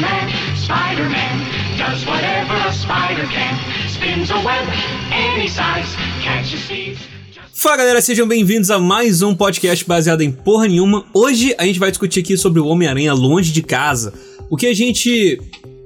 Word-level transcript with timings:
Spider-Man, 0.00 0.56
Spider-Man 0.56 1.36
does 1.76 2.06
whatever 2.06 2.54
a 2.66 2.72
spider 2.72 3.26
can. 3.28 3.54
Spins 3.86 4.30
a 4.30 4.36
web 4.36 4.66
any 5.12 5.46
size, 5.46 5.94
catches 6.24 6.66
thieves. 6.66 6.98
Fala 7.52 7.76
galera, 7.76 8.00
sejam 8.00 8.26
bem-vindos 8.26 8.70
a 8.70 8.78
mais 8.78 9.20
um 9.20 9.34
podcast 9.34 9.84
baseado 9.84 10.22
em 10.22 10.32
porra 10.32 10.68
nenhuma. 10.68 11.04
Hoje 11.12 11.54
a 11.58 11.66
gente 11.66 11.78
vai 11.78 11.90
discutir 11.90 12.20
aqui 12.20 12.38
sobre 12.38 12.60
o 12.60 12.66
Homem-Aranha 12.66 13.12
Longe 13.12 13.52
de 13.52 13.60
Casa. 13.60 14.14
O 14.48 14.56
que 14.56 14.68
a 14.68 14.74
gente. 14.74 15.38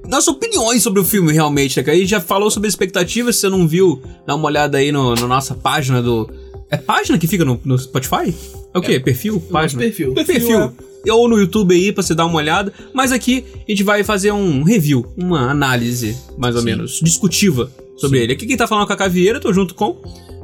Nossas 0.07 0.29
opiniões 0.29 0.81
sobre 0.81 1.01
o 1.01 1.03
filme, 1.03 1.33
realmente, 1.33 1.75
né? 1.75 1.83
Que 1.83 1.91
a 1.91 1.95
gente 1.95 2.07
já 2.07 2.21
falou 2.21 2.49
sobre 2.49 2.69
expectativas, 2.69 3.35
se 3.35 3.41
você 3.41 3.49
não 3.49 3.67
viu, 3.67 4.01
dá 4.25 4.33
uma 4.35 4.45
olhada 4.45 4.77
aí 4.77 4.93
no, 4.93 5.13
na 5.15 5.27
nossa 5.27 5.53
página 5.53 6.01
do. 6.01 6.29
É 6.71 6.77
página 6.77 7.17
que 7.17 7.27
fica 7.27 7.43
no, 7.43 7.59
no 7.65 7.77
Spotify? 7.77 8.33
É 8.75 8.77
o 8.77 8.81
quê? 8.81 8.99
Perfil? 8.99 9.39
Página? 9.39 9.81
perfil. 9.81 10.13
Perfil. 10.13 10.73
Ou 11.09 11.29
no 11.29 11.39
YouTube 11.39 11.73
aí 11.73 11.93
pra 11.93 12.03
você 12.03 12.13
dar 12.13 12.25
uma 12.25 12.35
olhada. 12.35 12.73
Mas 12.93 13.13
aqui 13.13 13.45
a 13.65 13.71
gente 13.71 13.83
vai 13.83 14.03
fazer 14.03 14.33
um 14.33 14.63
review, 14.63 15.05
uma 15.15 15.49
análise, 15.49 16.17
mais 16.37 16.57
ou 16.57 16.61
menos, 16.61 16.99
discutiva 17.01 17.71
sobre 17.95 18.19
ele. 18.19 18.33
Aqui 18.33 18.45
quem 18.45 18.57
tá 18.57 18.67
falando 18.67 18.85
com 18.85 18.91
a 18.91 18.97
Cavieira, 18.97 19.39
tô 19.39 19.53
junto 19.53 19.73
com. 19.73 20.01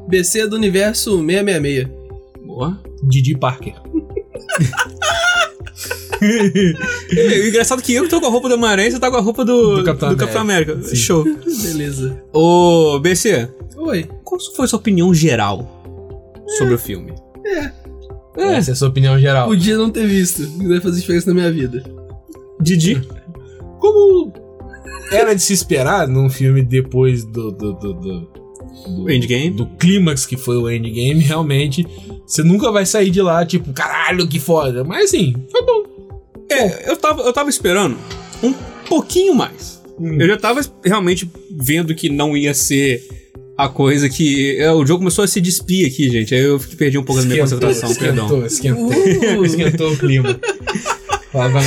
BC 0.07 0.47
do 0.47 0.55
Universo 0.55 1.17
666. 1.17 1.89
Boa. 2.45 2.81
Didi 3.03 3.37
Parker. 3.37 3.73
É, 6.23 7.39
o 7.39 7.47
engraçado 7.47 7.79
é 7.79 7.81
que 7.81 7.95
eu 7.95 8.03
que 8.03 8.09
tô 8.09 8.21
com 8.21 8.27
a 8.27 8.29
roupa 8.29 8.47
do 8.47 8.53
Homem-Aranha 8.53 8.89
e 8.89 8.91
você 8.91 8.99
tá 8.99 9.09
com 9.09 9.17
a 9.17 9.21
roupa 9.21 9.43
do, 9.43 9.77
Do 9.77 9.83
Capitão 9.83 10.41
América. 10.41 10.79
Show. 10.95 11.23
Beleza. 11.63 12.21
Ô, 12.31 12.99
BC, 12.99 13.49
Oi. 13.75 14.07
qual 14.23 14.39
foi 14.55 14.65
a 14.65 14.67
sua 14.67 14.77
opinião 14.77 15.11
geral 15.15 15.67
sobre 16.59 16.75
o 16.75 16.77
filme? 16.77 17.11
É. 17.43 17.80
Essa 18.37 18.71
é 18.71 18.73
a 18.73 18.75
sua 18.75 18.89
opinião 18.89 19.19
geral. 19.19 19.47
Podia 19.47 19.77
não 19.77 19.89
ter 19.89 20.07
visto. 20.07 20.41
Não 20.57 20.69
vai 20.69 20.79
fazer 20.79 21.01
diferença 21.01 21.27
na 21.27 21.33
minha 21.33 21.51
vida. 21.51 21.83
Didi? 22.61 23.01
Como 23.79 24.31
era 25.11 25.33
de 25.33 25.41
se 25.41 25.53
esperar 25.53 26.07
num 26.07 26.29
filme 26.29 26.61
depois 26.61 27.23
do. 27.25 27.51
do, 27.51 27.73
do, 27.73 27.93
do 27.93 28.19
do- 28.95 29.09
Endgame? 29.11 29.51
Do 29.51 29.65
clímax 29.65 30.25
que 30.25 30.37
foi 30.37 30.55
o 30.57 30.69
Endgame, 30.69 31.19
realmente, 31.21 31.85
você 32.25 32.41
nunca 32.41 32.71
vai 32.71 32.85
sair 32.85 33.09
de 33.09 33.21
lá, 33.21 33.45
tipo, 33.45 33.73
caralho, 33.73 34.27
que 34.27 34.39
foda. 34.39 34.83
Mas 34.83 35.05
assim, 35.05 35.35
foi 35.51 35.61
bom. 35.65 35.83
É, 36.49 36.89
eu 36.89 36.95
tava, 36.97 37.21
eu 37.23 37.33
tava 37.33 37.49
esperando 37.49 37.97
um 38.41 38.53
pouquinho 38.87 39.35
mais. 39.35 39.81
Eu 39.99 40.27
já 40.27 40.37
tava 40.37 40.61
realmente 40.83 41.29
vendo 41.51 41.93
que 41.93 42.09
não 42.09 42.35
ia 42.35 42.53
ser 42.53 43.03
a 43.65 43.69
coisa 43.69 44.09
que. 44.09 44.57
é, 44.59 44.71
o 44.71 44.85
jogo 44.85 44.99
começou 44.99 45.23
a 45.23 45.27
se 45.27 45.39
despir 45.41 45.87
aqui, 45.87 46.09
gente. 46.09 46.33
Aí 46.33 46.41
eu 46.41 46.59
perdi 46.77 46.97
um 46.97 47.03
pouco 47.03 47.21
da 47.21 47.27
minha 47.27 47.41
concentração, 47.41 47.93
perdão. 47.95 48.45
esquentou, 48.45 48.87
Uh. 49.39 49.45
esquentou 49.45 49.91
o 49.93 49.97
clima. 49.97 50.39
Vai, 51.33 51.49
vai. 51.49 51.63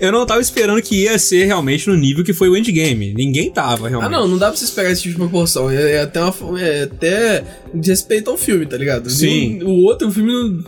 Eu 0.00 0.10
não 0.10 0.24
tava 0.24 0.40
esperando 0.40 0.80
que 0.80 1.02
ia 1.02 1.18
ser 1.18 1.44
realmente 1.44 1.86
no 1.86 1.94
nível 1.94 2.24
que 2.24 2.32
foi 2.32 2.48
o 2.48 2.56
endgame. 2.56 3.12
Ninguém 3.12 3.50
tava, 3.50 3.86
Ah, 3.86 3.90
realmente. 3.90 4.10
não, 4.10 4.26
não 4.26 4.38
dá 4.38 4.48
pra 4.48 4.56
você 4.56 4.64
esperar 4.64 4.90
esse 4.90 5.02
tipo 5.02 5.14
de 5.14 5.18
proporção. 5.20 5.70
É, 5.70 5.92
é 5.96 6.00
até 6.00 6.22
uma, 6.24 6.60
é 6.62 6.84
até 6.84 7.44
desrespeito 7.74 8.30
ao 8.30 8.38
filme, 8.38 8.64
tá 8.64 8.76
ligado? 8.78 9.10
Sim. 9.10 9.62
O, 9.62 9.68
o 9.68 9.82
outro 9.84 10.10
filme 10.10 10.64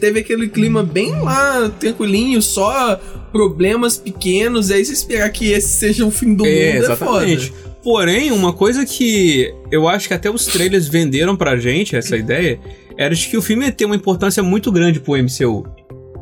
teve 0.00 0.18
aquele 0.18 0.48
clima 0.48 0.82
bem 0.82 1.12
lá, 1.20 1.68
tranquilinho, 1.78 2.42
só 2.42 3.00
problemas 3.30 3.96
pequenos, 3.96 4.70
e 4.70 4.74
aí 4.74 4.84
você 4.84 4.92
esperar 4.92 5.30
que 5.30 5.52
esse 5.52 5.78
seja 5.78 6.04
o 6.04 6.10
fim 6.10 6.34
do 6.34 6.44
É, 6.44 6.74
mundo 6.74 6.84
exatamente. 6.84 7.46
é 7.46 7.50
foda. 7.50 7.65
Porém, 7.86 8.32
uma 8.32 8.52
coisa 8.52 8.84
que 8.84 9.54
eu 9.70 9.86
acho 9.86 10.08
que 10.08 10.14
até 10.14 10.28
os 10.28 10.44
trailers 10.46 10.88
venderam 10.88 11.36
pra 11.36 11.56
gente, 11.56 11.94
essa 11.94 12.16
ideia, 12.16 12.58
era 12.98 13.14
de 13.14 13.28
que 13.28 13.36
o 13.36 13.40
filme 13.40 13.64
ia 13.64 13.70
ter 13.70 13.84
uma 13.84 13.94
importância 13.94 14.42
muito 14.42 14.72
grande 14.72 14.98
pro 14.98 15.12
MCU. 15.14 15.64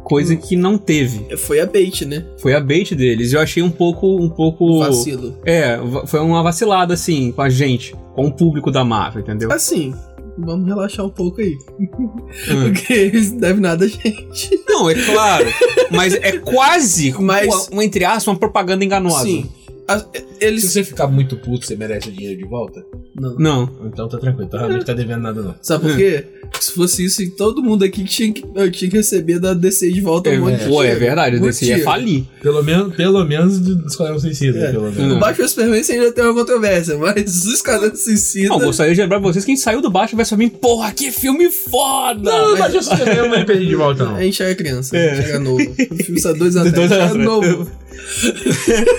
Coisa 0.04 0.36
que 0.36 0.56
não 0.56 0.76
teve. 0.76 1.34
Foi 1.38 1.60
a 1.60 1.64
bait, 1.64 2.04
né? 2.04 2.26
Foi 2.36 2.52
a 2.52 2.60
bait 2.60 2.94
deles. 2.94 3.32
Eu 3.32 3.40
achei 3.40 3.62
um 3.62 3.70
pouco. 3.70 4.22
Um 4.22 4.28
pouco. 4.28 4.80
Vacilo. 4.80 5.38
É, 5.46 5.78
foi 6.06 6.20
uma 6.20 6.42
vacilada, 6.42 6.92
assim, 6.92 7.32
com 7.32 7.40
a 7.40 7.48
gente, 7.48 7.96
com 8.14 8.26
o 8.26 8.30
público 8.30 8.70
da 8.70 8.84
Marvel, 8.84 9.22
entendeu? 9.22 9.50
Assim, 9.50 9.94
vamos 10.36 10.66
relaxar 10.66 11.06
um 11.06 11.10
pouco 11.10 11.40
aí. 11.40 11.56
Hum. 11.80 12.10
Porque 12.74 12.92
eles 12.92 13.32
não 13.32 13.38
devem 13.38 13.62
nada 13.62 13.86
a 13.86 13.88
gente. 13.88 14.62
Não, 14.68 14.90
é 14.90 14.94
claro. 14.94 15.46
mas 15.90 16.12
é 16.12 16.32
quase, 16.32 17.14
Mas- 17.18 17.46
uma, 17.46 17.62
uma, 17.72 17.84
entre 17.86 18.04
aspas, 18.04 18.26
uma 18.26 18.36
propaganda 18.38 18.84
enganosa. 18.84 19.22
Sim. 19.24 19.48
A- 19.86 19.98
Se 19.98 20.06
eles. 20.40 20.64
você 20.64 20.82
ficar 20.82 21.06
muito 21.06 21.36
puto, 21.36 21.66
você 21.66 21.76
merece 21.76 22.08
o 22.08 22.12
dinheiro 22.12 22.38
de 22.38 22.44
volta? 22.48 22.84
Não. 23.14 23.36
Não. 23.38 23.70
Então 23.86 24.08
tá 24.08 24.18
tranquilo, 24.18 24.48
tá 24.48 24.58
realmente 24.58 24.84
tá 24.84 24.92
devendo 24.94 25.20
nada 25.22 25.42
não. 25.42 25.54
Sabe 25.62 25.86
por 25.88 25.96
quê? 25.96 26.24
Se 26.58 26.72
fosse 26.72 27.04
isso, 27.04 27.22
todo 27.36 27.62
mundo 27.62 27.84
aqui 27.84 28.02
tinha 28.04 28.32
que, 28.32 28.44
eu 28.54 28.70
tinha 28.70 28.90
que 28.90 28.96
receber 28.96 29.38
da 29.38 29.52
DC 29.52 29.90
de 29.92 30.00
volta 30.00 30.30
É, 30.30 30.38
um 30.38 30.42
monte 30.50 30.60
de 30.62 30.68
pô, 30.68 30.82
é 30.82 30.94
verdade, 30.94 31.36
Muito 31.36 31.46
desse 31.52 31.66
ia 31.66 31.82
falir. 31.82 32.24
Pelo 32.40 32.62
menos, 32.62 32.94
pelo 32.96 33.24
menos 33.24 33.58
do 33.58 33.86
Esquadrão 33.86 34.18
Suicida, 34.18 34.58
É. 34.58 34.72
pelo 34.72 34.90
menos. 34.90 35.16
O 35.16 35.18
Batman 35.20 35.48
Superman 35.48 35.82
você 35.82 35.92
ainda 35.92 36.12
tem 36.12 36.24
uma 36.24 36.34
controvérsia, 36.34 36.96
mas 36.96 37.44
os 37.44 37.54
Esquadrão 37.54 37.94
Suicida. 37.94 38.48
Não, 38.48 38.60
gostaria 38.60 38.94
de 38.94 39.00
lembrar 39.00 39.20
pra 39.20 39.32
vocês 39.32 39.44
que 39.44 39.50
a 39.50 39.54
gente 39.54 39.62
saiu 39.64 39.80
do 39.82 39.90
baixo 39.90 40.14
e 40.14 40.16
vai 40.16 40.24
saber, 40.24 40.48
porra, 40.50 40.92
que 40.92 41.10
filme 41.10 41.50
foda! 41.50 42.22
Não, 42.30 42.50
não, 42.52 42.58
mas 42.58 42.72
você 42.74 42.90
não 43.14 43.30
vai 43.30 43.44
de 43.44 43.74
volta, 43.74 44.04
não. 44.04 44.16
A 44.16 44.22
gente 44.22 44.42
era 44.42 44.54
criança, 44.54 44.96
É. 44.96 45.10
a 45.10 45.14
gente 45.16 45.28
era 45.28 45.38
novo. 45.40 45.62
O 45.90 45.96
filme 46.04 46.20
saiu 46.20 46.36
dois 46.38 46.56
anos 46.56 46.72
Dois 46.72 46.90
atrás, 46.90 47.10
a 47.10 47.14
anos 47.14 47.24
gente 47.24 47.44
era 47.44 47.54
atrás. 47.54 47.58
novo. 47.58 47.84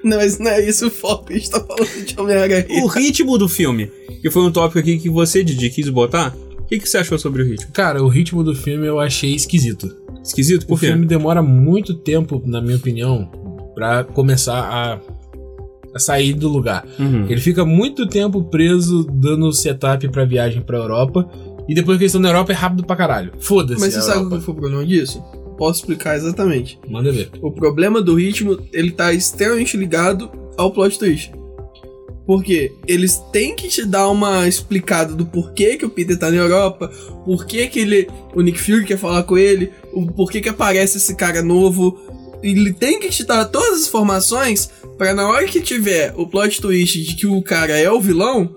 não, 0.06 0.16
mas 0.16 0.38
não 0.38 0.50
é 0.50 0.66
isso 0.66 0.86
o 0.86 0.90
foco, 0.90 1.32
a 1.32 1.34
gente 1.34 1.50
tá 1.50 1.60
falando 1.60 2.04
de 2.04 2.20
Homem-Aranha. 2.20 2.66
O 2.82 2.86
ritmo 2.86 3.36
do 3.36 3.48
filme, 3.48 3.90
que 4.20 4.30
foi 4.30 4.42
um 4.42 4.50
tópico 4.50 4.78
aqui 4.78 4.98
que 4.98 5.10
você, 5.10 5.42
Didi, 5.44 5.70
quis 5.70 5.88
botar. 5.88 6.34
O 6.58 6.64
que, 6.68 6.80
que 6.80 6.88
você 6.88 6.98
achou 6.98 7.18
sobre 7.18 7.42
o 7.42 7.46
ritmo? 7.46 7.70
Cara, 7.72 8.02
o 8.02 8.08
ritmo 8.08 8.42
do 8.42 8.54
filme 8.54 8.86
eu 8.86 8.98
achei 8.98 9.34
esquisito. 9.34 9.94
Esquisito? 10.22 10.64
O 10.64 10.66
Por 10.66 10.80
quê? 10.80 10.88
filme 10.88 11.06
demora 11.06 11.40
muito 11.42 11.94
tempo, 11.94 12.42
na 12.44 12.60
minha 12.60 12.76
opinião, 12.76 13.30
pra 13.74 14.02
começar 14.02 14.58
a, 14.58 14.98
a 15.94 15.98
sair 15.98 16.32
do 16.32 16.48
lugar. 16.48 16.84
Uhum. 16.98 17.26
Ele 17.28 17.40
fica 17.40 17.64
muito 17.64 18.08
tempo 18.08 18.42
preso 18.44 19.04
dando 19.04 19.52
setup 19.52 20.08
pra 20.08 20.24
viagem 20.24 20.60
pra 20.60 20.78
Europa. 20.78 21.28
E 21.68 21.74
depois 21.74 21.98
que 21.98 22.04
eles 22.04 22.10
estão 22.10 22.20
na 22.20 22.28
Europa 22.28 22.52
é 22.52 22.54
rápido 22.54 22.84
pra 22.84 22.96
caralho. 22.96 23.32
Foda-se. 23.38 23.80
Mas 23.80 23.92
você 23.92 23.98
a 24.00 24.02
sabe 24.02 24.28
qual 24.28 24.40
foi 24.40 24.54
o 24.54 24.56
problema 24.56 24.84
disso? 24.84 25.22
Posso 25.56 25.80
explicar 25.80 26.16
exatamente. 26.16 26.78
Manda 26.88 27.10
ver. 27.12 27.30
O 27.40 27.50
problema 27.50 28.02
do 28.02 28.14
ritmo, 28.14 28.58
ele 28.72 28.90
tá 28.90 29.12
extremamente 29.12 29.76
ligado 29.76 30.30
ao 30.56 30.70
plot 30.70 30.98
twist. 30.98 31.32
Porque 32.26 32.72
eles 32.88 33.22
têm 33.32 33.54
que 33.54 33.68
te 33.68 33.84
dar 33.84 34.08
uma 34.08 34.48
explicada 34.48 35.14
do 35.14 35.24
porquê 35.24 35.76
que 35.76 35.86
o 35.86 35.90
Peter 35.90 36.18
tá 36.18 36.30
na 36.30 36.38
Europa, 36.38 36.88
porquê 37.24 37.68
que 37.68 37.78
ele, 37.78 38.08
o 38.34 38.42
Nick 38.42 38.60
Fury 38.60 38.84
quer 38.84 38.98
falar 38.98 39.22
com 39.22 39.38
ele, 39.38 39.70
o 39.92 40.06
porquê 40.06 40.40
que 40.40 40.48
aparece 40.48 40.96
esse 40.96 41.14
cara 41.14 41.40
novo. 41.42 42.00
Ele 42.42 42.72
tem 42.72 42.98
que 42.98 43.08
te 43.10 43.24
dar 43.24 43.44
todas 43.46 43.80
as 43.80 43.88
informações 43.88 44.70
pra 44.98 45.14
na 45.14 45.28
hora 45.28 45.46
que 45.46 45.60
tiver 45.60 46.12
o 46.16 46.26
plot 46.26 46.60
twist 46.60 47.02
de 47.02 47.14
que 47.14 47.26
o 47.26 47.40
cara 47.42 47.78
é 47.78 47.90
o 47.90 48.00
vilão, 48.00 48.54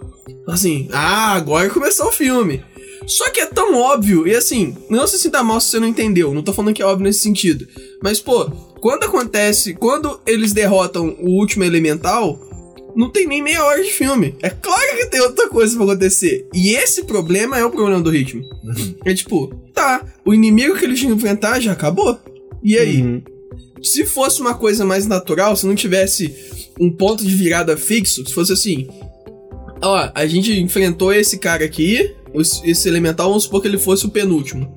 assim, 0.48 0.88
ah, 0.92 1.34
agora 1.34 1.70
começou 1.70 2.08
o 2.08 2.12
filme. 2.12 2.64
Só 3.08 3.30
que 3.30 3.40
é 3.40 3.46
tão 3.46 3.76
óbvio, 3.76 4.28
e 4.28 4.36
assim, 4.36 4.76
não 4.90 5.08
se 5.08 5.18
sinta 5.18 5.44
mal 5.44 5.60
se 5.60 5.68
você 5.70 5.80
não 5.80 5.88
entendeu, 5.88 6.34
não 6.34 6.44
tô 6.44 6.54
falando 6.54 6.74
que 6.74 6.82
é 6.82 6.86
óbvio 6.86 7.06
nesse 7.06 7.20
sentido. 7.20 7.68
Mas, 8.04 8.20
pô, 8.20 8.50
quando 8.80 9.04
acontece, 9.04 9.74
quando 9.74 10.20
eles 10.26 10.54
derrotam 10.54 11.16
o 11.20 11.32
último 11.32 11.64
elemental, 11.64 12.40
não 12.96 13.10
tem 13.10 13.28
nem 13.28 13.42
meia 13.42 13.64
hora 13.64 13.84
de 13.84 13.92
filme. 13.92 14.36
É 14.42 14.50
claro 14.50 14.98
que 14.98 15.06
tem 15.06 15.22
outra 15.22 15.48
coisa 15.50 15.76
pra 15.76 15.86
acontecer. 15.86 16.48
E 16.54 16.76
esse 16.76 17.04
problema 17.04 17.58
é 17.58 17.66
o 17.66 17.72
problema 17.72 18.02
do 18.02 18.10
ritmo. 18.10 18.44
É 19.06 19.14
tipo, 19.14 19.48
tá, 19.74 20.06
o 20.26 20.34
inimigo 20.34 20.76
que 20.76 20.86
eles 20.86 21.00
tinham 21.00 21.16
que 21.16 21.24
enfrentar 21.24 21.60
já 21.60 21.72
acabou. 21.72 22.20
E 22.64 22.78
aí? 22.78 23.02
Uhum. 23.02 23.22
Se 23.82 24.06
fosse 24.06 24.42
uma 24.42 24.54
coisa 24.54 24.84
mais 24.84 25.08
natural, 25.08 25.56
se 25.56 25.66
não 25.66 25.76
tivesse 25.76 26.36
um 26.80 26.92
ponto 26.92 27.26
de 27.26 27.34
virada 27.36 27.78
fixo, 27.78 28.26
se 28.26 28.34
fosse 28.34 28.52
assim, 28.52 28.88
ó, 29.82 30.12
a 30.14 30.28
gente 30.28 30.52
enfrentou 30.60 31.14
esse 31.14 31.38
cara 31.38 31.64
aqui, 31.64 32.14
esse 32.42 32.88
elemental, 32.88 33.28
vamos 33.30 33.44
supor 33.44 33.62
que 33.62 33.68
ele 33.68 33.78
fosse 33.78 34.06
o 34.06 34.10
penúltimo. 34.10 34.72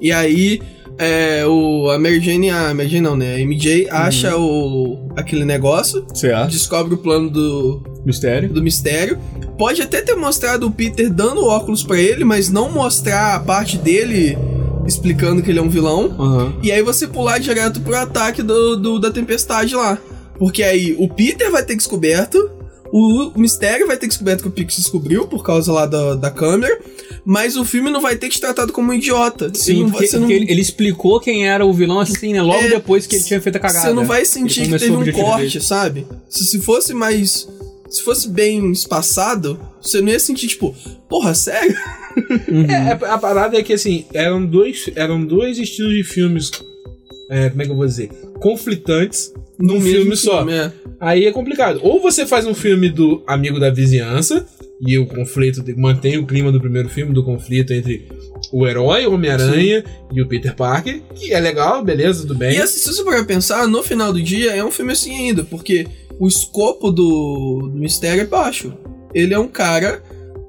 E 0.00 0.10
aí, 0.12 0.60
é, 0.98 1.46
o, 1.46 1.90
a 1.90 1.98
Mary 1.98 2.20
Jane, 2.20 2.50
a 2.50 2.72
Mary 2.74 3.00
não, 3.00 3.16
né? 3.16 3.36
A 3.36 3.38
MJ 3.38 3.88
acha 3.90 4.36
o, 4.36 5.08
aquele 5.16 5.44
negócio, 5.44 6.04
descobre 6.48 6.94
o 6.94 6.98
plano 6.98 7.30
do, 7.30 7.82
Mistério. 8.04 8.48
do 8.48 8.62
mistério. 8.62 9.18
Pode 9.58 9.82
até 9.82 10.00
ter 10.00 10.14
mostrado 10.14 10.66
o 10.66 10.70
Peter 10.70 11.12
dando 11.12 11.44
óculos 11.44 11.82
pra 11.82 11.98
ele, 12.00 12.24
mas 12.24 12.48
não 12.48 12.70
mostrar 12.70 13.34
a 13.34 13.40
parte 13.40 13.76
dele 13.76 14.36
explicando 14.86 15.42
que 15.42 15.50
ele 15.50 15.58
é 15.58 15.62
um 15.62 15.68
vilão. 15.68 16.14
Aham. 16.18 16.54
E 16.62 16.72
aí 16.72 16.82
você 16.82 17.06
pular 17.06 17.38
direto 17.38 17.80
pro 17.80 17.94
ataque 17.96 18.42
do, 18.42 18.76
do- 18.76 18.98
da 18.98 19.10
tempestade 19.10 19.74
lá. 19.74 19.98
Porque 20.38 20.62
aí 20.62 20.94
o 20.98 21.08
Peter 21.08 21.50
vai 21.50 21.62
ter 21.64 21.74
descoberto, 21.76 22.50
o, 22.92 23.28
o 23.34 23.38
mistério 23.40 23.86
vai 23.86 23.96
ter 23.96 24.06
descoberto 24.08 24.42
que 24.42 24.48
o 24.48 24.50
Pix 24.50 24.76
descobriu 24.76 25.26
por 25.26 25.44
causa 25.44 25.72
lá 25.72 25.86
da, 25.86 26.14
da 26.14 26.30
câmera, 26.30 26.78
mas 27.24 27.56
o 27.56 27.64
filme 27.64 27.90
não 27.90 28.00
vai 28.00 28.16
ter 28.16 28.28
te 28.28 28.40
tratado 28.40 28.72
como 28.72 28.90
um 28.90 28.94
idiota. 28.94 29.50
Sim, 29.54 29.82
não 29.82 29.88
vai- 29.88 30.00
porque, 30.02 30.12
não- 30.16 30.20
porque 30.20 30.32
ele, 30.34 30.50
ele 30.50 30.60
explicou 30.60 31.20
quem 31.20 31.46
era 31.48 31.64
o 31.66 31.72
vilão 31.72 32.00
assim, 32.00 32.32
né? 32.32 32.40
Logo 32.42 32.64
É, 32.64 32.68
depois 32.68 33.06
que 33.06 33.16
ele 33.16 33.24
tinha 33.24 33.40
feito 33.40 33.56
a 33.56 33.60
cagada. 33.60 33.88
Você 33.88 33.92
não 33.94 34.04
vai 34.04 34.24
sentir 34.24 34.62
Ele 34.62 34.72
que 34.72 34.78
teve 34.78 34.92
um 34.92 35.12
corte, 35.12 35.54
dele. 35.54 35.60
sabe? 35.64 36.06
Se, 36.28 36.44
se 36.44 36.60
fosse 36.60 36.94
mais. 36.94 37.46
Se 37.90 38.02
fosse 38.02 38.28
bem 38.28 38.70
espaçado, 38.70 39.58
você 39.80 40.02
não 40.02 40.10
ia 40.10 40.20
sentir, 40.20 40.46
tipo, 40.48 40.74
porra, 41.08 41.34
sério? 41.34 41.74
Uhum. 42.48 42.64
É, 42.70 42.92
a 42.92 43.14
a 43.14 43.18
parada 43.18 43.56
é 43.58 43.62
que 43.62 43.72
assim, 43.72 44.04
eram 44.12 44.44
dois, 44.44 44.90
eram 44.94 45.24
dois 45.24 45.56
estilos 45.58 45.94
de 45.94 46.04
filmes, 46.04 46.50
é, 47.30 47.48
como 47.48 47.62
é 47.62 47.64
que 47.64 47.70
eu 47.70 47.76
vou 47.76 47.86
dizer? 47.86 48.10
Conflitantes, 48.40 49.32
num 49.58 49.74
No 49.74 49.80
filme 49.80 50.16
só. 50.16 50.38
filme, 50.38 50.52
é. 50.52 50.72
Aí 51.00 51.26
é 51.26 51.32
complicado. 51.32 51.80
Ou 51.82 52.00
você 52.00 52.26
faz 52.26 52.46
um 52.46 52.54
filme 52.54 52.88
do 52.88 53.22
amigo 53.26 53.58
da 53.58 53.70
vizinhança, 53.70 54.46
e 54.80 54.96
o 54.96 55.06
conflito 55.06 55.62
mantém 55.76 56.18
o 56.18 56.26
clima 56.26 56.52
do 56.52 56.60
primeiro 56.60 56.88
filme, 56.88 57.12
do 57.12 57.24
conflito 57.24 57.72
entre 57.72 58.06
o 58.52 58.66
herói, 58.66 59.06
o 59.06 59.14
Homem-Aranha 59.14 59.84
e 60.12 60.22
o 60.22 60.28
Peter 60.28 60.54
Parker, 60.54 61.02
que 61.14 61.32
é 61.32 61.40
legal, 61.40 61.82
beleza, 61.84 62.22
tudo 62.22 62.36
bem. 62.36 62.56
E 62.56 62.60
assim, 62.60 62.78
se 62.78 62.86
você 62.86 63.02
for 63.02 63.26
pensar, 63.26 63.66
no 63.66 63.82
final 63.82 64.12
do 64.12 64.22
dia 64.22 64.52
é 64.52 64.64
um 64.64 64.70
filme 64.70 64.92
assim 64.92 65.12
ainda, 65.14 65.42
porque 65.42 65.86
o 66.18 66.28
escopo 66.28 66.92
do, 66.92 67.70
do 67.72 67.78
mistério 67.78 68.22
é 68.22 68.26
baixo. 68.26 68.72
Ele 69.12 69.34
é 69.34 69.38
um 69.38 69.48
cara 69.48 70.02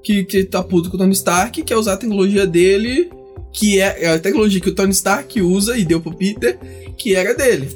que, 0.03 0.23
que 0.23 0.43
tá 0.43 0.61
puto 0.61 0.89
com 0.89 0.95
o 0.95 0.99
Tony 0.99 1.13
Stark, 1.13 1.63
quer 1.63 1.75
usar 1.75 1.93
a 1.93 1.97
tecnologia 1.97 2.45
dele, 2.45 3.09
que 3.51 3.79
é 3.79 4.09
a 4.13 4.19
tecnologia 4.19 4.61
que 4.61 4.69
o 4.69 4.75
Tony 4.75 4.91
Stark 4.91 5.41
usa 5.41 5.75
e 5.77 5.83
deu 5.83 5.99
pro 5.99 6.15
Peter, 6.15 6.57
que 6.97 7.15
era 7.15 7.33
dele. 7.33 7.67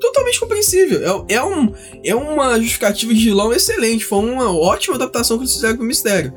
Totalmente 0.00 0.40
compreensível. 0.40 1.24
É, 1.28 1.34
é, 1.34 1.44
um, 1.44 1.72
é 2.02 2.14
uma 2.14 2.58
justificativa 2.58 3.12
de 3.12 3.24
vilão 3.24 3.52
excelente. 3.52 4.04
Foi 4.04 4.18
uma 4.18 4.50
ótima 4.50 4.96
adaptação 4.96 5.36
que 5.36 5.44
eles 5.44 5.54
fizeram 5.54 5.76
pro 5.76 5.84
mistério. 5.84 6.32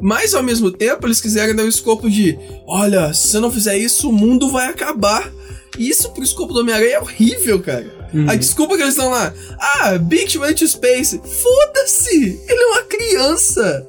Mas 0.00 0.34
ao 0.34 0.42
mesmo 0.42 0.70
tempo, 0.70 1.06
eles 1.06 1.20
quiseram 1.20 1.54
dar 1.54 1.62
o 1.62 1.68
escopo 1.68 2.10
de: 2.10 2.36
olha, 2.66 3.14
se 3.14 3.28
você 3.28 3.38
não 3.38 3.52
fizer 3.52 3.78
isso, 3.78 4.08
o 4.08 4.12
mundo 4.12 4.50
vai 4.50 4.66
acabar. 4.66 5.32
E 5.78 5.88
isso 5.88 6.10
pro 6.10 6.22
escopo 6.22 6.52
do 6.52 6.60
Homem-Aranha 6.60 6.96
é 6.96 7.00
horrível, 7.00 7.60
cara. 7.62 7.90
Uhum. 8.12 8.28
A 8.28 8.34
desculpa 8.34 8.76
que 8.76 8.82
eles 8.82 8.94
estão 8.94 9.10
lá. 9.10 9.32
Ah, 9.58 9.96
Big 9.96 10.36
went 10.36 10.58
to 10.58 10.68
space. 10.68 11.18
Foda-se! 11.18 12.40
Ele 12.46 12.62
é 12.62 12.66
uma 12.66 12.82
criança. 12.82 13.86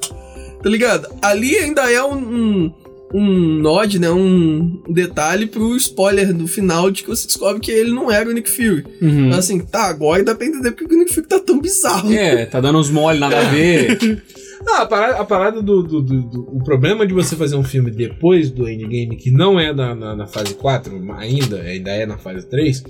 Tá 0.61 0.69
ligado? 0.69 1.09
Ali 1.21 1.57
ainda 1.57 1.91
é 1.91 2.01
um, 2.01 2.15
um, 2.15 2.73
um 3.13 3.60
nod, 3.60 4.00
né? 4.00 4.10
Um 4.10 4.81
detalhe 4.89 5.45
pro 5.45 5.75
spoiler 5.77 6.33
do 6.33 6.48
final 6.48 6.89
de 6.89 7.04
que 7.04 7.10
você 7.10 7.27
descobre 7.27 7.62
que 7.62 7.71
ele 7.71 7.92
não 7.92 8.12
era 8.12 8.27
o 8.30 8.33
Nick 8.33 8.50
Fury. 8.50 8.83
Uhum. 9.01 9.27
Então, 9.27 9.39
assim, 9.39 9.60
tá, 9.60 9.83
agora 9.83 10.24
dá 10.24 10.33
pra 10.33 10.48
entender 10.48 10.71
porque 10.71 10.94
o 10.94 10.98
Nick 10.98 11.13
Fury 11.13 11.27
tá 11.27 11.39
tão 11.39 11.60
bizarro. 11.62 12.12
É, 12.13 12.45
tá 12.45 12.60
dando 12.60 12.80
uns 12.80 12.89
mole, 12.89 13.19
nada 13.19 13.38
a 13.39 13.44
ver. 13.51 14.24
Não, 14.65 14.77
a 14.81 14.86
parada, 14.86 15.18
a 15.18 15.25
parada 15.25 15.62
do, 15.62 15.83
do, 15.83 16.01
do- 16.01 16.21
do- 16.24 16.48
O 16.57 16.63
problema 16.63 17.06
de 17.06 17.13
você 17.13 17.36
fazer 17.36 17.56
um 17.56 17.63
filme 17.63 17.92
depois 17.92 18.50
do 18.50 18.68
Endgame, 18.68 19.18
que 19.18 19.30
não 19.30 19.60
é 19.60 19.74
na, 19.74 19.94
na, 19.94 20.15
na 20.15 20.25
fase 20.27 20.54
4, 20.56 20.94
ainda, 21.18 21.62
ainda 21.62 21.92
é 21.92 22.06
na 22.06 22.18
fase 22.18 22.48
3, 22.48 22.81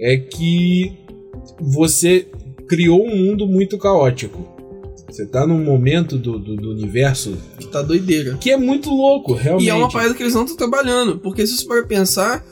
é 0.00 0.16
que 0.16 0.92
você 1.60 2.26
criou 2.68 3.04
um 3.04 3.16
mundo 3.16 3.46
muito 3.46 3.76
caótico. 3.78 4.55
Você 5.16 5.26
tá 5.26 5.46
num 5.46 5.64
momento 5.64 6.18
do, 6.18 6.38
do, 6.38 6.56
do 6.56 6.70
universo 6.72 7.36
Que 7.58 7.66
tá 7.68 7.80
doideira. 7.80 8.36
que 8.38 8.50
é 8.50 8.56
muito 8.56 8.90
louco, 8.90 9.32
realmente. 9.32 9.66
E 9.66 9.70
é 9.70 9.74
uma 9.74 9.88
parada 9.90 10.12
que 10.14 10.22
eles 10.22 10.34
não 10.34 10.42
estão 10.42 10.56
trabalhando. 10.56 11.18
Porque 11.18 11.46
se 11.46 11.56
você 11.56 11.64
for 11.64 11.86
pensar, 11.86 12.44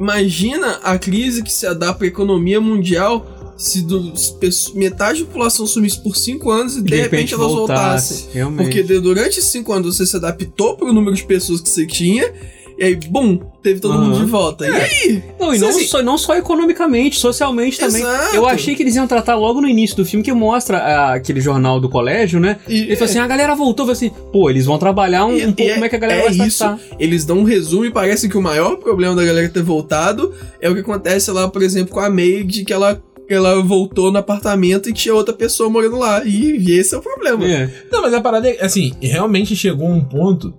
imagina 0.00 0.78
a 0.82 0.98
crise 0.98 1.42
que 1.42 1.52
se 1.52 1.72
dá 1.74 1.92
pra 1.92 2.06
economia 2.06 2.60
mundial 2.60 3.26
se 3.56 3.82
do- 3.82 4.12
se 4.16 4.76
metade 4.76 5.20
da 5.20 5.26
população 5.26 5.64
sumisse 5.66 6.02
por 6.02 6.16
5 6.16 6.50
anos 6.50 6.76
e 6.76 6.82
de, 6.82 6.96
repente, 6.96 7.34
elas 7.34 7.46
voltassem. 7.52 8.26
Realmente. 8.32 8.64
Porque 8.66 8.82
de- 8.82 8.98
durante 9.00 9.38
esses 9.38 9.50
5 9.52 9.72
anos 9.72 9.96
você 9.96 10.04
se 10.06 10.16
adaptou 10.16 10.76
pro 10.76 10.92
número 10.92 11.14
de 11.14 11.24
pessoas 11.24 11.60
que 11.60 11.70
você 11.70 11.86
tinha, 11.86 12.32
e 12.78 12.84
aí, 12.84 12.96
bum, 12.96 13.38
teve 13.62 13.80
todo 13.80 13.94
mundo 13.94 14.16
Aham. 14.16 14.24
de 14.24 14.30
volta. 14.30 14.66
E 14.66 14.70
aí? 14.70 15.22
Não, 15.38 15.54
e 15.54 15.58
não, 15.58 15.68
Assim- 15.68 15.84
só, 15.86 16.02
não 16.02 16.18
só 16.18 16.34
economicamente, 16.36 17.18
socialmente 17.18 17.78
também. 17.78 18.02
Exato. 18.02 18.34
Eu 18.36 18.46
achei 18.46 18.74
que 18.74 18.82
eles 18.82 18.96
iam 18.96 19.06
tratar 19.06 19.36
logo 19.36 19.60
no 19.60 19.68
início 19.68 19.96
do 19.96 20.04
filme, 20.04 20.24
que 20.24 20.32
mostra 20.32 20.78
ah, 20.78 21.14
aquele 21.14 21.40
jornal 21.40 21.78
do 21.80 21.88
colégio, 21.88 22.40
né? 22.40 22.58
E- 22.68 22.82
Ele 22.82 22.96
falou 22.96 23.10
assim: 23.10 23.18
a 23.18 23.26
galera 23.26 23.54
voltou, 23.54 23.84
falou 23.86 23.92
assim, 23.92 24.10
pô, 24.32 24.50
eles 24.50 24.66
vão 24.66 24.78
trabalhar 24.78 25.24
um, 25.26 25.36
E- 25.36 25.46
um 25.46 25.52
pouco 25.52 25.70
e 25.70 25.74
como 25.74 25.84
é 25.84 25.88
que 25.88 25.96
a 25.96 25.98
galera 25.98 26.20
é 26.22 26.30
vai 26.30 26.46
isso. 26.46 26.64
adaptar. 26.64 26.96
Eles 26.98 27.24
dão 27.24 27.38
um 27.38 27.44
resumo 27.44 27.84
e 27.84 27.90
parece 27.90 28.28
que 28.28 28.36
o 28.36 28.42
maior 28.42 28.76
problema 28.76 29.14
da 29.14 29.24
galera 29.24 29.48
ter 29.48 29.62
voltado 29.62 30.34
é 30.60 30.68
o 30.68 30.74
que 30.74 30.80
acontece 30.80 31.30
lá, 31.30 31.48
por 31.48 31.62
exemplo, 31.62 31.92
com 31.94 32.00
a 32.00 32.10
Maid, 32.10 32.64
que 32.64 32.72
ela, 32.72 33.00
ela 33.28 33.62
voltou 33.62 34.10
no 34.12 34.18
apartamento 34.18 34.88
e 34.88 34.92
tinha 34.92 35.14
outra 35.14 35.32
pessoa 35.34 35.70
morando 35.70 35.96
lá. 35.98 36.24
E, 36.24 36.56
e 36.58 36.78
esse 36.78 36.94
é 36.94 36.98
o 36.98 37.02
problema. 37.02 37.44
É. 37.46 37.70
Não, 37.90 38.02
mas 38.02 38.12
a 38.12 38.20
parada 38.20 38.48
é 38.48 38.64
assim, 38.64 38.92
realmente 39.00 39.54
chegou 39.56 39.88
um 39.88 40.00
ponto. 40.04 40.52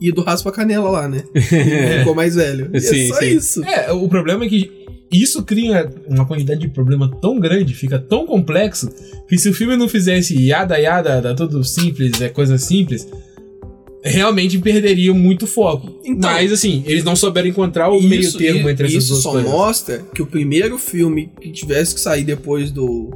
E 0.00 0.10
do 0.10 0.22
raspa 0.22 0.50
canela 0.50 0.90
lá, 0.90 1.08
né? 1.08 1.24
Ficou 1.98 2.14
mais 2.14 2.34
velho. 2.34 2.70
E 2.72 2.76
é 2.78 2.80
Sim, 2.80 3.08
só 3.08 3.14
sim. 3.16 3.26
isso. 3.36 3.64
É, 3.64 3.92
o 3.92 4.08
problema 4.08 4.44
é 4.44 4.48
que 4.48 4.70
isso 5.12 5.42
cria 5.42 5.90
uma 6.06 6.24
quantidade 6.24 6.60
de 6.60 6.68
problema 6.68 7.10
tão 7.20 7.38
grande, 7.38 7.74
fica 7.74 7.98
tão 7.98 8.24
complexo, 8.24 8.88
que 9.28 9.36
se 9.36 9.48
o 9.48 9.52
filme 9.54 9.76
não 9.76 9.88
fizesse 9.88 10.40
yada 10.40 10.76
yada, 10.78 11.20
tá 11.20 11.34
tudo 11.34 11.62
simples, 11.64 12.20
é 12.20 12.28
coisa 12.28 12.56
simples, 12.56 13.06
realmente 14.02 14.58
perderiam 14.58 15.14
muito 15.14 15.46
foco. 15.46 16.00
Então- 16.04 16.30
Mas 16.30 16.52
assim, 16.52 16.82
eles 16.86 17.04
não 17.04 17.14
souberam 17.16 17.48
encontrar 17.48 17.90
o 17.90 18.00
meio 18.00 18.32
termo 18.32 18.70
entre 18.70 18.86
essas 18.86 19.04
isso 19.04 19.12
duas 19.12 19.22
só 19.22 19.32
coisas. 19.32 19.50
mostra 19.50 19.98
que 20.14 20.22
o 20.22 20.26
primeiro 20.26 20.78
filme 20.78 21.30
que 21.40 21.50
tivesse 21.50 21.94
que 21.94 22.00
sair 22.00 22.24
depois 22.24 22.70
do, 22.70 23.10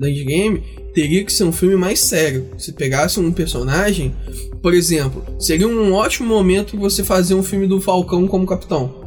do 0.00 0.08
Endgame 0.08 0.62
teria 0.94 1.22
que 1.24 1.32
ser 1.32 1.44
um 1.44 1.52
filme 1.52 1.76
mais 1.76 2.00
sério. 2.00 2.46
Se 2.58 2.72
pegasse 2.72 3.20
um 3.20 3.30
personagem, 3.30 4.14
por 4.62 4.74
exemplo, 4.74 5.22
seria 5.38 5.68
um 5.68 5.92
ótimo 5.92 6.26
momento 6.26 6.76
você 6.76 7.04
fazer 7.04 7.34
um 7.34 7.42
filme 7.42 7.66
do 7.66 7.80
Falcão 7.80 8.26
como 8.26 8.46
capitão. 8.46 8.98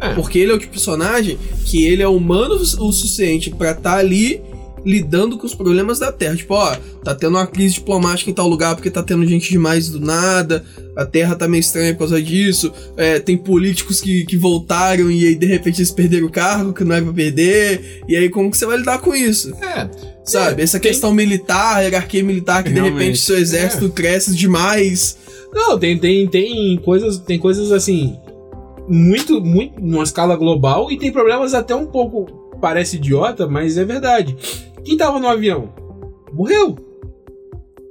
É. 0.00 0.14
Porque 0.14 0.38
ele 0.38 0.50
é 0.50 0.54
o 0.54 0.58
tipo 0.58 0.72
de 0.72 0.78
personagem 0.78 1.38
que 1.64 1.86
ele 1.86 2.02
é 2.02 2.08
humano 2.08 2.54
o 2.54 2.92
suficiente 2.92 3.50
pra 3.50 3.72
estar 3.72 3.96
ali 3.96 4.42
lidando 4.84 5.36
com 5.36 5.46
os 5.46 5.54
problemas 5.54 5.98
da 5.98 6.10
Terra. 6.10 6.36
Tipo, 6.36 6.54
ó, 6.54 6.74
tá 7.04 7.14
tendo 7.14 7.36
uma 7.36 7.46
crise 7.46 7.74
diplomática 7.74 8.30
em 8.30 8.34
tal 8.34 8.48
lugar 8.48 8.74
porque 8.74 8.90
tá 8.90 9.02
tendo 9.02 9.26
gente 9.26 9.50
demais 9.50 9.88
do 9.88 10.00
nada, 10.00 10.64
a 10.96 11.04
Terra 11.04 11.34
tá 11.34 11.48
meio 11.48 11.60
estranha 11.60 11.92
por 11.92 12.00
causa 12.00 12.22
disso, 12.22 12.72
é, 12.96 13.18
tem 13.18 13.36
políticos 13.36 14.00
que, 14.00 14.24
que 14.24 14.36
voltaram 14.36 15.10
e 15.10 15.26
aí 15.26 15.34
de 15.34 15.46
repente 15.46 15.78
eles 15.78 15.90
perderam 15.90 16.26
o 16.26 16.30
cargo 16.30 16.72
que 16.72 16.84
não 16.84 16.94
era 16.94 17.04
pra 17.04 17.14
perder, 17.14 18.02
e 18.08 18.16
aí 18.16 18.28
como 18.28 18.50
que 18.50 18.56
você 18.56 18.66
vai 18.66 18.78
lidar 18.78 18.98
com 18.98 19.14
isso? 19.14 19.54
É, 19.56 19.88
Sabe? 20.30 20.60
É, 20.60 20.64
Essa 20.64 20.78
tem- 20.78 20.90
questão 20.90 21.12
militar, 21.12 21.82
hierarquia 21.82 22.22
militar, 22.24 22.62
que 22.62 22.68
de 22.70 22.74
Realmente, 22.76 22.98
repente 22.98 23.18
seu 23.18 23.36
exército 23.36 23.88
cresce 23.90 24.34
demais. 24.34 25.16
Não, 25.52 25.78
tem, 25.78 25.98
tem, 25.98 26.28
tem 26.28 26.76
coisas, 26.84 27.18
tem 27.18 27.38
coisas 27.38 27.72
assim 27.72 28.16
muito, 28.88 29.40
muito 29.40 29.80
numa 29.80 30.02
escala 30.04 30.36
global 30.36 30.90
e 30.90 30.98
tem 30.98 31.12
problemas 31.12 31.54
até 31.54 31.74
um 31.74 31.86
pouco 31.86 32.56
parece 32.60 32.96
idiota, 32.96 33.46
mas 33.46 33.78
é 33.78 33.84
verdade. 33.84 34.36
Quem 34.84 34.96
tava 34.96 35.18
no 35.18 35.28
avião 35.28 35.72
morreu. 36.32 36.76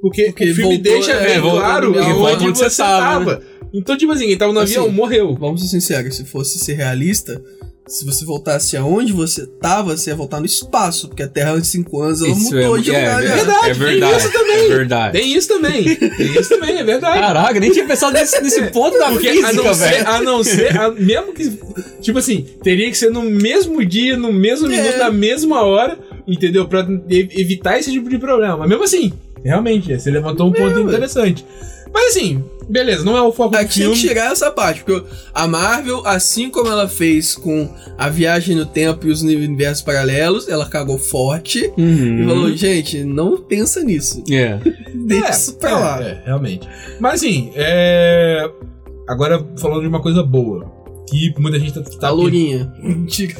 Porque, 0.01 0.25
Porque 0.27 0.51
o 0.51 0.55
filme 0.55 0.75
voltou, 0.75 0.93
deixa 0.93 1.11
é, 1.11 1.39
voltou 1.39 1.59
claro 1.59 1.89
onde 1.89 2.45
você 2.57 2.69
você 2.69 2.77
tava, 2.81 3.35
tava. 3.35 3.43
Então, 3.73 3.97
tipo 3.97 4.11
assim, 4.11 4.25
quem 4.27 4.37
tava 4.37 4.53
no 4.53 4.59
Assim, 4.59 4.77
avião 4.77 4.89
morreu. 4.91 5.35
Vamos 5.35 5.61
ser 5.61 5.67
sinceros, 5.67 6.15
se 6.15 6.23
fosse 6.25 6.57
ser 6.59 6.73
realista, 6.73 7.41
se 7.89 8.05
você 8.05 8.23
voltasse 8.23 8.77
aonde 8.77 9.11
você 9.11 9.45
tava, 9.45 9.97
você 9.97 10.11
ia 10.11 10.15
voltar 10.15 10.39
no 10.39 10.45
espaço, 10.45 11.07
porque 11.07 11.23
a 11.23 11.27
Terra 11.27 11.57
em 11.57 11.63
5 11.63 12.01
anos 12.01 12.21
ela 12.21 12.29
Isso 12.31 12.43
mudou 12.55 12.77
é, 12.77 12.81
de 12.81 12.91
é, 12.95 12.99
lugar. 12.99 13.23
é, 13.23 13.27
né? 13.27 13.35
verdade, 13.35 13.59
é 13.59 13.73
tem 13.73 13.73
verdade. 13.73 14.17
isso 14.17 14.31
também. 14.31 14.55
É 14.59 14.67
verdade. 14.67 15.19
Tem 15.19 15.33
isso 15.35 15.47
também. 15.47 15.95
Tem 15.95 16.39
isso 16.39 16.49
também, 16.49 16.77
é 16.77 16.83
verdade. 16.83 17.19
Caraca, 17.19 17.59
nem 17.59 17.71
tinha 17.71 17.85
pensado 17.87 18.13
nesse, 18.13 18.39
nesse 18.41 18.61
ponto 18.67 18.97
da 18.97 19.09
Porque 19.09 19.27
a 19.27 19.31
física, 19.31 19.53
não 19.53 19.73
ser, 19.73 19.89
velho. 19.89 20.07
a 20.07 20.21
não 20.21 20.43
ser, 20.43 20.77
a- 20.77 20.91
mesmo 20.91 21.33
que. 21.33 21.59
Tipo 22.01 22.19
assim, 22.19 22.45
teria 22.63 22.89
que 22.89 22.97
ser 22.97 23.09
no 23.11 23.23
mesmo 23.23 23.83
dia, 23.85 24.15
no 24.15 24.31
mesmo 24.31 24.67
É. 24.67 24.69
minuto, 24.69 24.97
na 24.97 25.11
mesma 25.11 25.61
hora, 25.63 25.97
entendeu? 26.27 26.67
Pra 26.67 26.87
evitar 27.09 27.79
esse 27.79 27.91
tipo 27.91 28.09
de 28.09 28.17
problema. 28.19 28.55
Mas 28.57 28.69
mesmo 28.69 28.83
assim, 28.83 29.11
realmente, 29.43 29.97
você 29.99 30.11
levantou 30.11 30.47
um 30.47 30.51
ponto 30.51 30.77
É, 30.77 30.83
ué. 30.83 31.35
Mas 31.93 32.15
assim, 32.15 32.43
beleza, 32.69 33.03
não 33.03 33.17
é 33.17 33.21
o 33.21 33.31
foco 33.31 33.51
do 33.51 33.57
Aqui 33.57 33.73
tinha 33.73 33.89
que 33.89 33.99
tirar 33.99 34.31
essa 34.31 34.51
parte, 34.51 34.83
porque 34.83 35.03
a 35.33 35.47
Marvel, 35.47 36.05
assim 36.05 36.49
como 36.49 36.69
ela 36.69 36.87
fez 36.87 37.35
com 37.35 37.67
a 37.97 38.09
viagem 38.09 38.55
no 38.55 38.65
tempo 38.65 39.07
e 39.07 39.11
os 39.11 39.21
universos 39.21 39.83
paralelos, 39.83 40.47
ela 40.47 40.65
cagou 40.67 40.97
forte 40.97 41.71
e 41.77 41.81
Uhum. 41.81 42.27
falou, 42.27 42.51
gente, 42.55 43.03
não 43.03 43.37
pensa 43.37 43.83
nisso. 43.83 44.23
É. 44.31 44.59
Deixa 44.93 45.29
isso 45.31 45.53
pra 45.57 45.69
é, 45.71 45.73
lá. 45.73 46.03
É, 46.03 46.21
realmente. 46.25 46.67
Mas 46.99 47.15
assim, 47.15 47.51
é. 47.55 48.49
Agora 49.07 49.43
falando 49.59 49.81
de 49.81 49.87
uma 49.87 50.01
coisa 50.01 50.21
boa. 50.21 50.71
Que 51.09 51.33
muita 51.39 51.59
gente 51.59 51.73
tá. 51.73 51.81
tá 51.81 52.07
A 52.07 52.11
lourinha. 52.11 52.71
Mentira. 52.83 53.33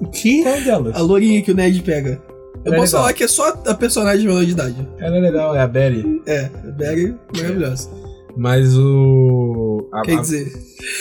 O 0.00 0.06
quê? 0.08 0.42
Qual 0.44 0.60
delas? 0.60 0.94
A 0.96 1.00
lourinha 1.00 1.42
que 1.42 1.50
o 1.50 1.54
Ned 1.54 1.82
pega. 1.82 2.22
Eu 2.64 2.72
É 2.74 2.76
posso 2.76 2.92
legal. 2.92 3.02
falar 3.02 3.12
que 3.12 3.24
é 3.24 3.28
só 3.28 3.48
a 3.66 3.74
personagem 3.74 4.26
menor 4.26 4.44
de 4.44 4.52
idade. 4.52 4.88
Ela 4.98 5.16
é 5.16 5.20
legal, 5.20 5.54
é 5.56 5.60
a 5.60 5.66
Belly. 5.66 6.22
É, 6.26 6.50
a 6.64 6.70
Berry 6.70 7.14
maravilhosa. 7.36 7.90
Mas 8.36 8.76
o. 8.78 9.88
a- 9.92 10.02
Quer 10.02 10.16
a- 10.18 10.20
dizer, 10.22 10.52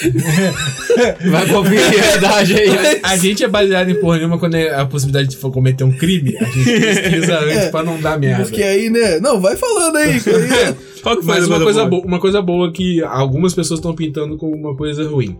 Vai 1.32 1.48
conferir 1.48 1.82
a 1.82 1.90
realidade 1.90 2.54
aí. 2.56 3.00
A 3.04 3.16
gente 3.18 3.44
é 3.44 3.48
baseado 3.48 3.90
em 3.90 3.96
porra 3.96 4.18
nenhuma 4.18 4.38
quando 4.38 4.56
é 4.56 4.74
a 4.74 4.86
possibilidade 4.86 5.30
de 5.30 5.38
for 5.38 5.52
cometer 5.52 5.84
um 5.84 5.92
crime. 5.92 6.36
A 6.38 6.44
gente 6.46 6.66
pesquisa 6.80 7.40
antes 7.46 7.58
É, 7.58 7.70
pra 7.72 7.84
não 7.84 8.00
dar 8.02 8.20
merda. 8.20 8.44
porque 8.44 8.62
aí, 8.62 8.90
né? 8.90 9.20
Não, 9.20 9.40
vai 9.40 9.56
falando 9.56 9.96
aí. 9.98 10.12
aí- 10.14 10.22
Qual 11.02 11.18
que 11.18 11.24
foi 11.26 11.36
Mas 11.36 11.48
uma 11.48 11.60
coisa, 11.60 11.80
boa? 11.86 11.90
boa, 11.90 12.06
uma 12.06 12.20
coisa 12.20 12.42
boa 12.42 12.72
que 12.72 13.02
algumas 13.04 13.54
pessoas 13.56 13.80
estão 13.80 13.96
pintando 13.96 14.38
como 14.38 14.54
uma 14.56 14.76
coisa 14.76 15.08
ruim. 15.08 15.38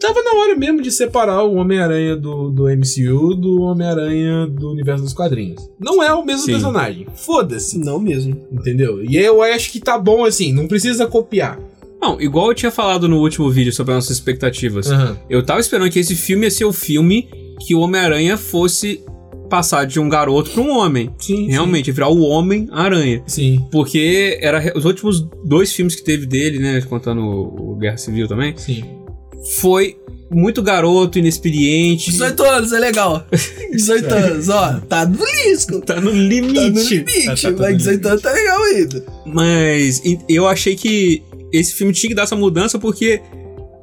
Tava 0.00 0.22
na 0.22 0.32
hora 0.40 0.56
mesmo 0.56 0.80
de 0.80 0.90
separar 0.90 1.44
o 1.44 1.56
Homem-Aranha 1.56 2.16
do, 2.16 2.50
do 2.50 2.64
MCU 2.64 3.34
do 3.34 3.60
Homem-Aranha 3.62 4.46
do 4.46 4.70
universo 4.72 5.04
dos 5.04 5.12
quadrinhos. 5.12 5.70
Não 5.78 6.02
é 6.02 6.12
o 6.14 6.24
mesmo 6.24 6.46
Sim. 6.46 6.52
personagem. 6.52 7.06
Foda-se. 7.14 7.78
Não 7.78 8.00
mesmo. 8.00 8.34
Entendeu? 8.50 9.04
E 9.04 9.16
eu 9.16 9.42
acho 9.42 9.70
que 9.70 9.78
tá 9.78 9.98
bom 9.98 10.24
assim, 10.24 10.52
não 10.52 10.66
precisa 10.66 11.06
copiar. 11.06 11.60
Não, 12.00 12.18
igual 12.18 12.48
eu 12.48 12.54
tinha 12.54 12.70
falado 12.72 13.06
no 13.06 13.18
último 13.20 13.50
vídeo 13.50 13.72
sobre 13.74 13.92
as 13.92 13.96
nossas 13.98 14.16
expectativas. 14.16 14.90
Aham. 14.90 15.18
Eu 15.28 15.44
tava 15.44 15.60
esperando 15.60 15.90
que 15.90 15.98
esse 15.98 16.16
filme 16.16 16.46
ia 16.46 16.50
ser 16.50 16.64
o 16.64 16.72
filme 16.72 17.28
que 17.66 17.74
o 17.74 17.80
Homem-Aranha 17.80 18.38
fosse 18.38 19.04
passar 19.50 19.84
de 19.84 20.00
um 20.00 20.08
garoto 20.08 20.50
pra 20.50 20.62
um 20.62 20.70
homem. 20.78 21.10
Sim, 21.18 21.48
Realmente, 21.48 21.92
virar 21.92 22.08
o 22.08 22.20
Homem-Aranha. 22.22 23.22
Sim, 23.26 23.66
Porque 23.70 24.38
era 24.40 24.72
os 24.74 24.84
últimos 24.86 25.20
dois 25.44 25.72
filmes 25.74 25.94
que 25.94 26.02
teve 26.02 26.24
dele, 26.24 26.58
né? 26.58 26.80
Contando 26.82 27.20
o 27.20 27.76
Guerra 27.76 27.98
Civil 27.98 28.26
também. 28.26 28.56
sim. 28.56 28.82
Foi 29.60 29.96
muito 30.30 30.62
garoto, 30.62 31.18
inexperiente. 31.18 32.10
18 32.10 32.42
anos, 32.44 32.72
é 32.72 32.78
legal. 32.78 33.26
18 33.72 34.14
anos, 34.14 34.48
ó, 34.48 34.80
tá 34.88 35.04
no 35.06 35.18
risco. 35.24 35.80
Tá 35.80 35.96
no 36.00 36.10
Tá 36.10 36.16
no 36.16 36.22
limite. 36.22 36.94
limite, 36.94 37.42
Tá- 37.42 37.52
tá 37.52 37.58
mas 37.58 37.76
18 37.78 38.08
anos 38.08 38.22
tá 38.22 38.32
legal 38.32 38.62
ainda. 38.64 39.04
Mas 39.26 40.02
eu 40.28 40.46
achei 40.46 40.76
que 40.76 41.22
esse 41.52 41.74
filme 41.74 41.92
tinha 41.92 42.08
que 42.10 42.14
dar 42.14 42.22
essa 42.24 42.36
mudança 42.36 42.78
porque. 42.78 43.20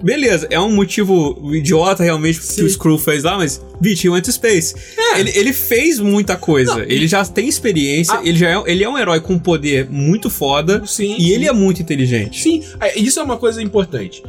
Beleza, 0.03 0.45
é 0.51 0.59
um 0.59 0.71
motivo 0.75 1.51
idiota 1.55 2.03
realmente 2.03 2.37
que 2.39 2.45
Sim. 2.45 2.61
o 2.65 2.69
Screw 2.69 2.99
fez 2.99 3.23
lá, 3.23 3.35
mas, 3.35 3.59
bitch, 3.81 4.03
he 4.05 4.09
went 4.09 4.23
to 4.25 4.31
space. 4.31 4.75
Ele, 5.17 5.31
ele 5.35 5.51
fez 5.51 5.99
muita 5.99 6.35
coisa. 6.35 6.85
ele 6.87 7.07
já 7.07 7.25
tem 7.25 7.47
experiência, 7.49 8.13
Ah. 8.13 8.21
ele 8.23 8.37
já 8.37 8.47
é, 8.47 8.63
ele 8.67 8.83
é 8.83 8.87
um 8.89 8.95
herói 8.95 9.19
com 9.19 9.33
um 9.33 9.39
poder 9.39 9.89
muito 9.89 10.29
foda 10.29 10.83
Sim, 10.85 11.15
e 11.17 11.21
sim. 11.23 11.29
ele 11.31 11.47
é 11.47 11.51
muito 11.51 11.81
inteligente. 11.81 12.39
Sim, 12.43 12.61
é, 12.79 12.95
isso 12.99 13.19
é 13.19 13.23
uma 13.23 13.37
coisa 13.37 13.59
importante. 13.59 14.21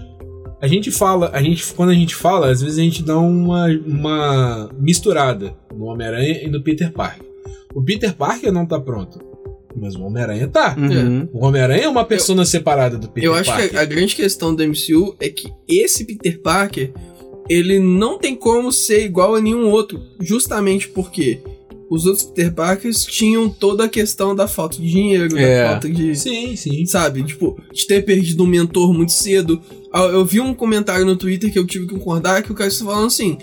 A 0.61 0.67
gente 0.67 0.91
fala, 0.91 1.31
a 1.33 1.41
gente, 1.41 1.73
quando 1.73 1.91
a 1.91 1.95
gente 1.95 2.15
fala, 2.15 2.51
às 2.51 2.61
vezes 2.61 2.79
a 2.79 2.83
gente 2.83 3.03
dá 3.03 3.17
uma, 3.17 3.67
uma 3.87 4.69
misturada 4.77 5.55
no 5.75 5.85
Homem-Aranha 5.85 6.43
e 6.43 6.49
no 6.49 6.63
Peter 6.63 6.93
Parker. 6.93 7.27
O 7.75 7.83
Peter 7.83 8.13
Parker 8.13 8.51
não 8.51 8.67
tá 8.67 8.81
pronto, 8.81 9.21
mas 9.77 9.95
o 9.95 10.03
Homem-Aranha 10.03 10.49
tá. 10.49 10.75
Uhum. 10.77 11.29
O 11.33 11.45
Homem-Aranha 11.45 11.85
é 11.85 11.89
uma 11.89 12.05
persona 12.05 12.45
separada 12.45 12.99
do 12.99 13.09
Peter 13.09 13.29
Eu 13.29 13.35
acho 13.35 13.51
Parker. 13.51 13.71
que 13.71 13.77
a, 13.77 13.83
a 13.83 13.85
grande 13.85 14.17
questão 14.17 14.53
do 14.53 14.67
MCU 14.67 15.15
é 15.21 15.29
que 15.29 15.53
esse 15.69 16.05
Peter 16.05 16.41
Parker, 16.41 16.93
ele 17.49 17.79
não 17.79 18.19
tem 18.19 18.35
como 18.35 18.73
ser 18.73 19.05
igual 19.05 19.37
a 19.37 19.41
nenhum 19.41 19.71
outro, 19.71 20.03
justamente 20.21 20.89
porque 20.89 21.41
os 21.91 22.05
outros 22.07 22.25
Peter 22.27 22.53
Parkers 22.53 23.05
tinham 23.05 23.49
toda 23.49 23.85
a 23.85 23.89
questão 23.89 24.35
da 24.35 24.47
falta 24.47 24.77
de 24.77 24.91
dinheiro, 24.91 25.39
É. 25.39 25.63
da 25.65 25.71
falta 25.73 25.89
de... 25.89 26.15
Sim, 26.15 26.55
sim. 26.57 26.85
Sabe, 26.87 27.23
tipo, 27.23 27.59
de 27.73 27.87
ter 27.87 28.05
perdido 28.05 28.45
um 28.45 28.47
mentor 28.47 28.93
muito 28.93 29.13
cedo. 29.13 29.61
Eu 29.95 30.25
vi 30.25 30.41
um 30.41 30.53
comentário 30.53 31.07
no 31.07 31.17
Twitter 31.17 31.51
que 31.53 31.59
eu 31.59 31.67
tive 31.67 31.87
que 31.87 31.95
concordar 31.95 32.43
que 32.43 32.53
o 32.53 32.55
cara 32.55 32.69
estava 32.69 32.91
falando 32.91 33.07
assim: 33.07 33.39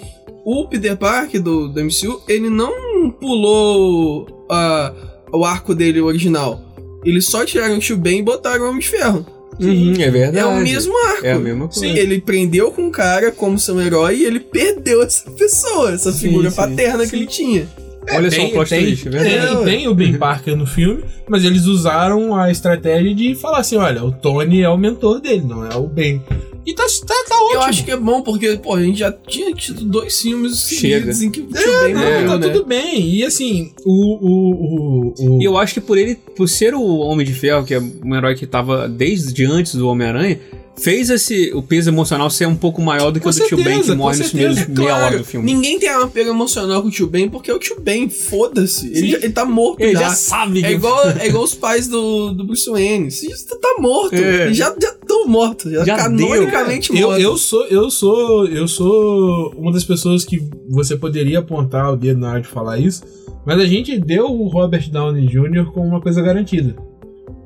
o 0.46 0.68
Peter 0.68 0.96
Parker 0.96 1.42
do, 1.42 1.68
do 1.70 1.84
MCU, 1.84 2.22
ele 2.28 2.50
não 2.52 3.10
pulou 3.20 4.46
ah, 4.50 4.94
o 5.34 5.44
arco 5.44 5.74
dele 5.74 6.00
original. 6.02 6.62
Eles 7.04 7.26
só 7.26 7.46
tiraram 7.46 7.78
o 7.78 7.80
tio 7.80 7.98
Ben 7.98 8.20
e 8.20 8.24
botaram 8.24 8.66
o 8.66 8.68
Homem 8.70 8.80
de 8.80 8.90
Ferro. 8.90 9.26
Uhum, 9.60 9.94
é 10.00 10.12
verdade. 10.12 10.38
É 10.38 10.46
o 10.46 10.58
mesmo 10.62 10.94
arco. 11.08 11.26
É 11.26 11.32
a 11.32 11.40
mesma 11.40 11.68
coisa. 11.68 11.80
Sim, 11.80 11.98
ele 11.98 12.20
prendeu 12.20 12.72
com 12.72 12.88
o 12.88 12.92
cara 12.92 13.32
como 13.32 13.58
seu 13.58 13.80
herói 13.80 14.18
e 14.18 14.26
ele 14.26 14.40
perdeu 14.40 15.02
essa 15.02 15.30
pessoa, 15.32 15.94
essa 15.94 16.12
Sim, 16.12 16.20
figura 16.28 16.50
sim, 16.50 16.56
paterna 16.56 17.04
sim. 17.06 17.10
que 17.10 17.16
ele 17.16 17.28
tinha. 17.28 17.68
Olha 18.12 18.30
só 18.30 18.38
Tem- 18.38 18.48
o 18.48 18.52
plot 18.52 18.70
tem- 18.70 18.84
twist, 18.86 19.08
é 19.08 19.12
Tem. 19.12 19.34
É, 19.36 19.56
tem 19.64 19.88
o 19.88 19.94
Ben 19.96 20.18
Parker 20.18 20.56
no 20.56 20.66
filme, 20.66 21.04
mas 21.28 21.44
eles 21.44 21.66
usaram 21.66 22.36
a 22.36 22.52
estratégia 22.52 23.14
de 23.14 23.36
falar 23.36 23.60
assim: 23.60 23.78
olha, 23.78 24.04
o 24.04 24.12
Tony 24.12 24.62
é 24.62 24.70
o 24.70 24.78
mentor 24.78 25.20
dele, 25.20 25.44
não 25.46 25.66
é 25.66 25.76
o 25.76 25.88
Ben. 25.88 26.22
E 26.66 26.74
tá, 26.74 26.84
tá, 27.06 27.14
tá 27.30 27.36
ótimo. 27.36 27.54
Eu 27.54 27.62
acho 27.62 27.86
que 27.86 27.92
é 27.92 27.98
bom 27.98 28.22
porque, 28.24 28.58
pô, 28.58 28.74
a 28.74 28.82
gente 28.82 28.98
já 29.00 29.12
tinha 29.12 29.45
tido 29.56 29.86
dois 29.86 30.20
filmes 30.22 30.68
Chega. 30.68 31.12
em 31.12 31.30
que 31.32 31.42
o 31.42 31.46
tio 31.48 31.54
Ben 31.84 31.94
Não, 31.94 32.02
morreu, 32.02 32.28
tá 32.28 32.38
né? 32.38 32.48
tudo 32.50 32.66
bem. 32.66 33.10
E 33.16 33.24
assim, 33.24 33.72
o. 33.86 33.92
o, 33.92 34.52
o, 34.52 35.14
o- 35.38 35.42
E 35.42 35.46
eu 35.46 35.58
acho 35.58 35.74
que 35.74 35.82
por 35.82 35.98
ele, 35.98 36.16
por 36.36 36.48
ser 36.48 36.74
o 36.76 36.84
Homem 36.98 37.26
de 37.26 37.34
Ferro, 37.34 37.66
que 37.66 37.74
é 37.74 37.80
um 37.80 38.16
herói 38.16 38.36
que 38.36 38.46
tava 38.46 38.88
desde 38.88 39.46
antes 39.46 39.76
do 39.76 39.88
Homem-Aranha, 39.88 40.40
fez 40.78 41.10
esse 41.10 41.54
o 41.54 41.62
peso 41.62 41.90
emocional 41.90 42.30
ser 42.30 42.46
um 42.50 42.56
pouco 42.56 42.82
maior 42.82 43.10
do 43.10 43.18
que 43.20 43.24
Com 43.24 43.30
o 43.30 43.34
do 43.34 43.46
tio 43.48 43.56
Ben, 43.56 43.66
que 43.66 43.72
certeza, 43.72 43.96
morre 43.96 44.18
nos 44.18 44.28
primeiros 44.28 44.58
certeza, 44.58 44.78
meia 44.82 44.90
Claro, 44.92 45.06
hora 45.06 45.18
do 45.20 45.24
filme. 45.24 45.54
Ninguém 45.54 45.80
tem 45.80 45.90
uma 45.90 46.08
pega 46.10 46.30
emocional 46.32 46.82
com 46.82 46.90
o 46.90 46.92
tio 46.92 47.08
Ben, 47.08 47.30
porque 47.30 47.50
é 47.50 47.54
o 47.54 47.60
tio 47.60 47.80
Ben, 47.80 48.10
foda-se. 48.10 48.88
Ele, 48.88 49.12
já- 49.12 49.18
ele 49.20 49.30
tá 49.30 49.46
morto 49.46 49.80
Ele 49.82 49.94
já. 49.94 50.00
já 50.02 50.10
sabe 50.10 50.60
que 50.60 50.66
É 50.66 50.72
igual, 50.74 51.10
é 51.12 51.28
igual 51.28 51.44
os 51.46 51.54
pais 51.56 51.88
do, 51.88 52.34
do 52.34 52.44
Bruce 52.44 52.70
Wayne. 52.70 53.10
Você 53.10 53.28
já 53.30 53.36
tá 53.56 53.76
morto. 53.80 54.16
É. 54.16 54.48
Eles 54.48 54.58
já 54.58 54.68
estão 54.70 55.26
mortos. 55.28 55.72
Já, 55.72 55.86
Já 55.86 55.96
canonicamente 55.96 56.92
eu, 56.94 57.08
mortos. 57.08 57.24
eu 57.24 57.38
sou 57.38 57.66
eu 57.68 57.90
sou 57.90 58.46
eu 58.48 58.68
sou 58.68 59.45
uma 59.56 59.72
das 59.72 59.84
pessoas 59.84 60.24
que 60.24 60.42
você 60.70 60.96
poderia 60.96 61.40
apontar 61.40 61.92
o 61.92 61.96
dedo 61.96 62.20
na 62.20 62.32
hora 62.32 62.42
de 62.42 62.48
falar 62.48 62.78
isso, 62.78 63.04
mas 63.46 63.60
a 63.60 63.66
gente 63.66 64.00
deu 64.00 64.26
o 64.26 64.48
Robert 64.48 64.90
Downey 64.90 65.28
Jr. 65.28 65.72
como 65.74 65.88
uma 65.88 66.02
coisa 66.02 66.22
garantida. 66.22 66.76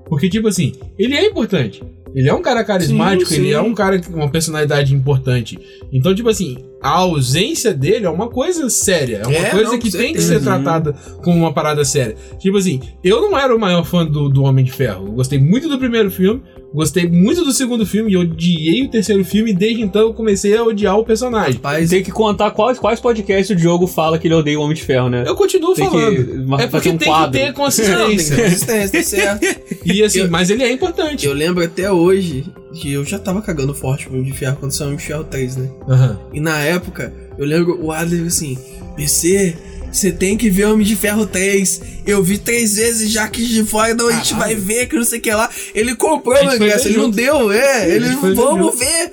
Porque 0.07 0.29
tipo 0.29 0.47
assim, 0.47 0.73
ele 0.97 1.13
é 1.15 1.25
importante. 1.25 1.83
Ele 2.15 2.27
é 2.27 2.33
um 2.33 2.41
cara 2.41 2.63
carismático, 2.63 3.29
Sim, 3.29 3.35
ele 3.35 3.47
sim. 3.49 3.53
é 3.53 3.61
um 3.61 3.73
cara 3.73 4.01
com 4.01 4.13
uma 4.13 4.29
personalidade 4.29 4.95
importante. 4.95 5.59
Então, 5.91 6.15
tipo 6.15 6.29
assim, 6.29 6.57
a 6.81 6.89
ausência 6.89 7.73
dele 7.73 8.05
é 8.05 8.09
uma 8.09 8.29
coisa 8.29 8.69
séria. 8.69 9.21
É 9.23 9.27
uma 9.27 9.35
É, 9.35 9.49
coisa 9.49 9.71
não, 9.71 9.79
que 9.79 9.91
tem 9.91 10.13
que 10.13 10.21
ser 10.21 10.41
tratada 10.41 10.93
como 11.23 11.37
uma 11.37 11.53
parada 11.53 11.83
séria. 11.83 12.15
Tipo 12.39 12.57
assim, 12.57 12.79
eu 13.03 13.21
não 13.21 13.37
era 13.37 13.53
o 13.55 13.59
maior 13.59 13.83
fã 13.83 14.05
do, 14.05 14.29
do 14.29 14.43
Homem 14.43 14.63
de 14.63 14.71
Ferro. 14.71 15.07
Eu 15.07 15.11
gostei 15.13 15.37
muito 15.39 15.67
do 15.67 15.77
primeiro 15.77 16.09
filme, 16.09 16.41
gostei 16.73 17.07
muito 17.09 17.43
do 17.43 17.51
segundo 17.51 17.85
filme 17.85 18.11
e 18.13 18.17
odiei 18.17 18.83
o 18.83 18.89
terceiro 18.89 19.25
filme. 19.25 19.51
E 19.51 19.53
desde 19.53 19.81
então 19.81 20.01
eu 20.03 20.13
comecei 20.13 20.55
a 20.55 20.63
odiar 20.63 20.97
o 20.97 21.03
personagem. 21.03 21.55
Rapaz, 21.55 21.89
Tem 21.89 22.01
que 22.03 22.11
contar 22.11 22.51
quais, 22.51 22.79
quais 22.79 22.99
podcasts 22.99 23.49
o 23.49 23.55
Diogo 23.59 23.85
fala 23.85 24.17
que 24.17 24.27
ele 24.27 24.35
odeia 24.35 24.57
o 24.57 24.63
Homem 24.63 24.75
de 24.75 24.83
Ferro, 24.83 25.09
né? 25.09 25.23
Eu 25.27 25.35
continuo 25.35 25.73
Tem 25.73 25.85
falando. 25.89 26.15
que 26.57 26.63
É 26.63 26.67
porque 26.67 26.89
um 26.89 26.97
tem 26.97 27.07
quadro. 27.09 27.31
que 27.31 27.37
ter 27.37 27.39
não, 27.39 27.45
tem 27.45 27.53
consistência. 27.53 28.37
consistência, 28.43 28.89
tá 28.99 29.03
certo. 29.03 29.59
e 29.85 30.01
assim, 30.03 30.19
Eu- 30.19 30.31
mas 30.31 30.49
ele 30.49 30.63
é 30.63 30.71
importante. 30.71 31.25
Eu 31.25 31.33
lembro 31.33 31.63
até 31.63 31.91
hoje 31.91 32.45
que 32.73 32.91
eu 32.93 33.03
já 33.03 33.17
tava 33.19 33.41
cagando 33.41 33.73
forte 33.73 34.05
pro 34.05 34.15
Homem 34.17 34.31
de 34.31 34.37
Ferro 34.37 34.57
quando 34.59 34.71
saiu 34.71 34.85
o 34.85 34.89
Homem 34.89 34.99
de 34.99 35.05
Ferro 35.05 35.23
3, 35.23 35.55
né? 35.55 35.69
Aham. 35.87 36.19
E 36.33 36.39
na 36.39 36.59
época, 36.59 37.13
eu 37.37 37.45
lembro 37.45 37.83
o 37.83 37.91
Adler 37.91 38.27
assim: 38.27 38.57
PC, 38.95 39.55
você 39.91 40.11
tem 40.11 40.37
que 40.37 40.49
ver 40.49 40.65
Homem 40.65 40.85
de 40.85 40.95
Ferro 40.95 41.25
3. 41.25 41.81
Eu 42.05 42.23
vi 42.23 42.37
três 42.37 42.75
vezes 42.75 43.11
já 43.11 43.27
que 43.27 43.45
de 43.45 43.63
fora, 43.63 43.93
não, 43.93 44.07
a 44.07 44.11
gente 44.13 44.33
vai 44.33 44.55
ver, 44.55 44.87
que 44.87 44.95
não 44.95 45.03
sei 45.03 45.19
o 45.19 45.21
que 45.21 45.31
lá. 45.31 45.49
Ele 45.73 45.95
comprou 45.95 46.35
A 46.37 46.51
o 46.51 46.55
ingresso, 46.55 46.87
ele 46.87 46.97
não 46.97 47.05
junto. 47.05 47.15
deu, 47.15 47.51
é. 47.51 47.89
Ele, 47.89 48.09
vamos 48.35 48.77
ver. 48.77 49.11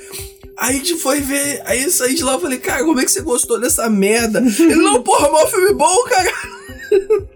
Aí 0.59 0.71
a 0.71 0.79
gente 0.79 0.95
foi 0.97 1.21
ver, 1.21 1.61
aí 1.67 1.83
eu 1.85 1.91
saí 1.91 2.15
de 2.15 2.25
lá 2.25 2.37
e 2.37 2.41
falei, 2.41 2.59
cara, 2.59 2.83
como 2.83 2.99
é 2.99 3.05
que 3.05 3.11
você 3.11 3.21
gostou 3.21 3.61
dessa 3.61 3.91
merda? 3.91 4.39
Ele, 4.59 4.75
não, 4.77 5.03
porra, 5.03 5.27
é 5.29 5.45
um 5.45 5.47
filme 5.49 5.75
bom, 5.75 6.03
cara. 6.05 6.33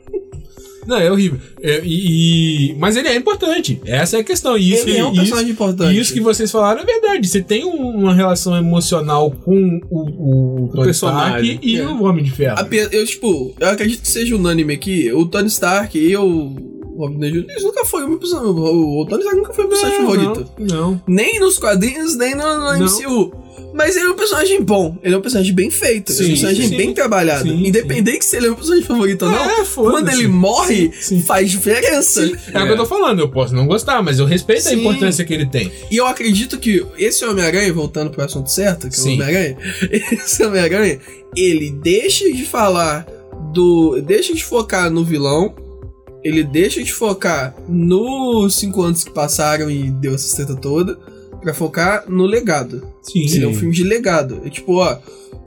Não, 0.87 0.97
é 0.97 1.11
horrível. 1.11 1.39
É, 1.63 1.81
e, 1.85 2.71
e- 2.73 2.75
Mas 2.79 2.97
ele 2.97 3.09
é 3.09 3.15
importante. 3.17 3.81
Essa 3.85 4.17
é 4.17 4.21
a 4.21 4.25
questão. 4.25 4.57
E 4.57 4.73
isso, 4.73 4.89
Ele 4.89 4.99
é 4.99 5.05
um 5.05 5.09
isso- 5.13 5.17
personagem 5.21 5.51
importante. 5.51 5.95
E 5.95 6.01
isso 6.01 6.13
que 6.13 6.21
vocês 6.21 6.51
falaram 6.51 6.81
é 6.83 6.85
verdade. 6.85 7.29
Você 7.29 7.41
tem 7.43 7.65
um- 7.65 7.99
uma 7.99 8.15
relação 8.15 8.57
emocional 8.57 9.31
com 9.31 9.81
o, 9.91 10.65
o, 10.65 10.69
Tony 10.73 10.85
personagem, 10.85 11.51
Stark 11.53 11.67
e 11.67 11.77
é. 11.79 11.87
o 11.87 12.03
Homem 12.05 12.25
de 12.25 12.31
Ferro. 12.31 12.59
Ape- 12.59 12.89
Eu, 12.93 13.05
tipo, 13.07 13.55
eu 13.61 13.69
acredito 13.69 14.03
que 14.03 14.11
seja 14.11 14.35
unânime 14.37 14.75
aqui. 14.75 15.13
O 15.13 15.27
Tony 15.27 15.49
Stark 15.49 15.99
e 15.99 16.11
eu, 16.13 16.25
o 16.25 16.97
Robin 16.99 17.19
Downey 17.19 17.33
Jr., 17.33 17.47
eles 17.51 17.63
nunca 17.63 17.85
foi 17.85 18.05
o 18.05 18.09
meu 18.09 18.19
personagem. 18.19 18.51
O 18.51 19.01
o 19.03 19.07
Tony 19.07 19.21
Stark 19.23 19.39
nunca 19.39 19.53
foi 19.55 19.65
o 19.65 19.69
meu 19.69 19.79
personagem 19.79 20.07
favorito. 20.07 20.51
Não, 20.59 20.67
não. 20.93 21.03
Nem 21.07 21.39
nos 21.41 21.59
quadrinhos, 21.59 22.17
nem 22.17 22.35
no, 22.35 22.43
no 22.43 22.79
Não. 22.79 22.87
MCU. 22.87 23.33
Mas 23.73 23.97
ele 23.97 24.07
é 24.07 24.11
um 24.11 24.17
personagem 24.17 24.63
bom. 24.63 24.97
Ele 25.03 25.15
é 25.15 25.19
um 25.19 25.21
personagem 25.21 25.55
bem 25.55 25.71
feito. 25.71 26.13
ele 26.13 26.19
é 26.19 26.23
Sim, 26.23 26.25
um 26.25 26.29
personagem 26.31 26.69
sim. 26.69 26.77
bem 26.77 26.93
trabalhado. 26.95 27.49
Sim, 27.49 27.67
Independente 27.67 28.25
se 28.25 28.37
ele 28.37 28.47
é 28.47 28.51
um 28.51 28.55
personagem 28.55 28.85
favorito 28.85 29.25
ou 29.27 29.31
não. 29.31 29.39
É, 29.51 29.65
quando 29.75 30.09
ele 30.11 30.27
morre, 30.29 30.91
Sim, 30.93 31.17
sim. 31.19 31.23
faz 31.23 31.51
diferença. 31.51 32.27
Sim, 32.27 32.35
é, 32.53 32.63
o 32.63 32.67
que 32.67 32.73
eu 32.73 32.77
tô 32.77 32.87
falando. 32.87 33.21
Eu 33.21 33.29
posso 33.29 33.55
não 33.55 33.67
gostar, 33.67 34.03
mas 34.03 34.19
eu 34.19 34.27
respeito 34.27 34.67
a 34.67 34.71
Sim. 34.71 34.81
importância 34.81 35.25
que 35.25 35.33
ele 35.33 35.47
tem. 35.47 35.71
E 35.91 35.97
eu 35.97 36.07
acredito 36.07 36.59
que 36.59 36.85
esse 36.99 37.25
Homem-Aranha, 37.25 37.73
voltando 37.73 38.11
pro 38.11 38.25
assunto 38.25 38.51
certo, 38.51 38.89
que 38.89 38.97
é 38.97 38.99
o 38.99 39.03
Sim. 39.03 39.15
Homem-Aranha, 39.15 39.57
esse 40.13 40.45
Homem-Aranha, 40.45 40.99
ele 41.37 41.71
deixa 41.71 42.31
de 42.31 42.45
falar 42.45 43.07
do. 43.53 44.01
deixa 44.03 44.35
de 44.35 44.45
focar 44.45 44.91
no 44.91 45.05
vilão, 45.05 45.55
ele 46.25 46.43
deixa 46.43 46.83
de 46.83 46.93
focar 46.93 47.55
nos 47.69 48.57
cinco 48.57 48.83
anos 48.83 49.05
que 49.05 49.11
passaram 49.11 49.71
e 49.71 49.91
deu 49.91 50.15
essa 50.15 50.37
treta 50.37 50.55
toda, 50.55 50.99
pra 51.43 51.55
focar 51.55 52.05
no 52.09 52.25
legado. 52.27 52.83
Sim. 53.03 53.25
Ele 53.35 53.45
é 53.45 53.49
um 53.49 53.55
filme 53.55 53.75
de 53.75 53.83
legado. 53.85 54.41
É 54.45 54.51
tipo, 54.51 54.75
ó, 54.77 54.99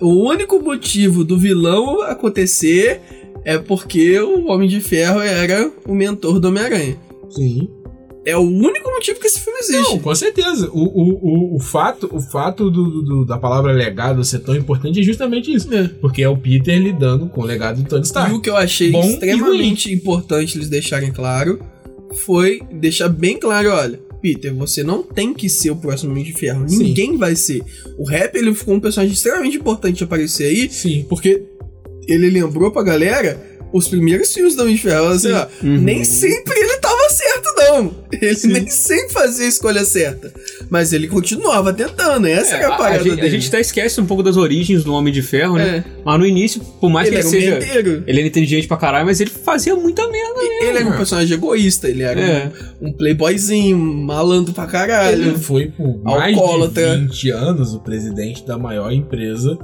o 0.02 0.28
único 0.30 0.60
motivo 0.60 1.24
do 1.24 1.38
vilão 1.38 2.02
acontecer 2.02 3.02
é 3.46 3.58
porque 3.58 4.20
o 4.20 4.48
Homem 4.48 4.68
de 4.70 4.80
Ferro 4.80 5.20
era 5.20 5.70
o 5.88 5.94
mentor 5.94 6.40
do 6.40 6.48
Homem-Aranha. 6.48 6.98
Sim. 7.30 7.70
É 8.26 8.38
o 8.38 8.42
único 8.42 8.90
motivo 8.90 9.20
que 9.20 9.28
esse 9.28 9.38
filme 9.42 9.60
existe. 9.60 9.82
Não, 9.92 10.00
com 10.00 10.16
certeza. 10.16 10.70
O, 10.72 10.80
o, 10.80 11.54
o, 11.54 11.56
o 11.58 11.60
fato, 11.60 12.10
o 12.10 12.22
fato 12.22 12.72
do, 12.72 13.02
do- 13.02 13.26
da 13.26 13.38
palavra 13.38 13.74
legado 13.74 14.24
ser 14.24 14.40
tão 14.40 14.56
importante 14.56 14.98
é 15.02 15.04
justamente 15.04 15.54
isso. 15.54 15.74
É. 15.76 15.90
Porque 16.00 16.24
é 16.24 16.30
o 16.30 16.38
Peter 16.38 16.80
lidando 16.82 17.28
com 17.28 17.42
o 17.42 17.44
legado 17.44 17.84
do 17.84 17.90
Tony 17.90 18.02
E 18.04 18.06
Stark. 18.06 18.34
o 18.34 18.40
que 18.40 18.50
eu 18.50 18.56
achei 18.56 18.92
Bom 18.92 19.04
e 19.04 19.10
extremamente 19.10 19.94
importante 19.94 20.58
eles 20.58 20.70
deixarem 20.70 21.12
claro 21.12 21.60
foi 22.26 22.62
deixar 22.72 23.10
bem 23.10 23.38
claro, 23.38 23.70
olha, 23.72 24.00
Peter, 24.24 24.54
você 24.56 24.84
não 24.84 25.04
tem 25.04 25.34
que 25.34 25.50
ser 25.50 25.70
o 25.72 25.76
próximo 25.76 26.12
Homem 26.12 26.24
de 26.24 26.32
Ferro. 26.32 26.68
Sim. 26.70 26.78
Ninguém 26.78 27.18
vai 27.18 27.36
ser. 27.36 27.62
O 27.98 28.06
Rap, 28.08 28.34
ele 28.36 28.56
ficou 28.56 28.74
um 28.76 28.80
personagem 28.80 29.14
extremamente 29.14 29.58
importante 29.58 29.98
de 29.98 30.04
aparecer 30.06 30.46
aí, 30.46 30.70
Sim. 30.72 31.06
porque 31.10 31.44
ele 32.08 32.30
lembrou 32.30 32.72
pra 32.72 32.82
galera 32.84 33.38
os 33.74 33.88
primeiros 33.90 34.34
filmes 34.34 34.56
do 34.56 34.62
Homem 34.62 34.76
de 34.76 34.82
Ferro. 34.82 35.08
Assim, 35.08 35.28
Sim. 35.28 35.34
ó, 35.34 35.48
Uhum. 35.66 35.82
Nem 35.82 36.04
sempre 36.06 36.54
ele 37.76 37.84
não. 37.84 37.96
Ele 38.22 38.48
nem 38.54 38.68
sempre 38.70 39.10
fazia 39.14 39.46
a 39.46 39.50
escolha 39.50 39.84
certa. 39.86 40.32
Mas 40.70 40.94
ele 40.94 41.08
continuava 41.08 41.74
tentando. 41.74 42.28
Essa 42.28 42.56
é, 42.56 42.64
a 42.64 42.74
a, 42.74 42.78
parada 42.78 43.04
gente, 43.04 43.16
dele. 43.16 43.28
a 43.28 43.30
gente 43.30 43.48
até 43.48 43.60
esquece 43.62 44.00
um 44.02 44.06
pouco 44.06 44.24
das 44.24 44.38
origens 44.38 44.84
do 44.84 44.94
Homem 44.94 45.14
de 45.14 45.22
Ferro, 45.22 45.56
né? 45.56 45.84
É. 45.88 45.92
Mas 46.06 46.20
no 46.20 46.26
início, 46.26 46.62
por 46.80 46.90
mais 46.90 47.08
Ele 47.08 47.18
que 47.18 47.22
ele 47.24 47.30
seja. 47.30 47.52
menteiro. 47.60 48.04
Ele 48.08 48.20
era 48.20 48.28
inteligente 48.28 48.68
pra 48.68 48.78
caralho, 48.78 49.06
mas 49.06 49.20
ele 49.22 49.30
fazia 49.30 49.76
muita 49.76 50.08
merda 50.08 50.40
mesmo. 50.40 50.64
Ele 50.64 50.78
era 50.78 50.88
um 50.90 50.98
personagem 50.98 51.34
egoísta. 51.36 51.90
Ele 51.90 52.04
era 52.04 52.20
É. 52.22 52.52
um, 52.82 52.88
um 52.90 52.94
playboyzinho, 52.94 53.78
malandro 53.78 54.54
pra 54.54 54.66
caralho. 54.68 55.22
Ele 55.30 55.38
foi 55.38 55.68
por 55.68 56.02
mais 56.04 56.38
Alcoólatra. 56.38 56.98
de 56.98 57.04
20 57.08 57.30
anos 57.32 57.74
o 57.74 57.80
presidente 57.80 58.46
da 58.46 58.58
maior 58.58 58.92
empresa 58.92 59.58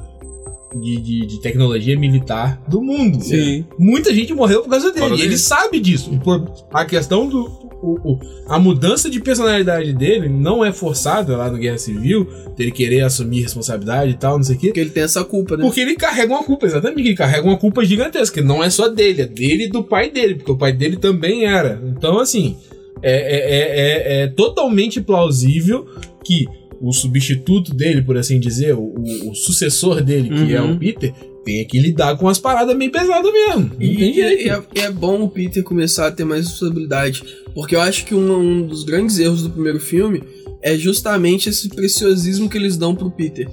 de, 0.76 0.98
de, 0.98 1.26
de 1.26 1.42
tecnologia 1.42 1.98
militar 1.98 2.62
do 2.68 2.82
mundo. 2.82 3.22
Sim. 3.24 3.66
Muita 3.78 4.14
gente 4.14 4.34
morreu 4.34 4.62
por 4.62 4.70
causa 4.70 4.92
dele. 4.92 5.16
E 5.16 5.22
ele 5.22 5.38
sabe 5.38 5.80
disso. 5.80 6.12
Por 6.24 6.52
a 6.72 6.86
questão 6.86 7.28
do. 7.28 7.46
o- 7.82 7.98
o- 8.04 8.20
a 8.48 8.60
mudança 8.60 9.10
de 9.10 9.20
personalidade 9.22 9.94
dele 9.94 10.28
não 10.28 10.64
é 10.66 10.72
forçada 10.74 11.38
lá 11.38 11.50
no 11.50 11.58
Guerra 11.58 11.78
Civil, 11.78 12.28
dele 12.58 12.72
querer 12.72 13.02
assumir 13.02 13.42
responsabilidade 13.42 14.12
e 14.12 14.16
tal, 14.16 14.36
não 14.38 14.44
sei 14.44 14.56
o 14.58 14.60
quê. 14.60 14.68
Porque 14.68 14.80
ele 14.82 14.90
tem 14.90 15.04
essa 15.04 15.24
culpa, 15.24 15.56
né? 15.58 15.64
Porque 15.64 15.80
ele 15.80 15.96
carrega 15.96 16.34
uma 16.34 16.44
culpa, 16.44 16.66
exatamente. 16.66 17.08
Ele 17.08 17.16
carrega 17.16 17.48
uma 17.48 17.58
culpa 17.58 17.84
gigantesca. 17.86 18.42
que 18.42 18.46
Não 18.48 18.64
é 18.64 18.70
só 18.70 18.88
dele, 18.90 19.22
é 19.22 19.26
dele 19.26 19.64
e 19.66 19.70
do 19.70 19.82
pai 19.84 20.10
dele, 20.12 20.36
porque 20.36 20.52
o 20.52 20.58
pai 20.58 20.74
dele 20.74 20.98
também 20.98 21.46
era. 21.46 21.82
Então, 21.98 22.20
assim, 22.20 22.58
é, 23.02 23.12
é, 23.14 23.38
é, 23.38 24.20
é- 24.20 24.24
é 24.24 24.28
totalmente 24.28 25.00
plausível 25.02 25.88
que 26.24 26.48
o 26.82 26.92
substituto 26.94 27.74
dele, 27.74 28.02
por 28.02 28.18
assim 28.18 28.40
dizer, 28.40 28.74
o, 28.76 28.94
o- 29.30 29.36
sucessor 29.36 30.02
dele, 30.02 30.30
que 30.30 30.54
é 30.54 30.62
Uhum. 30.62 30.74
o 30.74 30.80
Peter, 30.80 31.14
tenha 31.44 31.66
que 31.66 31.80
lidar 31.80 32.18
com 32.18 32.28
as 32.28 32.38
paradas 32.38 32.76
meio 32.76 32.92
pesadas 32.92 33.32
mesmo. 33.32 33.70
Tem 33.72 33.88
E, 33.88 34.16
e 34.18 34.22
é, 34.50 34.62
e 34.76 34.80
é 34.80 34.92
bom 34.92 35.22
o 35.24 35.30
Peter 35.30 35.64
começar 35.64 36.08
a 36.08 36.12
ter 36.12 36.24
mais 36.26 36.48
responsabilidade. 36.48 37.24
Porque 37.54 37.76
eu 37.76 37.82
acho 37.82 38.06
que 38.06 38.14
um, 38.16 38.38
um 38.38 38.68
dos 38.68 38.84
grandes 38.84 39.18
erros 39.20 39.42
do 39.44 39.50
primeiro 39.50 39.80
filme 39.80 40.22
é 40.62 40.78
justamente 40.78 41.50
esse 41.50 41.70
preciosismo 41.70 42.50
que 42.50 42.58
eles 42.58 42.78
dão 42.78 42.94
pro 42.96 43.10
Peter. 43.12 43.48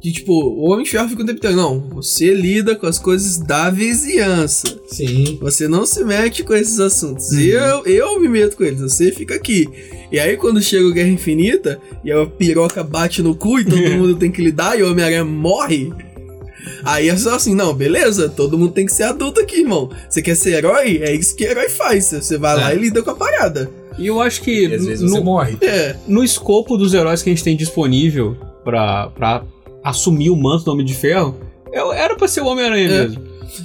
Que, 0.00 0.12
tipo, 0.12 0.32
o 0.32 0.70
Homem 0.70 0.84
de 0.84 0.90
Ferro 0.90 1.08
fica 1.08 1.22
o 1.22 1.26
tempo 1.26 1.38
inteiro, 1.38 1.56
não, 1.56 1.80
você 1.90 2.34
lida 2.34 2.76
com 2.76 2.86
as 2.86 2.98
coisas 2.98 3.38
da 3.38 3.70
vizinhança. 3.70 4.78
Sim. 4.86 5.38
Você 5.40 5.66
não 5.66 5.86
se 5.86 6.04
mete 6.04 6.42
com 6.44 6.52
esses 6.54 6.78
assuntos. 6.78 7.30
Uhum. 7.30 7.40
Eu, 7.40 7.86
eu 7.86 8.20
me 8.20 8.28
meto 8.28 8.56
com 8.56 8.64
eles, 8.64 8.80
você 8.80 9.10
fica 9.10 9.34
aqui. 9.34 9.66
E 10.12 10.18
aí, 10.20 10.36
quando 10.36 10.60
chega 10.60 10.86
o 10.86 10.92
Guerra 10.92 11.08
Infinita 11.08 11.80
e 12.04 12.12
a 12.12 12.26
piroca 12.26 12.84
bate 12.84 13.22
no 13.22 13.34
cu 13.34 13.60
e 13.60 13.64
todo 13.64 13.80
mundo 13.96 14.14
tem 14.16 14.30
que 14.30 14.42
lidar 14.42 14.78
e 14.78 14.82
o 14.82 14.90
Homem-Aranha 14.90 15.24
morre. 15.24 15.90
Aí 16.82 17.08
é 17.08 17.16
só 17.16 17.34
assim, 17.34 17.54
não, 17.54 17.74
beleza, 17.74 18.28
todo 18.28 18.58
mundo 18.58 18.72
tem 18.72 18.86
que 18.86 18.92
ser 18.92 19.04
adulto 19.04 19.40
aqui, 19.40 19.60
irmão. 19.60 19.90
Você 20.08 20.20
quer 20.22 20.34
ser 20.34 20.52
herói? 20.54 20.98
É 21.02 21.14
isso 21.14 21.34
que 21.34 21.44
herói 21.44 21.68
faz. 21.68 22.06
Você 22.10 22.36
vai 22.38 22.56
lá 22.56 22.72
É. 22.72 22.76
e 22.76 22.78
lida 22.78 23.02
com 23.02 23.10
a 23.10 23.14
parada. 23.14 23.70
E 23.98 24.06
eu 24.06 24.20
acho 24.20 24.42
que 24.42 24.66
E 24.66 24.74
às 24.74 24.84
vezes 24.84 25.00
no, 25.02 25.08
você 25.08 25.20
morre. 25.20 25.56
É, 25.62 25.96
no 26.06 26.22
escopo 26.24 26.76
dos 26.76 26.92
heróis 26.94 27.22
que 27.22 27.30
a 27.30 27.32
gente 27.32 27.44
tem 27.44 27.56
disponível 27.56 28.36
pra, 28.64 29.08
pra 29.08 29.44
assumir 29.84 30.30
o 30.30 30.36
manto 30.36 30.64
do 30.64 30.72
Homem 30.72 30.84
de 30.86 30.94
Ferro, 30.94 31.36
é- 31.72 32.02
era 32.02 32.16
pra 32.16 32.26
ser 32.26 32.40
o 32.40 32.46
Homem-Aranha 32.46 32.88
É. 32.88 33.02
mesmo. 33.08 33.22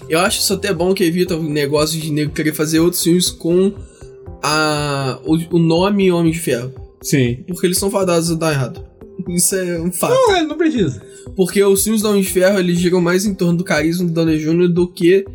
eu 0.10 0.20
acho 0.20 0.40
isso 0.42 0.54
até 0.54 0.72
bom 0.74 0.94
que 0.94 1.04
evita 1.04 1.36
o 1.36 1.42
negócio 1.44 2.00
de 2.00 2.12
nego 2.12 2.32
querer 2.34 2.54
fazer 2.54 2.80
outros 2.80 3.02
filmes 3.02 3.30
com 3.32 3.74
a, 4.44 5.20
o, 5.26 5.36
o 5.56 5.60
nome 5.60 6.12
Homem 6.12 6.32
de 6.32 6.40
Ferro. 6.40 6.72
Sim. 7.02 7.44
Porque 7.48 7.66
eles 7.66 7.78
são 7.78 7.90
fadados 7.90 8.30
a 8.32 8.36
dar 8.36 8.52
errado. 8.54 8.84
Isso 9.28 9.56
é 9.56 9.80
um 9.80 9.92
fato. 9.92 10.14
Não, 10.14 10.38
ele 10.38 10.48
não 10.48 10.58
precisa. 10.58 11.02
Porque 11.36 11.64
os 11.64 11.84
filmes 11.84 12.02
do 12.02 12.10
Homem 12.10 12.22
de 12.22 12.30
Ferro, 12.30 12.60
eles 12.60 12.78
giram 12.78 13.02
mais 13.02 13.26
em 13.26 13.34
torno 13.34 13.58
do 13.58 13.64
carisma 13.64 14.06
do 14.06 14.12
Downey 14.14 14.38
Jr. 14.40 14.68
do 14.68 14.88
que 14.88 15.26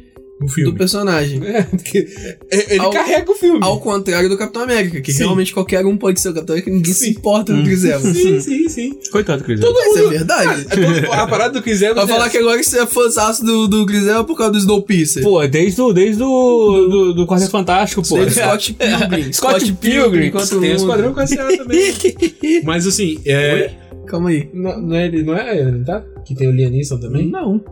O 0.45 0.47
do 0.47 0.53
filme. 0.53 0.79
personagem. 0.79 1.41
É, 1.45 1.63
porque 1.63 2.07
ele 2.51 2.79
Ao- 2.81 2.91
carrega 2.91 3.31
o 3.31 3.35
filme. 3.35 3.59
Ao 3.63 3.81
contrário 3.81 4.29
do 4.29 4.37
Capitão 4.37 4.63
América, 4.63 5.01
que 5.01 5.13
Sim. 5.13 5.25
realmente 5.25 5.53
qualquer 5.55 5.85
um 5.87 5.97
pode 5.97 6.21
ser 6.21 6.29
o 6.31 6.35
Capitão 6.35 6.55
América, 6.55 6.71
ninguém 6.71 6.93
se 6.93 7.05
Sim. 7.07 7.11
importa 7.11 7.53
com 7.53 7.59
o 7.59 7.63
Hum. 7.63 7.65
Chris 7.65 7.85
Evans. 7.85 8.17
Sim, 8.17 8.41
sim, 8.41 8.69
sim. 8.69 8.99
Coitado, 9.11 9.43
Chris. 9.45 9.61
Todo 9.61 9.75
Mas 9.75 9.97
é 9.97 10.01
mundo. 10.03 10.11
verdade. 10.11 10.67
É 10.71 10.77
todo- 11.05 11.13
a 11.13 11.27
parada 11.27 11.53
do 11.55 11.63
Chris 11.63 11.83
Evans 11.83 11.97
Vai 11.97 12.05
é 12.05 12.09
falar 12.09 12.31
que 12.31 12.39
agora 12.39 12.63
você 12.63 12.79
é 12.79 12.87
fãzaço 12.87 13.45
do, 13.45 13.67
do 13.69 13.87
Chris 13.87 14.03
Evans 14.07 14.27
por 14.27 14.37
causa 14.37 14.53
do 14.53 14.59
Snowpiercer. 14.59 15.23
Pô, 15.23 15.47
desde 15.47 15.81
o, 15.81 15.93
desde 15.93 16.19
do, 16.19 16.89
do, 16.89 17.15
do 17.15 17.27
Quarteto 17.27 17.51
Fantástico, 17.51 18.03
pô. 18.07 18.17
Teve 18.17 18.31
Scott 18.35 18.73
Pilgrim. 18.75 19.33
Scott 19.33 19.73
Pilgrim. 19.75 20.31
contra 20.31 20.57
o 20.57 20.61
Tem 20.61 20.73
o. 20.73 20.77
Esquadrão 20.77 21.15
Classe 21.15 21.37
também. 21.37 21.93
Mas 22.65 22.87
assim, 22.87 23.19
é. 23.25 23.71
Calma 24.07 24.29
aí. 24.31 24.49
Não, 24.53 24.81
não 24.81 24.95
é 24.97 25.07
ele, 25.07 25.23
não 25.23 25.35
é 25.37 25.59
ele, 25.59 25.83
tá? 25.85 26.03
Que 26.27 26.35
tem 26.35 26.47
o 26.49 26.53
Liam 26.53 26.71
Neeson 26.71 26.99
também? 26.99 27.27
Não, 27.27 27.63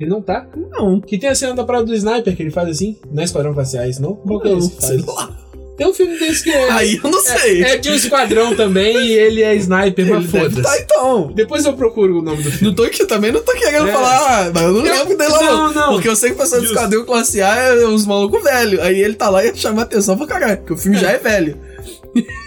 Ele 0.00 0.10
não 0.10 0.20
tá? 0.20 0.46
não. 0.70 1.00
Que 1.00 1.16
tem 1.18 1.30
a 1.30 1.34
cena 1.34 1.54
da 1.54 1.64
parada 1.64 1.86
do 1.86 1.94
Sniper 1.94 2.36
que 2.36 2.42
ele 2.42 2.50
faz 2.50 2.68
assim? 2.68 2.96
Não 3.10 3.22
é 3.22 3.24
Esquadrão 3.24 3.54
isso 3.88 4.02
não? 4.02 4.14
Qual 4.14 4.40
que 4.40 4.48
é 4.48 4.50
Não, 4.52 4.58
esse 4.58 4.76
sei 4.80 4.98
lá. 5.06 5.36
Tem 5.76 5.86
um 5.86 5.92
filme 5.92 6.18
desse 6.18 6.42
que 6.42 6.50
é. 6.50 6.70
Aí 6.72 6.98
eu 7.02 7.10
não 7.10 7.20
sei. 7.20 7.62
É 7.62 7.76
de 7.76 7.90
um 7.90 7.94
esquadrão 7.94 8.56
também 8.56 8.96
e 8.96 9.12
ele 9.12 9.42
é 9.42 9.54
Sniper, 9.56 10.06
mas 10.08 10.26
foda-se. 10.30 10.62
tá 10.62 10.78
então. 10.80 11.30
Depois 11.34 11.66
eu 11.66 11.74
procuro 11.74 12.18
o 12.18 12.22
nome 12.22 12.42
do 12.42 12.50
filme. 12.50 12.66
Não 12.68 12.74
tô 12.74 12.82
aqui, 12.84 13.04
também 13.04 13.30
não 13.30 13.42
tô 13.42 13.52
querendo 13.52 13.86
É. 13.88 13.92
falar, 13.92 14.46
ah, 14.46 14.50
mas 14.54 14.62
eu 14.62 14.72
não 14.72 14.80
lembro 14.82 15.16
dele 15.18 15.30
lá 15.30 15.42
não. 15.42 15.56
Não, 15.68 15.74
não. 15.74 15.92
Porque 15.92 16.08
eu 16.08 16.16
sei 16.16 16.30
que 16.30 16.36
o 16.36 16.38
pessoal 16.38 16.62
do. 16.62 16.66
Esquadrão 16.66 17.04
Classe 17.04 17.42
A 17.42 17.54
é 17.56 17.86
uns 17.86 18.06
malucos 18.06 18.42
velhos. 18.42 18.80
Aí 18.80 18.98
ele 19.02 19.14
tá 19.14 19.28
lá 19.28 19.44
e 19.44 19.54
chama 19.54 19.82
atenção 19.82 20.16
pra 20.16 20.26
caralho, 20.26 20.56
porque 20.58 20.72
o 20.72 20.76
filme 20.78 20.96
já 20.98 21.10
é 21.10 21.18
velho. 21.18 21.58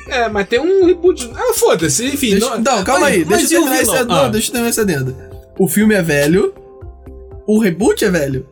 É, 0.08 0.28
mas 0.28 0.48
tem 0.48 0.60
um 0.60 0.86
reboot. 0.88 1.30
Ah, 1.36 1.54
foda-se, 1.54 2.04
enfim. 2.06 2.32
Deixa, 2.32 2.58
não, 2.58 2.84
calma 2.84 3.02
mas- 3.02 3.14
aí, 3.14 3.26
mas 3.26 3.38
deixa 3.42 3.54
eu 3.56 3.62
terminar 3.62 3.82
esse 3.84 3.92
adendo. 3.96 4.14
Ah. 4.14 4.24
Não, 4.24 4.32
deixa 4.32 4.48
eu 4.48 4.52
terminar 4.54 4.70
esse 4.72 4.80
adendo. 4.80 5.16
O 5.60 5.68
filme 5.68 5.94
é 5.94 6.02
velho, 6.02 6.54
o 7.56 7.60
reboot 7.60 8.04
é 8.06 8.10
velho. 8.12 8.46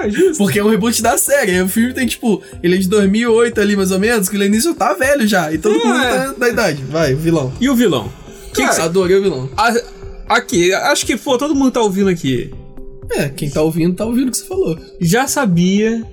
Ah, 0.00 0.08
justo. 0.08 0.38
Porque 0.38 0.58
é 0.58 0.64
um 0.64 0.68
reboot 0.68 1.00
da 1.02 1.16
série. 1.16 1.60
O 1.60 1.68
filme 1.68 1.92
tem, 1.94 2.06
tipo, 2.06 2.42
ele 2.62 2.74
é 2.74 2.78
de 2.78 2.88
2008 2.88 3.60
ali, 3.60 3.76
mais 3.76 3.90
ou 3.92 3.98
menos, 4.00 4.28
que 4.28 4.36
o 4.36 4.42
início 4.42 4.74
tá 4.74 4.94
velho 4.94 5.26
já. 5.28 5.52
E 5.52 5.58
todo 5.58 5.76
É. 5.76 5.84
mundo 5.84 6.02
tá 6.02 6.32
da 6.38 6.48
idade. 6.48 6.82
Vai, 6.90 7.14
o 7.14 7.18
vilão. 7.18 7.52
E 7.60 7.68
o 7.68 7.74
vilão? 7.76 8.10
Que 8.48 8.54
que 8.56 8.62
Cara, 8.62 8.72
cê- 8.72 8.82
adorei 8.82 9.16
o 9.16 9.22
vilão. 9.22 9.48
a- 9.56 9.80
aqui, 10.28 10.72
acho 10.72 11.06
que, 11.06 11.16
pô, 11.16 11.38
todo 11.38 11.54
mundo 11.54 11.70
tá 11.70 11.80
ouvindo 11.80 12.10
aqui. 12.10 12.50
É, 13.12 13.28
quem 13.28 13.48
tá 13.48 13.62
ouvindo, 13.62 13.94
tá 13.94 14.04
ouvindo 14.04 14.28
o 14.28 14.30
que 14.32 14.36
você 14.38 14.44
falou. 14.46 14.76
Já 15.00 15.26
sabia 15.28 16.04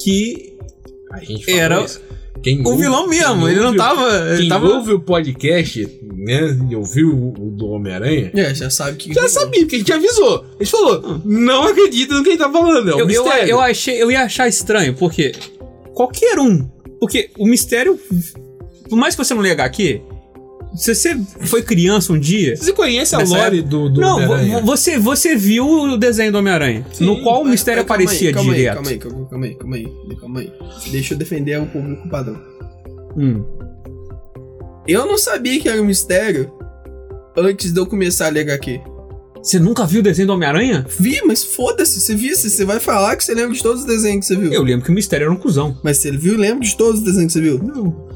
que 0.00 0.56
A 1.10 1.18
gente 1.24 1.50
Era 1.50 1.80
isso. 1.82 2.00
Quem 2.42 2.60
o 2.60 2.68
ouve- 2.68 2.82
vilão 2.82 3.08
quem 3.08 3.18
mesmo, 3.18 3.48
ele 3.48 3.58
não 3.60 3.66
ouve 3.68 3.78
tava. 3.78 4.28
Ele 4.28 4.38
Quem 4.40 4.48
tava. 4.48 4.68
ouve 4.68 4.92
o 4.92 5.00
podcast, 5.00 5.86
né, 6.28 6.58
e 6.70 6.76
ouviu 6.76 7.08
o, 7.08 7.28
o 7.48 7.50
do 7.50 7.68
Homem-Aranha, 7.70 8.30
É, 8.34 8.54
já 8.54 8.68
sabe 8.68 8.98
que. 8.98 9.14
já 9.14 9.28
sabia, 9.28 9.62
porque 9.62 9.76
a 9.76 9.78
gente 9.78 9.92
avisou. 9.92 10.44
A 10.60 10.62
gente 10.62 10.70
falou, 10.70 11.20
não 11.24 11.64
acredita 11.64 12.14
no 12.14 12.22
que 12.22 12.30
ele 12.30 12.38
tá 12.38 12.50
falando, 12.50 12.90
é 12.90 12.94
um 12.94 12.98
Eu, 12.98 13.00
eu, 13.00 13.06
mistério. 13.06 13.50
eu 13.50 13.60
achei, 13.60 14.02
eu 14.02 14.10
ia 14.10 14.22
achar 14.22 14.46
estranho, 14.46 14.94
porque 14.94 15.32
qualquer 15.94 16.38
um. 16.38 16.68
Porque 17.00 17.30
o 17.38 17.46
mistério. 17.46 17.98
Por 18.88 18.96
mais 18.96 19.14
que 19.14 19.24
você 19.24 19.34
não 19.34 19.42
leia 19.42 19.54
HQ, 19.54 20.00
se 20.74 20.94
você 20.94 21.18
foi 21.40 21.62
criança 21.62 22.12
um 22.12 22.18
dia. 22.18 22.56
Você 22.56 22.72
conhece 22.72 23.14
a 23.14 23.18
lore 23.20 23.62
do, 23.62 23.88
do 23.88 24.00
Não, 24.00 24.62
você, 24.62 24.98
você 24.98 25.34
viu 25.36 25.66
o 25.66 25.96
desenho 25.96 26.32
do 26.32 26.38
Homem-Aranha, 26.38 26.86
no 27.00 27.22
qual 27.22 27.42
o 27.42 27.44
mistério 27.44 27.82
mas 27.82 27.88
calma 27.88 28.02
aparecia 28.04 28.28
aí, 28.28 28.34
calma 28.34 28.54
direto. 28.54 28.88
Aí, 28.88 28.98
calma 28.98 29.18
aí, 29.20 29.28
calma 29.28 29.46
aí, 29.46 29.54
calma 29.54 29.76
aí, 29.76 29.84
calma 29.84 30.10
aí, 30.10 30.16
calma 30.16 30.40
aí. 30.40 30.52
Deixa 30.90 31.14
eu 31.14 31.18
defender 31.18 31.60
o 31.60 31.66
público 31.66 32.08
padrão. 32.08 32.38
Hum. 33.16 33.44
Eu 34.88 35.04
não 35.04 35.18
sabia 35.18 35.60
que 35.60 35.68
era 35.68 35.82
um 35.82 35.84
mistério 35.84 36.50
antes 37.36 37.74
de 37.74 37.78
eu 37.78 37.84
começar 37.84 38.24
a 38.24 38.30
ler 38.30 38.40
HQ. 38.40 38.80
Você 39.42 39.58
nunca 39.58 39.84
viu 39.84 40.00
o 40.00 40.02
desenho 40.02 40.28
do 40.28 40.32
Homem-Aranha? 40.32 40.86
Vi, 40.98 41.20
mas 41.26 41.44
foda-se, 41.44 42.00
você 42.00 42.14
visse, 42.14 42.48
você 42.48 42.64
vai 42.64 42.80
falar 42.80 43.14
que 43.14 43.22
você 43.22 43.34
lembra 43.34 43.54
de 43.54 43.62
todos 43.62 43.82
os 43.82 43.86
desenhos 43.86 44.26
que 44.26 44.34
você 44.34 44.40
viu. 44.40 44.50
Eu 44.50 44.62
lembro 44.62 44.86
que 44.86 44.90
o 44.90 44.94
mistério 44.94 45.24
era 45.26 45.32
um 45.32 45.36
cuzão. 45.36 45.78
Mas 45.84 45.98
você 45.98 46.10
viu, 46.10 46.38
lembra 46.38 46.66
de 46.66 46.74
todos 46.74 47.00
os 47.00 47.04
desenhos 47.04 47.34
que 47.34 47.38
você 47.38 47.42
viu? 47.42 47.58
Não. 47.62 48.08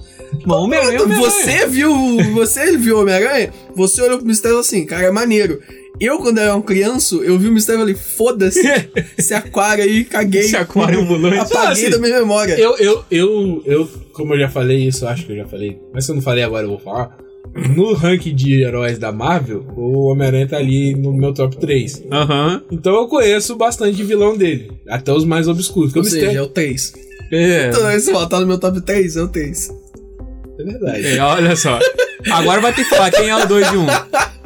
Homem-Aranha 0.46 0.98
é 0.98 1.02
Homem-Aranha. 1.02 1.30
Você 1.30 1.66
viu, 1.66 1.92
você 2.34 2.76
viu 2.76 2.96
o 2.96 3.00
Homem-Aranha, 3.02 3.52
você 3.74 4.02
olhou 4.02 4.18
pro 4.18 4.26
mistério 4.26 4.58
assim, 4.58 4.84
cara, 4.84 5.04
é 5.06 5.10
maneiro. 5.10 5.60
Eu, 6.00 6.18
quando 6.18 6.38
era 6.38 6.56
um 6.56 6.62
criança, 6.62 7.14
eu 7.16 7.38
vi 7.38 7.48
o 7.48 7.52
mistério 7.52 7.78
e 7.80 7.82
falei, 7.82 7.94
foda-se, 7.94 8.60
esse 9.16 9.34
aquário 9.34 9.84
aí, 9.84 10.04
caguei. 10.04 10.40
Esse 10.40 10.56
aquário 10.56 11.00
ambulante. 11.00 11.38
Apaguei 11.38 11.86
Ah, 11.86 11.90
da 11.90 11.98
minha 11.98 12.18
memória. 12.18 12.58
Eu, 12.58 12.76
eu, 12.78 13.04
eu, 13.10 13.62
eu, 13.64 13.88
como 14.12 14.34
eu 14.34 14.40
já 14.40 14.48
falei 14.48 14.78
isso, 14.86 15.06
acho 15.06 15.26
que 15.26 15.32
eu 15.32 15.36
já 15.36 15.46
falei, 15.46 15.78
mas 15.94 16.04
se 16.04 16.10
eu 16.10 16.16
não 16.16 16.22
falei 16.22 16.42
agora 16.42 16.64
eu 16.64 16.70
vou 16.70 16.78
falar. 16.78 17.16
No 17.76 17.92
ranking 17.92 18.34
de 18.34 18.62
heróis 18.62 18.98
da 18.98 19.12
Marvel, 19.12 19.66
o 19.76 20.10
Homem-Aranha 20.10 20.48
tá 20.48 20.56
ali 20.56 20.94
no 20.94 21.12
meu 21.12 21.34
top 21.34 21.58
3. 21.58 22.04
Aham. 22.10 22.62
Então 22.70 22.94
eu 22.94 23.06
conheço 23.08 23.54
bastante 23.56 24.02
vilão 24.02 24.36
dele. 24.38 24.72
Até 24.88 25.12
os 25.12 25.24
mais 25.26 25.46
obscuros. 25.48 25.92
que 25.92 25.98
Ou 25.98 26.04
o 26.04 26.08
seja, 26.08 26.24
é 26.24 26.28
mistério. 26.28 26.48
o 26.48 26.52
3. 26.52 26.92
É. 27.30 27.68
Então, 27.68 28.00
se 28.00 28.10
botar 28.12 28.40
no 28.40 28.46
meu 28.46 28.58
top 28.58 28.80
3, 28.80 29.16
é 29.16 29.22
o 29.22 29.28
3. 29.28 29.70
É 30.62 30.72
verdade. 30.72 31.06
É, 31.06 31.20
olha 31.20 31.56
só. 31.56 31.78
Agora 32.30 32.60
vai 32.60 32.72
ter 32.72 32.84
que 32.84 32.90
falar 32.90 33.10
quem 33.10 33.28
é 33.28 33.36
o 33.36 33.46
2 33.46 33.72
e 33.72 33.76
1. 33.76 33.80
Um. 33.80 33.86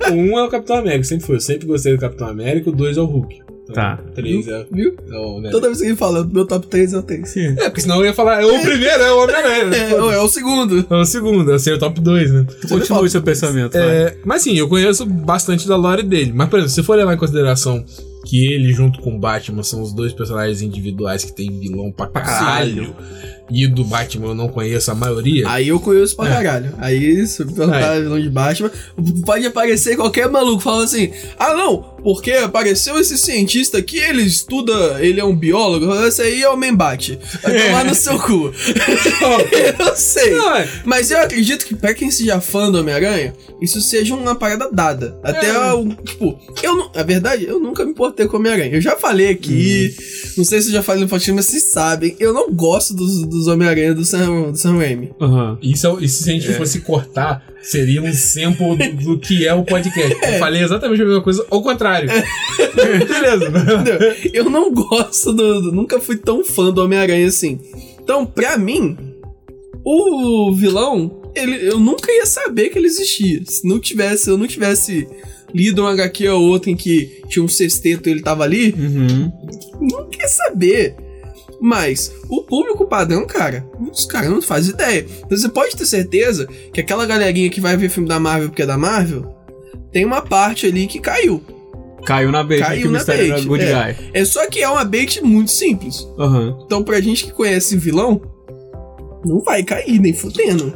O 0.08 0.34
1 0.34 0.38
é 0.38 0.44
o 0.44 0.48
Capitão 0.48 0.76
América, 0.76 1.04
sempre 1.04 1.26
foi. 1.26 1.36
Eu 1.36 1.40
sempre 1.40 1.66
gostei 1.66 1.94
do 1.94 2.00
Capitão 2.00 2.28
América. 2.28 2.70
O 2.70 2.72
2 2.72 2.96
é 2.96 3.00
o 3.00 3.04
Hulk. 3.04 3.46
Então, 3.64 3.74
Tá. 3.74 3.98
O 4.06 4.12
3 4.12 4.48
é, 4.48 4.66
Viu? 4.70 4.96
é 5.10 5.18
o 5.18 5.40
né? 5.40 5.50
Toda 5.50 5.66
vez 5.66 5.80
que 5.80 5.86
ele 5.86 5.96
fala, 5.96 6.24
meu 6.24 6.46
top 6.46 6.66
3 6.68 6.92
é 6.92 6.98
o 6.98 7.02
3. 7.02 7.36
É, 7.36 7.54
porque 7.64 7.80
senão 7.80 7.96
eu 7.98 8.06
ia 8.06 8.14
falar. 8.14 8.40
É 8.40 8.46
o 8.46 8.60
primeiro, 8.60 9.02
é 9.02 9.12
o 9.12 9.22
Homem-Aranha. 9.22 9.76
É, 9.76 9.92
é 9.92 10.20
o 10.20 10.28
segundo. 10.28 10.86
É 10.88 10.94
o 10.94 11.04
segundo, 11.04 11.50
eu 11.50 11.58
sei 11.58 11.74
o 11.74 11.78
top 11.78 12.00
2, 12.00 12.32
né? 12.32 12.46
Continua 12.68 13.02
o 13.02 13.08
seu 13.08 13.22
pensamento. 13.22 13.76
É, 13.76 14.16
mas 14.24 14.42
sim, 14.42 14.56
eu 14.56 14.68
conheço 14.68 15.04
bastante 15.04 15.66
da 15.66 15.76
lore 15.76 16.02
dele. 16.04 16.32
Mas, 16.34 16.48
por 16.48 16.58
exemplo, 16.60 16.74
se 16.74 16.82
for 16.82 16.96
levar 16.96 17.14
em 17.14 17.18
consideração 17.18 17.84
que 18.24 18.52
ele 18.52 18.72
junto 18.72 19.00
com 19.00 19.16
o 19.16 19.18
Batman 19.18 19.62
são 19.62 19.80
os 19.80 19.92
dois 19.92 20.12
personagens 20.12 20.60
individuais 20.60 21.24
que 21.24 21.32
tem 21.32 21.48
vilão 21.58 21.92
pra 21.92 22.06
caralho. 22.08 22.94
E 23.50 23.66
do 23.66 23.84
Batman 23.84 24.28
eu 24.28 24.34
não 24.34 24.48
conheço 24.48 24.90
a 24.90 24.94
maioria. 24.94 25.48
Aí 25.48 25.68
eu 25.68 25.78
conheço 25.78 26.16
pra 26.16 26.28
caralho. 26.28 26.74
Aí, 26.78 27.24
se 27.26 27.42
eu 27.42 27.46
perguntar 27.46 27.94
É. 27.96 28.00
vilão 28.00 28.20
de 28.20 28.28
Batman, 28.28 28.70
pode 29.24 29.46
aparecer 29.46 29.96
qualquer 29.96 30.28
maluco 30.28 30.60
falando 30.60 30.84
assim: 30.84 31.12
ah, 31.38 31.54
não, 31.54 31.95
porque 32.06 32.30
apareceu 32.30 33.00
esse 33.00 33.18
cientista 33.18 33.78
aqui, 33.78 33.98
ele 33.98 34.22
estuda, 34.22 35.04
ele 35.04 35.18
é 35.18 35.24
um 35.24 35.34
biólogo, 35.34 35.92
esse 36.06 36.22
aí 36.22 36.40
é 36.40 36.48
o 36.48 36.56
Membate. 36.56 37.18
Vai 37.42 37.66
tomar 37.66 37.84
no 37.84 37.96
seu 37.96 38.16
cu. 38.16 38.52
eu 39.80 39.96
sei. 39.96 40.30
Não, 40.30 40.54
é. 40.56 40.68
Mas 40.84 41.10
eu 41.10 41.18
acredito 41.20 41.66
que 41.66 41.74
pra 41.74 41.92
quem 41.94 42.08
seja 42.08 42.40
fã 42.40 42.70
do 42.70 42.78
Homem-Aranha, 42.78 43.34
isso 43.60 43.80
seja 43.80 44.14
uma 44.14 44.36
parada 44.36 44.68
dada. 44.72 45.18
Até 45.20 45.48
É. 45.48 45.72
o. 45.72 45.88
Tipo, 45.94 46.38
eu 46.62 46.76
não. 46.76 46.92
A 46.94 47.02
verdade, 47.02 47.44
eu 47.44 47.58
nunca 47.58 47.84
me 47.84 47.90
importei 47.90 48.28
com 48.28 48.36
o 48.36 48.38
Homem-Aranha. 48.38 48.74
Eu 48.76 48.80
já 48.80 48.94
falei 48.96 49.30
aqui. 49.30 49.92
Não 50.36 50.44
sei 50.44 50.60
se 50.62 50.68
eu 50.68 50.74
já 50.74 50.84
falei 50.84 51.02
no 51.02 51.08
podcast, 51.08 51.32
mas 51.32 51.46
vocês 51.46 51.64
sabem. 51.72 52.14
Eu 52.20 52.32
não 52.32 52.52
gosto 52.52 52.94
dos, 52.94 53.22
dos 53.26 53.48
Homem-Aranha 53.48 53.92
do 53.94 54.04
Sam, 54.04 54.52
do 54.52 54.56
Sam 54.56 54.76
Raimi. 54.78 55.10
Aham. 55.20 55.58
Isso, 55.60 55.88
é- 55.88 56.04
isso 56.04 56.22
se 56.22 56.30
a 56.30 56.32
gente 56.34 56.52
fosse 56.52 56.80
cortar, 56.82 57.44
seria 57.62 58.00
um 58.00 58.12
sample 58.12 58.76
do, 58.76 59.04
do 59.14 59.18
que 59.18 59.44
é 59.44 59.52
o 59.52 59.64
podcast. 59.64 60.16
Eu 60.22 60.38
falei 60.38 60.62
exatamente 60.62 61.02
a 61.02 61.04
mesma 61.04 61.22
coisa, 61.22 61.44
ao 61.50 61.62
contrário. 61.62 61.95
Beleza. 62.74 63.52
Eu 64.32 64.50
não 64.50 64.72
gosto 64.72 65.32
do, 65.32 65.62
do- 65.62 65.72
Nunca 65.72 66.00
fui 66.00 66.16
tão 66.16 66.44
fã 66.44 66.70
do 66.72 66.82
Homem-Aranha 66.82 67.26
assim. 67.26 67.58
Então, 68.00 68.24
pra 68.26 68.56
mim, 68.58 68.96
o 69.84 70.54
vilão, 70.54 71.22
ele, 71.34 71.68
eu 71.68 71.78
nunca 71.80 72.10
ia 72.12 72.26
saber 72.26 72.68
que 72.70 72.78
ele 72.78 72.86
existia. 72.86 73.42
Se 73.46 73.66
não 73.66 73.78
tivesse, 73.80 74.28
eu 74.30 74.36
não 74.38 74.46
tivesse 74.46 75.06
lido 75.54 75.82
um 75.82 75.86
HQ 75.86 76.28
ou 76.28 76.42
outro 76.42 76.70
em 76.70 76.76
que 76.76 77.22
tinha 77.28 77.44
um 77.44 77.48
sexteto 77.48 78.08
e 78.08 78.12
ele 78.12 78.22
tava 78.22 78.44
ali, 78.44 78.74
Uhum. 78.76 79.32
nunca 79.80 80.18
ia 80.20 80.28
saber. 80.28 80.94
Mas 81.60 82.12
o 82.28 82.42
público 82.42 82.84
padrão, 82.86 83.26
cara, 83.26 83.66
os 83.90 84.04
caras 84.04 84.28
não 84.28 84.42
fazem 84.42 84.74
ideia. 84.74 85.06
Então 85.24 85.36
você 85.38 85.48
pode 85.48 85.74
ter 85.74 85.86
certeza 85.86 86.46
que 86.72 86.80
aquela 86.80 87.06
galerinha 87.06 87.48
que 87.48 87.60
vai 87.62 87.76
ver 87.76 87.88
filme 87.88 88.08
da 88.08 88.20
Marvel 88.20 88.50
porque 88.50 88.62
é 88.62 88.66
da 88.66 88.76
Marvel, 88.76 89.34
tem 89.90 90.04
uma 90.04 90.20
parte 90.20 90.66
ali 90.66 90.86
que 90.86 91.00
caiu. 91.00 91.42
Caiu 92.06 92.30
na 92.32 92.42
bait 92.42 92.60
Caiu 92.62 92.82
que 92.82 92.88
o 92.88 92.90
na 92.92 92.98
Mistério 92.98 93.32
era 93.32 93.40
good 93.42 93.64
é. 93.64 93.92
guy. 93.92 94.10
É 94.14 94.24
só 94.24 94.46
que 94.48 94.62
é 94.62 94.68
uma 94.68 94.84
bait 94.84 95.20
muito 95.22 95.50
simples. 95.50 96.06
Aham. 96.18 96.58
Então, 96.64 96.82
pra 96.82 97.00
gente 97.00 97.24
que 97.24 97.32
conhece 97.32 97.76
vilão, 97.76 98.22
não 99.24 99.40
vai 99.40 99.62
cair, 99.64 99.98
nem 99.98 100.12
fudendo. 100.14 100.72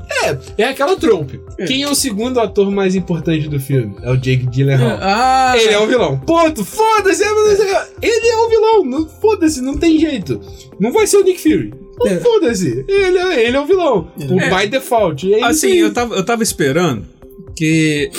É 0.58 0.64
aquela 0.64 0.96
trope. 0.96 1.40
É. 1.58 1.64
Quem 1.66 1.82
é 1.82 1.88
o 1.88 1.94
segundo 1.94 2.40
ator 2.40 2.70
mais 2.70 2.94
importante 2.96 3.48
do 3.48 3.60
filme? 3.60 3.94
É 4.02 4.10
o 4.10 4.16
Jake 4.16 4.46
Gyllenhaal. 4.50 4.98
Ah, 5.00 5.54
Ele 5.56 5.72
é 5.72 5.78
o 5.78 5.86
vilão. 5.86 6.18
Ponto. 6.20 6.64
Foda-se. 6.64 7.22
é- 7.22 7.86
Ele 8.02 8.26
é 8.28 8.36
o 8.36 8.48
vilão. 8.48 8.84
Não- 8.84 9.08
Foda-se. 9.20 9.60
Não 9.60 9.76
tem 9.76 9.98
jeito. 10.00 10.40
Não 10.80 10.92
vai 10.92 11.06
ser 11.06 11.18
o 11.18 11.22
Nick 11.24 11.40
Fury. 11.40 11.72
É. 12.06 12.16
Foda-se. 12.18 12.84
Ele, 12.88 13.18
é- 13.18 13.46
ele 13.46 13.56
é 13.56 13.60
o 13.60 13.66
vilão. 13.66 14.10
Por 14.28 14.42
É. 14.42 14.48
by 14.62 14.66
default. 14.68 15.32
É 15.32 15.44
Assim, 15.44 15.72
eu 15.74 15.92
tava, 15.92 16.14
eu 16.16 16.24
tava 16.24 16.42
esperando 16.42 17.06
que. 17.54 18.10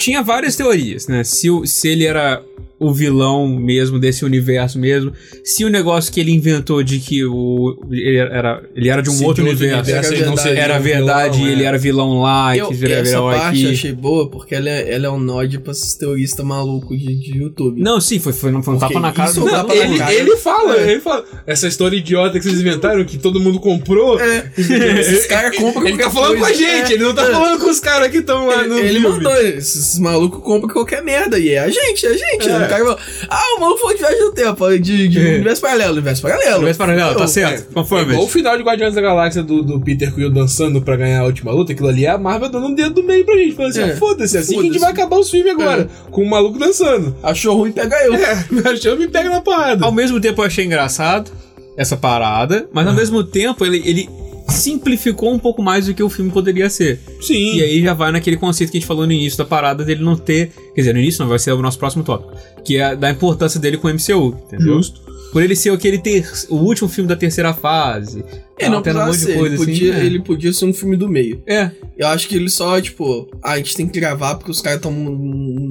Tinha 0.00 0.22
várias 0.22 0.56
teorias, 0.56 1.06
né? 1.06 1.22
Se, 1.22 1.46
se 1.66 1.88
ele 1.88 2.06
era 2.06 2.42
o 2.80 2.92
vilão 2.94 3.46
mesmo 3.46 3.98
desse 3.98 4.24
universo 4.24 4.78
mesmo, 4.78 5.12
se 5.44 5.64
o 5.64 5.68
negócio 5.68 6.10
que 6.12 6.18
ele 6.18 6.32
inventou 6.32 6.82
de 6.82 6.98
que 6.98 7.22
o 7.24 7.78
ele 7.90 8.16
era, 8.16 8.62
ele 8.74 8.88
era 8.88 9.02
de 9.02 9.10
um 9.10 9.12
Se 9.12 9.24
outro 9.24 9.44
de 9.44 9.50
universo, 9.50 9.82
universo 9.90 10.12
não 10.24 10.34
verdade. 10.34 10.58
era 10.58 10.78
verdade 10.78 11.36
vilão, 11.36 11.48
e 11.50 11.52
ele 11.52 11.62
é. 11.62 11.66
era 11.66 11.78
vilão 11.78 12.20
lá 12.22 12.56
e 12.56 12.58
eu, 12.60 12.68
quis 12.68 12.78
virar 12.80 12.94
essa 12.96 13.10
vilão 13.10 13.30
parte 13.30 13.60
eu 13.62 13.66
aqui. 13.68 13.72
achei 13.74 13.92
boa, 13.92 14.30
porque 14.30 14.54
ela 14.54 14.68
é, 14.70 14.94
ela 14.94 15.06
é 15.06 15.10
um 15.10 15.20
nod 15.20 15.58
pra 15.58 15.72
esses 15.72 15.94
teoristas 15.94 16.44
malucos 16.44 16.98
de, 16.98 17.14
de 17.20 17.38
YouTube. 17.38 17.80
Não, 17.82 18.00
sim, 18.00 18.18
foi, 18.18 18.32
foi, 18.32 18.50
não 18.50 18.62
foi 18.62 18.74
um 18.74 18.78
Porque 18.78 18.94
tapa 18.94 19.06
na 19.06 19.12
cara 19.12 19.32
do 19.32 19.44
Não, 19.44 19.64
pra 19.66 19.76
ele, 19.76 19.98
cara. 19.98 20.14
ele 20.14 20.36
fala, 20.36 20.76
É. 20.80 20.90
ele 20.92 21.00
fala. 21.00 21.24
Essa 21.46 21.68
história 21.68 21.96
idiota 21.96 22.38
que 22.38 22.44
vocês 22.46 22.60
inventaram, 22.60 23.04
que 23.04 23.18
todo 23.18 23.38
mundo 23.38 23.60
comprou. 23.60 24.18
É, 24.18 24.50
esses 24.56 25.26
caras 25.26 25.54
compram 25.56 25.86
Ele 25.86 25.98
tá 25.98 26.10
falando 26.10 26.38
com 26.38 26.44
a 26.44 26.48
coisa. 26.48 26.58
gente, 26.62 26.92
É, 26.92 26.94
ele 26.94 27.04
não 27.04 27.14
tá 27.14 27.24
é. 27.28 27.30
falando 27.30 27.60
com 27.60 27.68
os 27.70 27.78
caras 27.80 28.08
que 28.10 28.18
estão 28.18 28.46
lá 28.46 28.66
no. 28.66 28.78
Ele, 28.78 29.00
filme. 29.00 29.08
mandou, 29.16 29.36
esses, 29.36 29.76
esses 29.76 29.98
malucos 29.98 30.42
compram 30.42 30.72
qualquer 30.72 31.02
merda. 31.04 31.38
E 31.38 31.50
é 31.50 31.58
a 31.58 31.68
gente, 31.68 32.06
é 32.06 32.08
a 32.08 32.12
gente. 32.16 32.48
É. 32.48 32.69
O 32.70 32.78
cara 32.78 32.84
falou, 32.84 32.98
ah, 33.28 33.56
o 33.56 33.60
maluco 33.60 33.80
falou 33.80 33.94
de 33.94 34.00
viagem 34.00 34.20
no 34.20 34.32
tempo, 34.32 34.78
de, 34.78 35.08
de 35.08 35.18
É. 35.18 35.34
universo 35.34 35.62
paralelo, 35.62 35.92
universo 35.94 36.22
paralelo. 36.22 36.56
Universo 36.56 36.78
paralelo, 36.78 37.14
tá 37.18 37.26
certo? 37.26 37.66
É 37.70 37.74
Conforme. 37.74 38.12
igual 38.12 38.24
o 38.26 38.28
final 38.28 38.56
de 38.56 38.62
Guardiões 38.62 38.94
da 38.94 39.00
Galáxia 39.00 39.42
do, 39.42 39.62
do 39.62 39.80
Peter 39.80 40.12
Quill 40.14 40.30
dançando 40.30 40.80
pra 40.82 40.96
ganhar 40.96 41.20
a 41.20 41.24
última 41.24 41.52
luta, 41.52 41.72
aquilo 41.72 41.88
ali 41.88 42.04
é 42.06 42.10
a 42.10 42.18
Marvel 42.18 42.48
dando 42.48 42.66
um 42.68 42.74
dedo 42.74 42.94
do 42.94 43.02
meio 43.04 43.24
pra 43.24 43.36
gente, 43.36 43.54
falando 43.54 43.70
assim: 43.70 43.80
É. 43.80 43.92
ah, 43.92 43.96
foda-se, 43.96 44.38
assim 44.38 44.54
que 44.54 44.60
a 44.60 44.64
gente 44.64 44.78
vai 44.78 44.90
acabar 44.90 45.18
os 45.18 45.30
filmes 45.30 45.52
agora, 45.52 45.88
com 46.10 46.22
o 46.22 46.28
maluco 46.30 46.58
dançando. 46.58 47.14
Achou 47.22 47.56
ruim, 47.56 47.72
pega 47.72 47.96
eu. 48.04 48.14
É, 48.14 48.44
achou 48.72 48.96
me 48.96 49.08
pega 49.08 49.28
na 49.30 49.40
porrada. 49.40 49.84
Ao 49.84 49.92
mesmo 49.92 50.20
tempo 50.20 50.40
eu 50.42 50.46
achei 50.46 50.64
engraçado 50.64 51.30
essa 51.76 51.96
parada, 51.96 52.68
mas 52.72 52.86
ao 52.86 52.92
mesmo 52.92 53.24
tempo 53.24 53.64
ele, 53.64 53.82
ele 53.86 54.08
simplificou 54.50 55.32
um 55.32 55.38
pouco 55.38 55.62
mais 55.62 55.86
do 55.86 55.94
que 55.94 56.02
o 56.02 56.10
filme 56.10 56.30
poderia 56.30 56.68
ser. 56.68 57.00
Sim. 57.20 57.56
E 57.56 57.62
aí 57.62 57.82
já 57.82 57.94
vai 57.94 58.12
naquele 58.12 58.36
conceito 58.36 58.70
que 58.70 58.76
a 58.76 58.80
gente 58.80 58.86
falou 58.86 59.06
no 59.06 59.12
início 59.12 59.38
da 59.38 59.44
parada 59.44 59.84
dele 59.84 60.02
não 60.02 60.16
ter. 60.16 60.52
Quer 60.74 60.80
dizer, 60.80 60.92
no 60.92 61.00
início 61.00 61.22
não, 61.22 61.28
vai 61.28 61.38
ser 61.38 61.52
o 61.52 61.62
nosso 61.62 61.78
próximo 61.78 62.04
tópico. 62.04 62.32
Que 62.64 62.76
é 62.76 62.94
da 62.94 63.10
importância 63.10 63.58
dele 63.60 63.76
com 63.76 63.88
o 63.88 63.90
MCU, 63.90 64.36
entendeu? 64.46 64.74
Justo. 64.74 65.10
Por 65.32 65.42
ele 65.42 65.54
ser 65.54 65.70
aquele 65.70 65.96
ter, 65.98 66.28
o 66.48 66.56
último 66.56 66.88
filme 66.88 67.08
da 67.08 67.14
terceira 67.14 67.54
fase. 67.54 68.24
Ele 68.58 68.70
não 68.70 68.82
tendo 68.82 68.98
um 68.98 69.04
precisava 69.04 69.06
monte 69.06 69.18
de 69.18 69.24
ser, 69.24 69.38
coisa 69.38 69.54
ele, 69.54 69.62
assim, 69.62 69.72
podia, 69.72 69.94
é. 69.94 70.04
ele 70.04 70.20
podia 70.20 70.52
ser 70.52 70.64
um 70.64 70.74
filme 70.74 70.96
do 70.96 71.08
meio. 71.08 71.40
É, 71.46 71.70
Eu 71.96 72.08
acho 72.08 72.28
que 72.28 72.34
ele 72.34 72.50
só, 72.50 72.80
tipo, 72.80 73.28
ah, 73.42 73.52
a 73.52 73.56
gente 73.58 73.76
tem 73.76 73.86
que 73.86 74.00
gravar 74.00 74.34
porque 74.34 74.50
os 74.50 74.60
caras 74.60 74.78
estão 74.78 74.92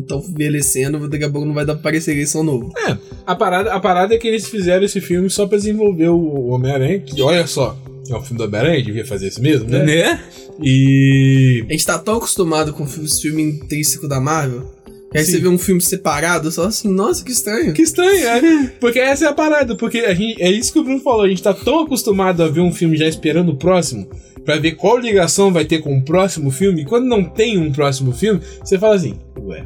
tão 0.08 0.24
envelhecendo, 0.30 1.10
daqui 1.10 1.26
a 1.26 1.30
pouco 1.30 1.46
não 1.46 1.54
vai 1.54 1.66
dar 1.66 1.74
pra 1.74 1.82
aparecer 1.82 2.14
eleição 2.14 2.42
novo. 2.42 2.72
É, 2.88 2.98
a 3.28 3.36
parada, 3.36 3.74
a 3.74 3.80
parada 3.80 4.16
é 4.16 4.18
que 4.18 4.28
eles 4.28 4.48
fizeram 4.48 4.86
esse 4.86 5.02
filme 5.02 5.30
só 5.30 5.46
pra 5.46 5.58
desenvolver 5.58 6.08
o, 6.08 6.18
o 6.18 6.48
Homem-Aranha, 6.50 7.00
que 7.00 7.22
olha 7.22 7.46
só, 7.46 7.78
é 8.14 8.18
um 8.18 8.22
filme 8.22 8.38
do 8.38 8.46
Homem-Aranha, 8.46 8.84
devia 8.84 9.06
fazer 9.06 9.28
isso 9.28 9.42
mesmo, 9.42 9.70
né? 9.70 9.84
né? 9.84 10.24
E. 10.62 11.64
A 11.68 11.72
gente 11.72 11.86
tá 11.86 11.98
tão 11.98 12.18
acostumado 12.18 12.74
com 12.74 12.84
os 12.84 13.22
filmes 13.22 13.56
intrínsecos 13.56 14.10
da 14.10 14.20
Marvel, 14.20 14.66
que 15.12 15.18
aí 15.18 15.26
Sim. 15.26 15.32
você 15.32 15.38
vê 15.40 15.48
um 15.48 15.58
filme 15.58 15.82
separado, 15.82 16.52
só 16.52 16.66
assim, 16.66 16.88
nossa, 16.88 17.24
que 17.24 17.32
estranho. 17.32 17.74
Que 17.74 17.82
estranho, 17.82 18.28
é. 18.28 18.68
Porque 18.80 19.00
essa 19.00 19.26
é 19.26 19.28
a 19.28 19.34
parada, 19.34 19.76
porque 19.76 20.00
a 20.00 20.14
gente, 20.14 20.42
é 20.42 20.52
isso 20.52 20.72
que 20.72 20.80
o 20.80 20.84
Bruno 20.84 21.00
falou, 21.00 21.24
a 21.24 21.30
gente 21.30 21.42
tá 21.42 21.54
tão 21.54 21.80
acostumado 21.80 22.44
a 22.44 22.48
ver 22.48 22.62
um 22.62 22.72
filme 22.72 22.96
já 22.96 23.08
esperando 23.08 23.50
o 23.50 23.58
próximo, 23.58 24.08
pra 24.46 24.58
ver 24.58 24.74
qual 24.74 24.98
ligação 24.98 25.52
vai 25.52 25.66
ter 25.66 25.80
com 25.80 25.98
o 25.98 26.04
próximo 26.04 26.52
filme, 26.52 26.82
e 26.84 26.86
quando 26.86 27.06
não 27.06 27.24
tem 27.24 27.58
um 27.58 27.72
próximo 27.72 28.12
filme, 28.12 28.42
você 28.64 28.78
fala 28.78 28.96
assim, 28.96 29.18
ué. 29.40 29.66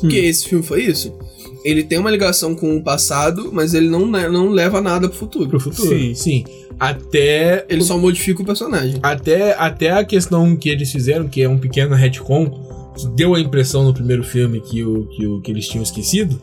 Porque 0.00 0.16
esse 0.16 0.46
filme 0.46 0.64
foi 0.64 0.84
isso. 0.84 1.16
Ele 1.64 1.82
tem 1.82 1.98
uma 1.98 2.10
ligação 2.10 2.54
com 2.54 2.76
o 2.76 2.82
passado, 2.82 3.50
mas 3.52 3.74
ele 3.74 3.88
não, 3.88 4.06
não 4.06 4.48
leva 4.50 4.80
nada 4.80 5.08
pro 5.08 5.18
futuro. 5.18 5.48
Pro 5.48 5.60
futuro? 5.60 5.88
Sim. 5.88 6.14
Sim. 6.14 6.44
Até. 6.78 7.64
Ele 7.68 7.82
só 7.82 7.98
modifica 7.98 8.42
o 8.42 8.46
personagem. 8.46 8.98
Até, 9.02 9.54
até 9.58 9.90
a 9.90 10.04
questão 10.04 10.56
que 10.56 10.68
eles 10.68 10.90
fizeram, 10.90 11.28
que 11.28 11.42
é 11.42 11.48
um 11.48 11.58
pequeno 11.58 11.94
retcon, 11.94 12.48
que 12.96 13.06
deu 13.16 13.34
a 13.34 13.40
impressão 13.40 13.84
no 13.84 13.92
primeiro 13.92 14.22
filme 14.24 14.60
que, 14.60 14.82
o, 14.84 15.06
que, 15.06 15.26
o, 15.26 15.40
que 15.40 15.50
eles 15.50 15.66
tinham 15.68 15.82
esquecido, 15.82 16.40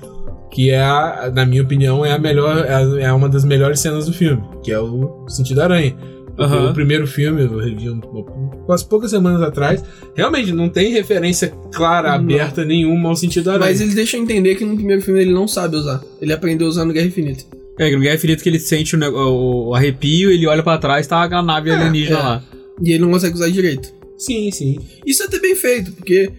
que 0.52 0.70
é, 0.70 0.82
a, 0.84 1.32
na 1.34 1.46
minha 1.46 1.62
opinião, 1.64 2.06
é 2.06 2.12
a 2.12 2.20
melhor, 2.20 2.66
é 2.66 2.74
a- 2.76 3.00
é 3.08 3.14
uma 3.14 3.28
das 3.30 3.44
melhores 3.44 3.80
cenas 3.80 4.06
do 4.06 4.14
filme, 4.14 4.42
que 4.64 4.72
é 4.72 4.80
o 4.80 5.26
Sentido 5.28 5.62
Aranha. 5.62 5.96
Aham. 6.38 6.72
O 6.72 6.74
primeiro 6.74 7.08
filme, 7.08 7.42
eu 7.44 7.58
revi 7.58 7.90
um, 7.90 8.00
umas 8.68 8.84
poucas 8.84 9.12
semanas 9.12 9.42
atrás, 9.42 9.84
realmente 10.16 10.52
não 10.52 10.68
tem 10.70 10.92
referência 10.92 11.50
clara, 11.74 12.10
Não. 12.10 12.16
aberta 12.16 12.66
nenhuma 12.66 13.10
ao 13.10 13.16
Sentido 13.16 13.50
Aranha. 13.52 13.66
Mas 13.70 13.82
ele 13.82 13.94
deixa 13.96 14.18
entender 14.18 14.56
que 14.56 14.66
no 14.66 14.76
primeiro 14.76 15.02
filme 15.02 15.22
ele 15.22 15.34
não 15.34 15.48
sabe 15.48 15.76
usar. 15.78 16.02
Ele 16.22 16.34
aprendeu 16.34 16.68
a 16.68 16.70
usar 16.70 16.86
no 16.86 16.92
Guerra 16.94 17.08
Infinita. 17.08 17.44
É, 17.80 17.90
no 17.92 18.00
Guerra 18.02 18.16
Infinita 18.16 18.44
que 18.44 18.50
ele 18.50 18.60
sente 18.60 18.96
o, 18.96 19.68
o- 19.70 19.74
arrepio, 19.76 20.32
ele 20.32 20.48
olha 20.48 20.64
pra 20.64 20.78
trás, 20.78 21.08
tá 21.08 21.24
a 21.24 21.42
nave 21.42 21.72
alienígena 21.72 22.20
é. 22.20 22.22
lá. 22.22 22.44
E 22.84 22.92
ele 22.92 23.00
não 23.00 23.12
consegue 23.12 23.36
usar 23.36 23.50
direito. 23.50 23.94
Sim, 24.18 24.50
sim. 24.52 24.78
Isso 25.06 25.24
é 25.24 25.26
até 25.26 25.40
bem 25.40 25.56
feito, 25.56 25.92
porque 25.94 26.32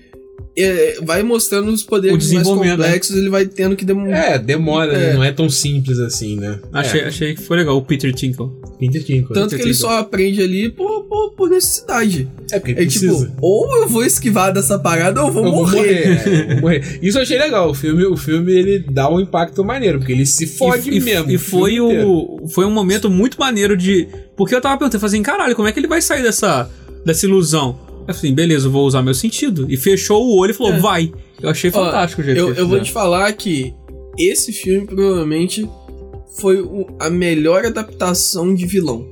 é, 0.58 0.98
vai 1.02 1.22
mostrando 1.22 1.70
os 1.70 1.82
poderes 1.82 2.16
mais 2.16 2.30
desenvolvimento, 2.30 2.78
complexos, 2.78 3.16
ele 3.16 3.28
vai 3.28 3.44
tendo 3.46 3.76
que 3.76 3.84
demonstrar. 3.84 4.32
É, 4.34 4.38
demora, 4.38 4.92
É. 4.94 4.98
né? 5.08 5.12
não 5.14 5.22
é 5.24 5.30
tão 5.30 5.50
simples 5.50 5.98
assim, 5.98 6.36
né? 6.36 6.58
Achei, 6.72 7.00
é. 7.02 7.06
achei 7.08 7.34
que 7.34 7.42
foi 7.42 7.58
legal, 7.58 7.76
o 7.76 7.82
Peter 7.82 8.12
Tinkle. 8.14 8.48
Peter 8.78 9.02
Tinkle. 9.04 9.34
Tanto 9.34 9.54
que 9.54 9.62
ele 9.62 9.74
só 9.74 9.98
aprende 9.98 10.42
ali 10.42 10.70
por, 10.70 11.04
por, 11.04 11.32
por 11.32 11.50
necessidade. 11.50 12.28
É 12.50 12.58
porque 12.58 12.72
É 12.72 12.76
precisa. 12.76 13.26
tipo, 13.26 13.36
ou 13.40 13.76
eu 13.82 13.88
vou 13.88 14.04
esquivar 14.04 14.52
dessa 14.52 14.78
parada 14.78 15.20
ou 15.22 15.28
eu 15.28 15.32
vou 15.34 15.44
Eu 15.44 15.50
vou 15.50 15.60
morrer. 15.62 15.76
morrer, 15.76 16.28
é, 16.28 16.52
vou 16.54 16.60
morrer. 16.62 16.98
Isso 17.02 17.18
eu 17.18 17.22
achei 17.22 17.38
legal. 17.38 17.70
O 17.70 17.74
filme, 17.74 18.04
o 18.06 18.16
filme 18.16 18.52
ele 18.52 18.78
dá 18.90 19.10
um 19.10 19.20
impacto 19.20 19.62
maneiro, 19.64 19.98
porque 19.98 20.12
ele 20.12 20.24
se 20.24 20.46
fode 20.46 20.90
e, 20.90 21.00
mesmo. 21.00 21.30
E 21.30 21.36
foi 21.38 21.74
inteiro. 21.76 22.08
o, 22.08 22.48
foi 22.48 22.64
um 22.64 22.70
momento 22.70 23.10
muito 23.10 23.38
maneiro 23.38 23.76
de. 23.76 24.08
Porque 24.36 24.54
eu 24.54 24.60
tava 24.60 24.78
falei 24.78 25.06
assim, 25.06 25.22
caralho, 25.22 25.54
como 25.54 25.68
é 25.68 25.72
que 25.72 25.78
ele 25.78 25.86
vai 25.88 26.00
sair 26.00 26.22
dessa, 26.22 26.70
dessa 27.04 27.26
ilusão? 27.26 27.85
Assim, 28.08 28.32
beleza, 28.34 28.68
eu 28.68 28.70
vou 28.70 28.86
usar 28.86 29.02
meu 29.02 29.14
sentido. 29.14 29.66
E 29.68 29.76
fechou 29.76 30.24
o 30.24 30.38
olho 30.38 30.50
e 30.50 30.54
falou, 30.54 30.72
É. 30.74 30.78
vai. 30.78 31.12
Eu 31.42 31.50
achei 31.50 31.70
Ó, 31.70 31.72
fantástico 31.72 32.22
o 32.22 32.24
jeito 32.24 32.38
Eu, 32.38 32.54
que 32.54 32.60
eu 32.60 32.68
vou 32.68 32.80
te 32.80 32.92
falar 32.92 33.32
que 33.32 33.74
esse 34.18 34.52
filme 34.52 34.86
provavelmente 34.86 35.68
foi 36.40 36.60
o- 36.60 36.86
a 37.00 37.10
melhor 37.10 37.64
adaptação 37.66 38.54
de 38.54 38.64
vilão. 38.66 39.06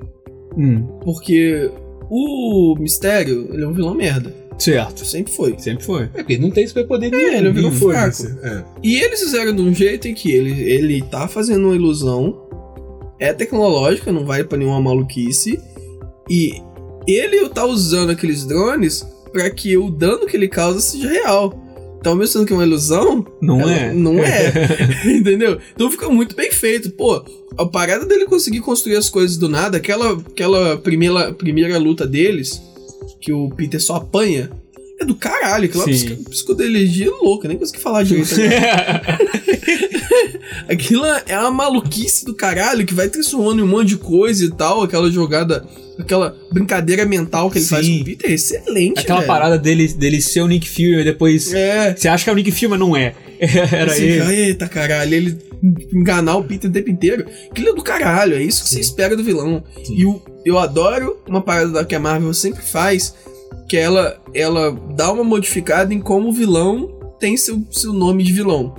Hum. 0.57 0.87
Porque 1.05 1.71
o 2.11 2.77
Mistério, 2.79 3.49
ele 3.53 3.65
é 3.65 3.67
um 3.67 3.73
vilão 3.73 3.95
merda. 3.95 4.33
Certo. 4.59 5.05
Sempre 5.05 5.33
foi. 5.33 5.55
Sempre 5.59 5.85
foi. 5.85 6.05
É 6.05 6.19
porque 6.19 6.35
ele 6.35 6.43
não 6.43 6.51
tem 6.51 6.65
superpoder 6.67 7.11
nenhum. 7.11 7.33
ele 7.33 7.51
virou 7.51 7.71
e 7.71 7.75
fraco. 7.75 8.17
foda-se. 8.17 8.39
É. 8.47 8.65
E 8.85 8.97
eles 9.01 9.21
fizeram 9.21 9.55
de 9.55 9.61
um 9.61 9.75
jeito 9.75 10.07
em 10.07 10.15
que 10.15 10.31
ele, 10.31 10.53
ele 10.71 11.03
tá 11.03 11.27
fazendo 11.27 11.65
uma 11.67 11.75
ilusão, 11.75 12.41
é 13.19 13.33
tecnológica, 13.33 14.13
não 14.13 14.25
vai 14.25 14.45
pra 14.45 14.57
nenhuma 14.57 14.81
maluquice, 14.81 15.59
e 16.31 16.55
ele 17.07 17.49
tá 17.49 17.65
usando 17.65 18.11
aqueles 18.11 18.45
drones 18.45 19.07
pra 19.33 19.51
que 19.51 19.77
o 19.77 19.91
dano 19.91 20.27
que 20.27 20.37
ele 20.37 20.49
causa 20.49 20.81
seja 20.81 21.09
real. 21.09 21.61
Então, 21.99 22.15
mesmo 22.15 22.35
sendo 22.35 22.47
que 22.47 22.53
é 22.53 22.57
uma 22.57 22.67
ilusão, 22.67 23.27
Não 23.41 23.67
é. 23.69 23.93
Não 23.93 24.23
é. 24.23 24.53
Entendeu? 25.09 25.59
Então 25.75 25.91
fica 25.91 26.09
muito 26.09 26.37
bem 26.37 26.53
feito. 26.53 26.91
Pô, 26.91 27.25
a 27.57 27.65
parada 27.65 28.05
dele 28.05 28.27
conseguir 28.27 28.61
construir 28.61 28.97
as 28.97 29.09
coisas 29.09 29.37
do 29.39 29.49
nada, 29.49 29.79
aquela, 29.79 30.13
aquela 30.13 30.77
primeira, 30.77 31.33
primeira 31.33 31.79
luta 31.79 32.07
deles, 32.07 32.61
que 33.21 33.33
o 33.33 33.49
Peter 33.51 33.83
só 33.83 33.97
apanha, 33.97 34.51
é 35.01 35.05
do 35.05 35.15
caralho. 35.15 35.65
Aquela 35.65 35.87
psicodelegia 36.31 37.11
louca, 37.11 37.49
nem 37.49 37.57
consegui 37.57 37.81
falar 37.81 38.03
direito. 38.03 38.35
Aquilo 40.69 41.05
é 41.27 41.39
uma 41.39 41.51
maluquice 41.51 42.25
do 42.25 42.35
caralho 42.35 42.85
que 42.85 42.95
vai 42.95 43.09
transformando 43.09 43.61
em 43.61 43.65
um 43.65 43.69
monte 43.69 43.89
de 43.89 43.97
coisa 43.97 44.45
e 44.45 44.51
tal. 44.51 44.83
Aquela 44.83 45.11
jogada, 45.11 45.67
aquela 45.99 46.37
brincadeira 46.53 47.05
mental 47.05 47.51
que 47.51 47.59
ele 47.59 47.67
faz 47.67 47.85
Sim. 47.87 47.97
com 47.97 48.03
o 48.03 48.05
Peter 48.05 48.31
é 48.31 48.35
excelente. 48.35 49.01
Aquela 49.01 49.21
velho. 49.21 49.29
parada 49.33 49.59
dele, 49.59 49.89
dele 49.89 50.21
ser 50.21 50.41
o 50.41 50.47
Nick 50.49 50.69
Fury 50.69 51.01
e 51.01 51.05
depois. 51.05 51.53
É. 51.53 51.95
Você 51.97 52.09
acha 52.09 52.25
que 52.25 52.31
é 52.31 52.33
o 52.33 52.37
Nick 52.37 52.51
Fury, 52.53 52.69
mas 52.69 52.79
não 52.81 52.97
é. 52.97 53.15
Era 53.41 53.93
Assim, 53.93 54.05
ele. 54.05 54.35
Eita 54.35 54.69
caralho, 54.69 55.15
ele 55.15 55.39
enganar 55.93 56.37
o 56.37 56.45
Peter 56.45 56.69
o 56.69 56.73
tempo 56.73 56.91
inteiro. 56.91 57.25
Aquilo 57.51 57.69
é 57.71 57.75
do 57.75 57.83
caralho, 57.83 58.35
é 58.37 58.43
isso 58.43 58.63
que 58.63 58.69
você 58.71 58.81
espera 58.81 59.17
do 59.17 59.25
vilão. 59.25 59.63
Sim. 59.85 59.95
E 59.97 60.07
o, 60.07 60.21
eu 60.45 60.59
adoro 60.59 61.19
uma 61.29 61.41
parada 61.41 61.71
da- 61.71 61.85
que 61.85 61.95
a 61.95 62.01
Marvel 62.01 62.33
sempre 62.35 62.63
faz, 62.63 63.15
que 63.69 63.77
ela, 63.77 64.21
ela 64.35 64.73
dá 64.95 65.11
uma 65.13 65.25
modificada 65.25 65.93
em 65.95 66.01
como 66.01 66.29
o 66.29 66.33
vilão 66.33 66.91
tem 67.19 67.37
seu, 67.37 67.63
seu 67.71 67.93
nome 67.93 68.23
de 68.23 68.33
vilão. 68.33 68.75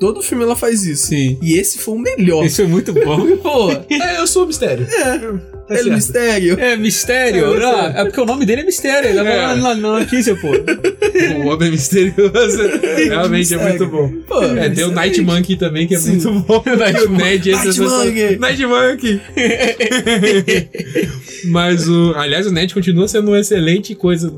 Todo 0.00 0.22
filme 0.22 0.44
ela 0.44 0.56
faz 0.56 0.84
isso. 0.84 1.06
Sim. 1.08 1.38
E 1.42 1.54
esse 1.58 1.78
foi 1.78 1.94
o 1.94 1.98
melhor. 1.98 2.44
Isso 2.44 2.60
é 2.62 2.66
muito 2.66 2.92
bom. 2.94 3.36
Pô, 3.38 3.70
É, 3.90 4.18
eu 4.18 4.26
sou 4.26 4.44
o 4.44 4.46
mistério. 4.46 4.86
é, 4.86 5.55
Tá 5.66 5.74
ele 5.74 5.82
certo. 5.82 5.94
mistério. 5.96 6.60
É 6.60 6.76
mistério. 6.76 7.44
É, 7.44 7.50
mistério. 7.54 7.98
é 7.98 8.04
porque 8.04 8.20
o 8.20 8.24
nome 8.24 8.46
dele 8.46 8.62
é 8.62 8.64
mistério. 8.64 9.10
Ele 9.10 9.18
É. 9.18 9.36
é. 9.36 9.46
na, 9.56 9.74
na 9.74 9.74
notícia, 9.74 10.36
pô. 10.36 10.48
O 10.48 11.46
homem 11.48 11.70
misterioso. 11.72 12.62
Realmente 13.08 13.54
é 13.54 13.58
muito 13.58 13.86
bom. 13.86 14.12
Pô, 14.28 14.42
É, 14.42 14.68
tem 14.70 14.84
o 14.84 14.92
Night. 14.92 15.20
Monkey 15.22 15.56
também, 15.56 15.86
que 15.88 15.94
é 15.94 15.98
Sim. 15.98 16.10
muito 16.16 16.32
bom. 16.46 16.62
o 16.64 17.10
Ned, 17.16 17.50
Night 17.50 17.80
é. 17.80 17.82
Monkey. 17.82 18.36
Night 18.38 18.66
Monkey. 18.66 19.20
Mas 21.46 21.88
o. 21.88 22.12
Aliás, 22.16 22.46
o 22.46 22.52
Ned 22.52 22.72
continua 22.72 23.08
sendo 23.08 23.28
uma 23.28 23.40
excelente 23.40 23.94
coisa 23.94 24.32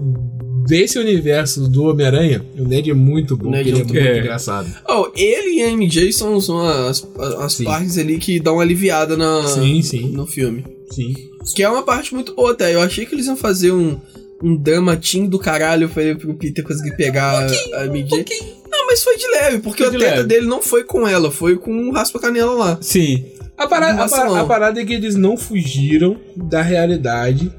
desse 0.67 0.99
universo 0.99 1.69
do 1.69 1.85
Homem-Aranha. 1.85 2.45
O 2.59 2.65
Ned 2.67 2.91
é 2.91 2.95
muito 2.95 3.37
bom, 3.37 3.51
Ned 3.51 3.69
ele 3.69 3.79
é 3.79 3.81
é 3.81 3.85
muito 3.85 3.95
muito- 3.95 4.19
engraçado. 4.19 4.69
Oh, 4.89 5.09
ele 5.17 5.61
e 5.61 5.63
a 5.63 5.71
MJ 5.71 6.13
são, 6.13 6.41
são 6.41 6.61
as, 6.61 7.07
as 7.41 7.55
Sim. 7.55 7.65
partes 7.65 7.97
ali 7.99 8.19
que 8.19 8.39
dão 8.39 8.55
uma 8.55 8.63
aliviada 8.63 9.17
na, 9.17 9.43
Sim, 9.45 9.81
sim. 9.83 10.11
no 10.13 10.27
filme. 10.27 10.65
Sim. 10.91 11.15
Que 11.55 11.63
é 11.63 11.69
uma 11.69 11.83
parte 11.83 12.15
muito 12.15 12.35
boa 12.35 12.53
até. 12.53 12.75
Eu 12.75 12.81
achei 12.83 13.05
que 13.07 13.15
eles 13.15 13.27
iam 13.27 13.37
fazer 13.37 13.73
um, 13.73 13.99
um 14.43 14.57
drama 14.57 14.97
teen 14.97 15.27
do 15.27 15.39
caralho 15.39 15.89
pra 15.89 16.03
ele, 16.03 16.19
pro 16.19 16.35
Peter 16.35 16.65
conseguir 16.65 16.97
pegar 16.97 17.47
a 17.75 17.87
MJ. 17.87 18.25
Não, 18.71 18.87
mas 18.87 19.03
foi 19.03 19.17
de 19.17 19.27
leve, 19.29 19.59
porque 19.59 19.79
Foi 19.85 19.89
a 19.89 19.91
de 19.91 19.99
treta 19.99 20.17
leve. 20.17 20.29
dele 20.29 20.47
não 20.47 20.61
foi 20.63 20.85
com 20.85 21.07
ela, 21.07 21.31
foi 21.31 21.57
com 21.57 21.73
o 21.89 21.93
Raspa 21.93 22.19
Canela 22.19 22.53
lá. 22.55 22.79
Sim. 22.81 23.25
A 23.57 23.67
parada, 23.67 24.03
a, 24.05 24.07
Vacilão. 24.07 24.35
pa- 24.35 24.41
a 24.41 24.47
parada 24.47 24.81
é 24.81 24.85
que 24.85 24.93
eles 24.95 25.15
não 25.17 25.37
fugiram 25.37 26.17
da 26.37 26.63
realidade 26.63 27.53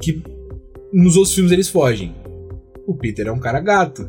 que 0.00 0.22
nos 0.92 1.16
outros 1.16 1.34
filmes 1.34 1.50
eles 1.52 1.68
fogem. 1.68 2.14
O 2.86 2.94
Peter 2.94 3.26
é 3.26 3.32
um 3.32 3.38
cara 3.40 3.60
gato. 3.60 4.08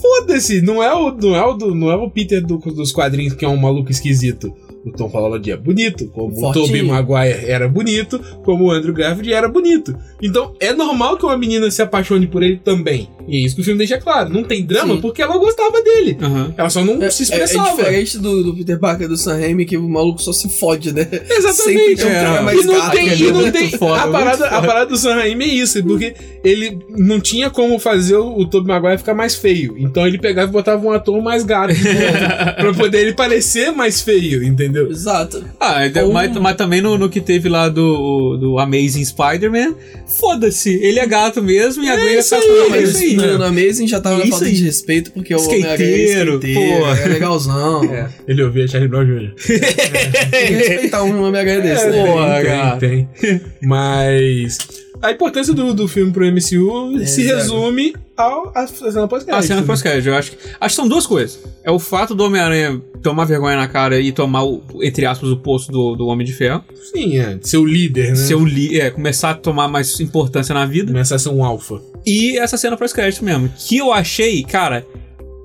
Foda-se, 0.00 0.60
não 0.62 0.82
é 0.82 0.92
o, 0.94 1.12
não 1.12 1.34
é 1.34 1.44
o, 1.44 1.56
não 1.74 1.90
é 1.90 1.96
o 1.96 2.10
Peter 2.10 2.44
do- 2.44 2.58
dos 2.58 2.92
quadrinhos 2.92 3.34
que 3.34 3.44
é 3.44 3.48
um 3.48 3.56
maluco 3.56 3.90
esquisito. 3.90 4.54
O 4.84 4.90
Tom 4.90 5.06
Holland 5.06 5.50
é 5.50 5.56
bonito, 5.56 6.08
como 6.08 6.48
o. 6.48 6.52
Tobey 6.52 6.82
Maguire 6.82 7.46
era 7.46 7.68
bonito, 7.68 8.18
como 8.44 8.64
o 8.64 8.70
Andrew 8.70 8.92
Garfield 8.92 9.32
era 9.32 9.48
bonito. 9.48 9.96
Então 10.20 10.54
é 10.58 10.72
normal 10.72 11.16
que 11.16 11.24
uma 11.24 11.38
menina 11.38 11.70
se 11.70 11.82
apaixone 11.82 12.26
por 12.26 12.42
ele 12.42 12.58
também. 12.58 13.08
E 13.28 13.36
é 13.38 13.46
isso 13.46 13.54
que 13.54 13.60
o 13.62 13.64
filme 13.64 13.78
deixa 13.78 13.98
claro. 13.98 14.30
Não 14.30 14.42
tem 14.44 14.64
drama 14.64 14.94
Sim. 14.94 15.00
porque 15.00 15.22
ela 15.22 15.36
gostava 15.38 15.80
dele. 15.82 16.16
Aham. 16.20 16.54
Ela 16.56 16.70
só 16.70 16.84
não 16.84 17.02
É, 17.02 17.10
se 17.10 17.22
é, 17.22 17.36
é 17.36 17.44
expressava. 17.44 17.70
diferente 17.76 18.18
do, 18.18 18.42
do 18.44 18.54
Peter 18.56 18.78
Parker 18.78 19.08
do 19.08 19.16
Sam 19.16 19.38
Raimi, 19.38 19.64
que 19.64 19.76
o 19.76 19.88
maluco 19.88 20.20
só 20.22 20.32
se 20.32 20.48
fode, 20.48 20.92
né? 20.92 21.04
Sempre 21.04 21.34
Exatamente. 21.36 21.96
tem 21.96 22.06
um 22.06 22.10
É, 22.10 22.40
mais 22.42 22.60
e 22.62 22.66
não 22.66 22.74
gato. 22.74 22.92
tem, 22.92 23.08
e 23.08 23.26
é 23.28 23.32
não 23.32 23.50
tem 23.52 23.70
foda, 23.70 24.02
a, 24.02 24.08
parada, 24.08 24.46
a 24.46 24.62
parada 24.62 24.86
do 24.86 24.96
Sam 24.96 25.14
Raimi 25.14 25.44
é 25.44 25.54
isso, 25.54 25.82
porque 25.84 26.14
ele 26.44 26.78
não 26.90 27.20
tinha 27.20 27.48
como 27.50 27.78
fazer 27.78 28.16
o, 28.16 28.38
o 28.38 28.46
Tobey 28.46 28.68
Maguire 28.68 28.98
ficar 28.98 29.14
mais 29.14 29.34
feio. 29.34 29.74
Então 29.78 30.06
ele 30.06 30.18
pegava 30.18 30.48
e 30.48 30.52
botava 30.52 30.84
um 30.84 30.90
ator 30.92 31.22
mais 31.22 31.44
gato 31.44 31.72
pra 32.56 32.72
poder 32.74 33.00
ele 33.02 33.12
parecer 33.14 33.70
mais 33.72 34.00
feio, 34.00 34.42
entendeu? 34.42 34.90
Exato. 34.90 35.44
Ah, 35.60 35.76
Ou- 36.04 36.12
mas, 36.12 36.32
mas 36.36 36.56
também 36.56 36.80
no, 36.80 36.98
no 36.98 37.08
que 37.08 37.20
teve 37.20 37.48
lá 37.48 37.68
do, 37.68 38.36
do 38.36 38.58
Amazing 38.58 39.04
Spider-Man, 39.04 39.74
foda-se, 40.18 40.74
ele 40.82 40.98
é 40.98 41.06
gato 41.06 41.42
mesmo 41.42 41.82
e 41.84 41.88
a 41.88 41.96
Gwen 41.96 42.18
isso 42.18 42.30
tá 42.30 42.36
aí, 42.36 42.42
com 42.42 42.74
ele. 43.12 43.16
Mas 43.22 43.26
É 43.26 43.32
no, 43.32 43.38
no 43.38 43.44
Amazing 43.44 43.88
já 43.88 44.00
tava 44.00 44.18
na 44.18 44.26
falta 44.26 44.44
aí. 44.44 44.52
de 44.52 44.64
respeito, 44.64 45.10
porque 45.12 45.34
o 45.34 45.40
Homem-Aranha 45.40 45.96
é 45.96 46.04
Skateiro, 46.06 46.40
porra. 46.40 46.98
é 47.00 47.08
legalzão. 47.08 47.82
Ele 48.28 48.42
ouvia 48.42 48.66
Charlie 48.68 48.88
Brown 48.88 49.04
Jr. 49.04 49.34
Tem 50.30 50.46
que 50.46 50.52
respeitar 50.54 51.02
um 51.04 51.22
Homem-Aranha 51.22 51.60
desse, 51.60 51.86
né? 51.90 52.06
porra, 52.06 52.34
tem, 52.36 52.44
cara. 52.44 52.76
tem, 52.76 53.08
tem. 53.20 53.40
Mas 53.62 54.58
a 55.02 55.10
importância 55.10 55.52
do, 55.52 55.74
do 55.74 55.88
filme 55.88 56.12
pro 56.12 56.24
MCU 56.24 56.96
É, 57.00 57.06
se 57.06 57.24
resume 57.24 57.94
ao, 58.16 58.52
à 58.56 58.66
cena 58.66 59.08
pós-crédito. 59.08 59.38
A 59.38 59.42
cena 59.42 59.62
pós-crédito, 59.62 60.08
eu 60.08 60.14
acho 60.14 60.30
que. 60.30 60.36
Acho 60.60 60.74
que 60.74 60.76
são 60.76 60.88
duas 60.88 61.06
coisas. 61.06 61.40
É 61.64 61.70
o 61.70 61.78
fato 61.78 62.14
do 62.14 62.24
Homem-Aranha 62.24 62.80
tomar 63.02 63.24
vergonha 63.24 63.56
na 63.56 63.66
cara 63.66 63.98
e 64.00 64.12
tomar, 64.12 64.44
o, 64.44 64.62
entre 64.80 65.04
aspas, 65.04 65.28
o 65.28 65.36
posto 65.36 65.72
do, 65.72 65.96
do 65.96 66.06
Homem 66.06 66.24
de 66.24 66.32
Ferro. 66.32 66.62
Sim, 66.92 67.18
é. 67.18 67.36
Ser 67.42 67.56
o 67.56 67.66
líder, 67.66 68.10
né? 68.10 68.14
Ser 68.14 68.36
o 68.36 68.44
li 68.44 68.80
é, 68.80 68.90
começar 68.90 69.30
a 69.30 69.34
tomar 69.34 69.66
mais 69.66 69.98
importância 69.98 70.54
na 70.54 70.64
vida. 70.64 70.92
Começar 70.92 71.16
a 71.16 71.18
ser 71.18 71.30
um 71.30 71.44
alfa. 71.44 71.80
E 72.06 72.38
essa 72.38 72.56
cena 72.56 72.76
pós-crédito 72.76 73.24
mesmo. 73.24 73.50
Que 73.56 73.78
eu 73.78 73.92
achei, 73.92 74.42
cara, 74.44 74.86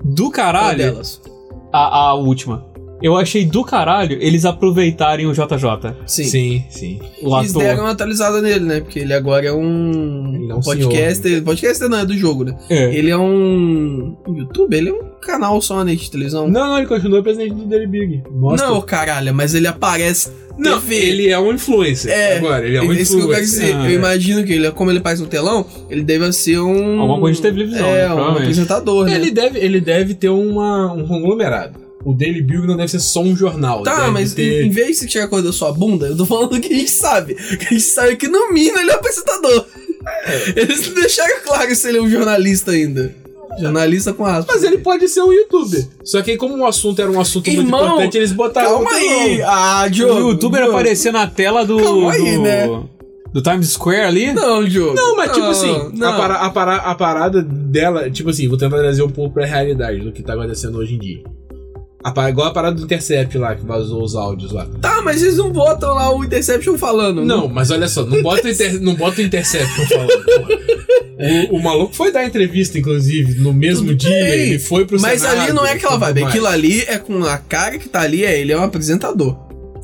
do 0.04 0.24
Uma 0.24 0.32
caralho. 0.32 0.78
delas. 0.78 1.20
A, 1.72 2.10
a 2.10 2.14
última. 2.14 2.64
Eu 3.02 3.16
achei 3.16 3.44
do 3.44 3.64
caralho 3.64 4.18
eles 4.20 4.44
aproveitarem 4.44 5.26
o 5.26 5.32
JJ. 5.32 5.94
Sim. 6.06 6.24
Sim, 6.24 6.64
sim. 6.68 7.00
O 7.22 7.36
Eles 7.38 7.50
ator. 7.50 7.62
deram 7.62 7.82
uma 7.84 7.90
atualizada 7.90 8.42
nele, 8.42 8.64
né? 8.64 8.80
Porque 8.80 8.98
ele 8.98 9.14
agora 9.14 9.46
é 9.46 9.52
um, 9.52 10.34
Ele 10.34 10.50
é 10.50 10.54
um 10.54 10.60
podcaster. 10.60 11.42
Podcaster 11.42 11.88
não, 11.88 11.98
é 11.98 12.06
do 12.06 12.16
jogo, 12.16 12.44
né? 12.44 12.56
É. 12.68 12.94
Ele 12.94 13.10
é 13.10 13.16
um. 13.16 14.16
um 14.26 14.36
YouTube? 14.36 14.76
Ele 14.76 14.88
é 14.90 14.92
um 14.92 15.02
canal 15.20 15.60
só 15.60 15.84
né, 15.84 15.94
de 15.94 16.10
televisão. 16.10 16.48
Não, 16.48 16.68
não, 16.68 16.78
ele 16.78 16.86
continua 16.86 17.22
presidente 17.22 17.54
do 17.54 17.66
Daily 17.66 17.86
Big. 17.86 18.22
Mostra. 18.30 18.68
Não, 18.68 18.80
caralho, 18.80 19.32
mas 19.34 19.54
ele 19.54 19.66
aparece. 19.66 20.30
Não, 20.56 20.80
TV. 20.80 20.96
ele 20.96 21.28
é 21.28 21.38
um 21.38 21.52
influencer. 21.52 22.10
É, 22.10 22.38
agora, 22.38 22.66
ele 22.66 22.76
é 22.76 22.82
um 22.82 22.92
é 22.92 22.96
isso 22.96 23.16
que 23.16 23.22
eu 23.22 23.28
quero 23.28 23.44
influencer. 23.44 23.64
dizer. 23.66 23.76
Ah, 23.76 23.84
eu 23.84 23.90
é. 23.90 23.94
imagino 23.94 24.44
que 24.44 24.52
ele, 24.52 24.70
como 24.72 24.90
ele 24.90 25.00
faz 25.00 25.20
no 25.20 25.26
telão, 25.28 25.64
ele 25.88 26.02
deve 26.02 26.32
ser 26.32 26.58
um. 26.58 27.00
Alguma 27.00 27.20
coisa 27.20 27.36
de 27.36 27.42
televisão, 27.42 27.86
É, 27.86 28.08
né, 28.08 28.14
um 28.14 28.24
apresentador, 28.24 29.04
né? 29.04 29.14
Ele 29.14 29.30
deve, 29.30 29.58
ele 29.60 29.80
deve 29.80 30.14
ter 30.14 30.30
uma, 30.30 30.92
um 30.92 31.06
conglomerado. 31.06 31.87
O 32.04 32.14
Daily 32.14 32.42
Bugle 32.42 32.66
não 32.66 32.76
deve 32.76 32.88
ser 32.90 33.00
só 33.00 33.20
um 33.20 33.36
jornal. 33.36 33.82
Tá, 33.82 34.10
mas 34.10 34.32
ter... 34.32 34.64
em, 34.64 34.70
vez 34.70 35.00
de 35.00 35.06
tirar 35.06 35.24
a 35.24 35.28
coisa 35.28 35.46
da 35.48 35.52
sua 35.52 35.72
bunda, 35.72 36.06
eu 36.06 36.16
tô 36.16 36.24
falando 36.24 36.50
do 36.50 36.60
que 36.60 36.72
a 36.72 36.76
gente 36.76 36.90
sabe. 36.90 37.34
Que 37.34 37.66
a 37.66 37.68
gente 37.70 37.80
sabe 37.80 38.16
que 38.16 38.28
no 38.28 38.52
mínimo 38.52 38.78
ele 38.78 38.90
é 38.90 38.94
apresentador. 38.94 39.66
É. 40.26 40.60
Eles 40.60 40.86
não 40.86 40.94
deixaram 40.94 41.36
claro 41.44 41.74
se 41.74 41.88
ele 41.88 41.98
é 41.98 42.00
um 42.02 42.08
jornalista 42.08 42.70
ainda. 42.70 43.14
Jornalista 43.60 44.12
com 44.12 44.24
aspas. 44.24 44.46
Mas 44.54 44.62
ele 44.64 44.78
pode 44.78 45.08
ser 45.08 45.20
um 45.22 45.32
youtuber. 45.32 45.84
Só 46.04 46.22
que 46.22 46.36
como 46.36 46.56
o 46.56 46.66
assunto 46.66 47.02
era 47.02 47.10
um 47.10 47.20
assunto 47.20 47.46
muito 47.48 47.60
Irmão, 47.62 47.84
importante, 47.86 48.16
eles 48.16 48.30
botaram. 48.32 48.70
Calma 48.70 48.90
aí! 48.92 49.42
Ah, 49.42 49.84
O 49.86 49.90
Diogo. 49.90 50.20
youtuber 50.30 50.60
Diogo. 50.62 50.76
aparecer 50.76 51.12
na 51.12 51.26
tela 51.26 51.64
do. 51.66 51.76
Calma 51.82 52.12
aí, 52.12 52.36
do, 52.36 52.42
né? 52.42 52.82
do 53.32 53.42
Times 53.42 53.70
Square 53.70 54.02
ali? 54.02 54.32
Não, 54.32 54.64
Diogo. 54.64 54.94
Não, 54.94 55.16
mas 55.16 55.32
tipo 55.32 55.46
assim, 55.46 55.90
não. 55.94 56.08
A, 56.08 56.12
para- 56.16 56.34
a 56.36 56.50
para- 56.50 56.76
a 56.76 56.94
parada 56.94 57.42
dela, 57.42 58.08
tipo 58.08 58.30
assim, 58.30 58.46
vou 58.48 58.56
tentar 58.56 58.78
trazer 58.78 59.02
um 59.02 59.10
pouco 59.10 59.34
pra 59.34 59.44
realidade 59.44 59.98
do 60.00 60.12
que 60.12 60.22
tá 60.22 60.34
acontecendo 60.34 60.78
hoje 60.78 60.94
em 60.94 60.98
dia. 60.98 61.22
A 62.02 62.12
pa- 62.12 62.30
igual 62.30 62.46
a 62.46 62.52
parada 62.52 62.76
do 62.76 62.84
Intercept 62.84 63.36
lá, 63.38 63.56
que 63.56 63.64
vazou 63.66 64.02
os 64.04 64.14
áudios 64.14 64.52
lá. 64.52 64.66
Tá, 64.80 65.02
mas 65.02 65.20
eles 65.22 65.36
não 65.36 65.50
botam 65.50 65.94
lá 65.94 66.14
o 66.14 66.22
Interception 66.24 66.78
falando. 66.78 67.24
Não, 67.24 67.48
mas 67.48 67.70
olha 67.72 67.88
só, 67.88 68.04
não 68.04 68.22
bota 68.22 68.46
o, 68.46 68.50
inter, 68.50 68.78
não 68.80 68.94
bota 68.94 69.20
o 69.20 69.24
Intercept 69.24 69.68
falando, 69.88 70.24
porra. 70.24 70.58
O, 71.50 71.56
o 71.56 71.62
maluco 71.62 71.92
foi 71.94 72.12
dar 72.12 72.24
entrevista, 72.24 72.78
inclusive, 72.78 73.40
no 73.40 73.52
mesmo 73.52 73.88
Tudo 73.88 73.96
dia, 73.96 74.10
bem. 74.24 74.40
ele 74.50 74.58
foi 74.60 74.84
pro 74.86 75.00
Mas 75.00 75.20
Senado 75.20 75.40
ali 75.40 75.52
não 75.52 75.66
é 75.66 75.70
e 75.72 75.76
aquela 75.76 75.96
vibe. 75.96 76.20
mais. 76.20 76.32
Aquilo 76.32 76.46
ali 76.46 76.82
é 76.82 76.98
com 76.98 77.24
a 77.24 77.36
cara 77.38 77.76
que 77.78 77.88
tá 77.88 78.02
ali, 78.02 78.24
é 78.24 78.38
ele 78.40 78.52
é 78.52 78.56
um 78.58 78.62
apresentador. 78.62 79.36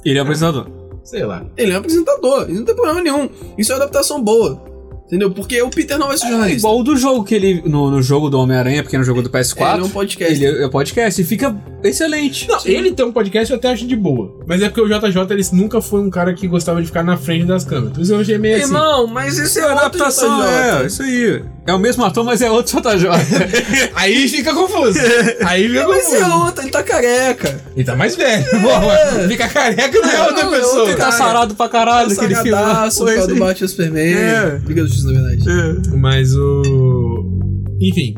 Ele 0.04 0.16
é 0.16 0.22
apresentador. 0.22 0.68
Sei 1.02 1.24
lá. 1.24 1.44
Ele 1.56 1.72
é 1.72 1.74
um 1.74 1.78
apresentador. 1.78 2.42
Isso 2.48 2.58
não 2.60 2.64
tem 2.64 2.74
problema 2.76 3.02
nenhum. 3.02 3.28
Isso 3.58 3.72
é 3.72 3.74
uma 3.74 3.82
adaptação 3.82 4.22
boa. 4.22 4.62
Entendeu? 5.06 5.30
Porque 5.30 5.60
o 5.60 5.68
Peter 5.68 5.98
não 5.98 6.08
vai 6.08 6.16
ser 6.16 6.26
É 6.26 6.30
jornalista. 6.30 6.58
igual 6.60 6.80
o 6.80 6.82
do 6.82 6.96
jogo 6.96 7.24
que 7.24 7.34
ele. 7.34 7.62
No, 7.66 7.90
no 7.90 8.00
jogo 8.02 8.30
do 8.30 8.38
Homem-Aranha, 8.38 8.82
porque 8.82 8.96
no 8.96 9.04
jogo 9.04 9.20
do 9.20 9.28
PS4. 9.28 9.74
Ele 9.74 9.82
é 9.82 9.84
um 9.84 9.90
podcast. 9.90 10.34
Ele 10.44 10.46
é, 10.62 10.64
é 10.64 10.68
podcast 10.68 11.20
e 11.20 11.24
fica 11.24 11.54
excelente. 11.82 12.48
Não, 12.48 12.58
ele 12.64 12.90
tem 12.92 13.04
um 13.04 13.12
podcast 13.12 13.52
eu 13.52 13.58
até 13.58 13.70
acho 13.70 13.86
de 13.86 13.94
boa. 13.96 14.34
Mas 14.46 14.62
é 14.62 14.68
porque 14.68 14.80
o 14.80 14.88
JJ 14.88 15.20
ele 15.30 15.42
nunca 15.52 15.80
foi 15.82 16.00
um 16.00 16.08
cara 16.08 16.32
que 16.32 16.48
gostava 16.48 16.80
de 16.80 16.86
ficar 16.86 17.02
na 17.02 17.16
frente 17.18 17.44
das 17.44 17.64
câmeras. 17.64 17.92
Por 17.92 18.02
isso 18.02 18.14
eu 18.14 18.20
achei 18.20 18.38
meio 18.38 18.56
assim. 18.56 18.64
Irmão, 18.64 19.06
mas 19.06 19.36
isso 19.36 19.58
é 19.58 19.70
adaptação, 19.70 20.42
é, 20.44 20.86
isso 20.86 21.02
aí. 21.02 21.42
É 21.66 21.72
o 21.72 21.78
mesmo 21.78 22.04
ator, 22.04 22.22
mas 22.24 22.42
é 22.42 22.50
outro 22.50 22.78
JJ. 22.78 23.08
Aí 23.96 24.28
fica 24.28 24.52
confuso. 24.54 24.98
Aí 25.46 25.66
fica 25.68 25.88
Mas 25.88 26.12
é 26.12 26.18
confuso. 26.20 26.38
outra, 26.44 26.62
ele 26.62 26.70
tá 26.70 26.82
careca. 26.82 27.64
Ele 27.74 27.84
tá 27.84 27.96
mais 27.96 28.14
velho. 28.16 28.44
Porra, 28.60 29.28
fica 29.28 29.48
careca 29.48 29.98
não 29.98 30.10
é 30.10 30.22
outra 30.26 30.44
Não, 30.44 30.54
é 30.54 30.58
pessoa. 30.60 30.80
outra 30.80 30.96
tá 30.96 31.12
sarado 31.12 31.54
pra 31.54 31.68
caralho 31.68 32.08
Tá 32.14 32.22
naquele 32.22 32.34
filme. 32.42 32.50
Pois 32.98 33.14
causa 33.14 33.26
do 33.26 33.34
é. 33.36 33.38
Batman 33.38 33.68
Superman. 33.68 34.14
É. 34.14 34.60
Liga 34.66 34.82
do 34.84 34.88
X, 34.90 35.04
na 35.04 35.12
verdade. 35.12 35.44
É. 35.50 35.96
Mas 35.96 36.34
o. 36.36 37.40
Enfim. 37.80 38.14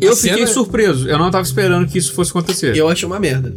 Eu 0.00 0.12
a 0.12 0.16
fiquei 0.16 0.34
cena- 0.34 0.46
surpreso. 0.48 1.08
Eu 1.08 1.18
não 1.18 1.30
tava 1.30 1.44
esperando 1.44 1.86
que 1.88 1.96
isso 1.96 2.12
fosse 2.12 2.30
acontecer. 2.30 2.76
Eu 2.76 2.88
achei 2.90 3.06
uma 3.06 3.18
merda. 3.18 3.54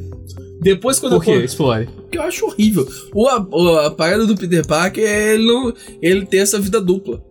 Depois 0.61 0.97
quando 0.97 1.17
Por 1.17 1.25
quê? 1.25 1.31
eu. 1.31 1.43
Explore. 1.43 1.89
que 2.09 2.17
eu 2.17 2.21
acho 2.21 2.45
horrível. 2.45 2.87
O, 3.13 3.27
a, 3.27 3.45
o- 3.51 3.77
a 3.79 3.91
parada 3.91 4.25
do 4.25 4.35
Peter 4.37 4.65
Parker 4.65 5.03
é 5.05 5.33
ele, 5.33 5.45
não, 5.45 5.73
ele 6.01 6.25
ter 6.25 6.37
essa 6.37 6.57
vida 6.59 6.79
dupla. 6.79 7.21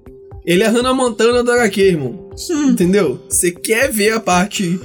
Ele 0.44 0.62
é 0.62 0.66
a 0.66 0.70
Hannah 0.70 0.92
Montana 0.92 1.42
do 1.42 1.50
HQ, 1.50 1.80
irmão. 1.80 2.30
Entendeu? 2.68 3.20
Você 3.28 3.50
quer 3.50 3.90
ver 3.90 4.12
a 4.12 4.20
parte 4.20 4.78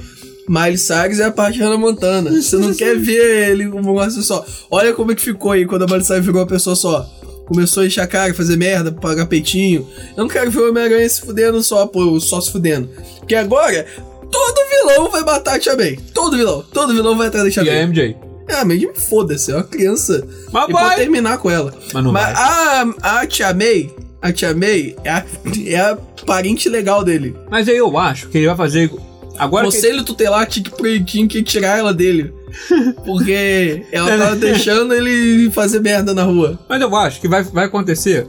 Miley 0.48 0.78
Cyrus 0.78 1.18
e 1.18 1.22
a 1.22 1.30
parte 1.30 1.58
Hannah 1.58 1.76
Montana. 1.76 2.30
Você 2.30 2.56
não 2.56 2.72
quer 2.74 2.96
ver 2.96 3.50
ele 3.50 3.66
como 3.68 3.82
um 3.90 3.94
negócio 3.94 4.22
só. 4.22 4.44
Olha 4.70 4.92
como 4.94 5.12
é 5.12 5.14
que 5.14 5.22
ficou 5.22 5.52
aí 5.52 5.66
quando 5.66 5.82
a 5.82 5.86
Miley 5.86 6.04
Cyrus 6.04 6.24
virou 6.24 6.40
uma 6.40 6.46
pessoa 6.46 6.74
só. 6.74 7.06
Começou 7.46 7.82
a 7.82 7.86
encher 7.86 8.00
a 8.00 8.06
cara, 8.06 8.32
fazer 8.32 8.56
merda, 8.56 8.92
pagar 8.92 9.26
peitinho. 9.26 9.86
Eu 10.16 10.22
não 10.22 10.28
quero 10.28 10.50
ver 10.50 10.60
o 10.60 10.68
Homem-Aranha 10.70 11.08
se 11.08 11.20
fudendo 11.20 11.62
só, 11.62 11.84
pô, 11.86 12.18
só 12.20 12.40
se 12.40 12.50
fudendo. 12.52 12.88
Porque 13.18 13.34
agora, 13.34 13.86
todo 14.30 14.68
vilão 14.70 15.10
vai 15.10 15.22
matar 15.22 15.56
a 15.56 15.58
Tia 15.58 15.76
May. 15.76 15.98
Todo 16.14 16.36
vilão. 16.36 16.64
Todo 16.72 16.94
vilão 16.94 17.16
vai 17.18 17.26
atrás 17.26 17.44
da 17.44 17.50
Tia 17.50 17.64
E 17.64 17.68
a 17.70 17.72
May. 17.74 17.86
MJ. 17.86 18.16
Ah, 18.48 18.64
mas 18.64 18.82
foda-se, 19.08 19.52
é 19.52 19.56
uma 19.56 19.64
criança. 19.64 20.26
Mas 20.52 20.68
e 20.68 20.72
pode 20.72 20.84
vai. 20.84 20.96
terminar 20.96 21.38
com 21.38 21.50
ela. 21.50 21.74
Mas 21.92 22.04
não 22.04 22.12
Mas 22.12 22.32
vai. 22.32 22.42
a, 22.42 23.20
a 23.20 23.26
Tia 23.26 23.52
May, 23.52 23.90
a 24.22 24.32
Tia 24.32 24.54
May 24.54 24.94
é 25.04 25.10
a, 25.10 25.24
é 25.66 25.76
a 25.76 25.96
parente 26.26 26.68
legal 26.68 27.04
dele. 27.04 27.34
Mas 27.50 27.68
aí 27.68 27.76
eu 27.76 27.96
acho 27.98 28.28
que 28.28 28.38
ele 28.38 28.46
vai 28.46 28.56
fazer. 28.56 28.90
Agora 29.38 29.66
que- 29.66 29.74
Conselho 29.74 30.04
tutelar 30.04 30.46
tinha 30.46 30.64
que, 30.64 31.04
tinha 31.04 31.26
que 31.28 31.42
tirar 31.42 31.78
ela 31.78 31.94
dele. 31.94 32.32
Porque 33.04 33.84
ela 33.92 34.18
tava 34.18 34.36
deixando 34.36 34.92
ele 34.92 35.50
fazer 35.50 35.80
merda 35.80 36.12
na 36.12 36.24
rua. 36.24 36.58
Mas 36.68 36.80
eu 36.82 36.94
acho 36.96 37.20
que 37.20 37.28
vai, 37.28 37.42
vai 37.44 37.64
acontecer. 37.66 38.26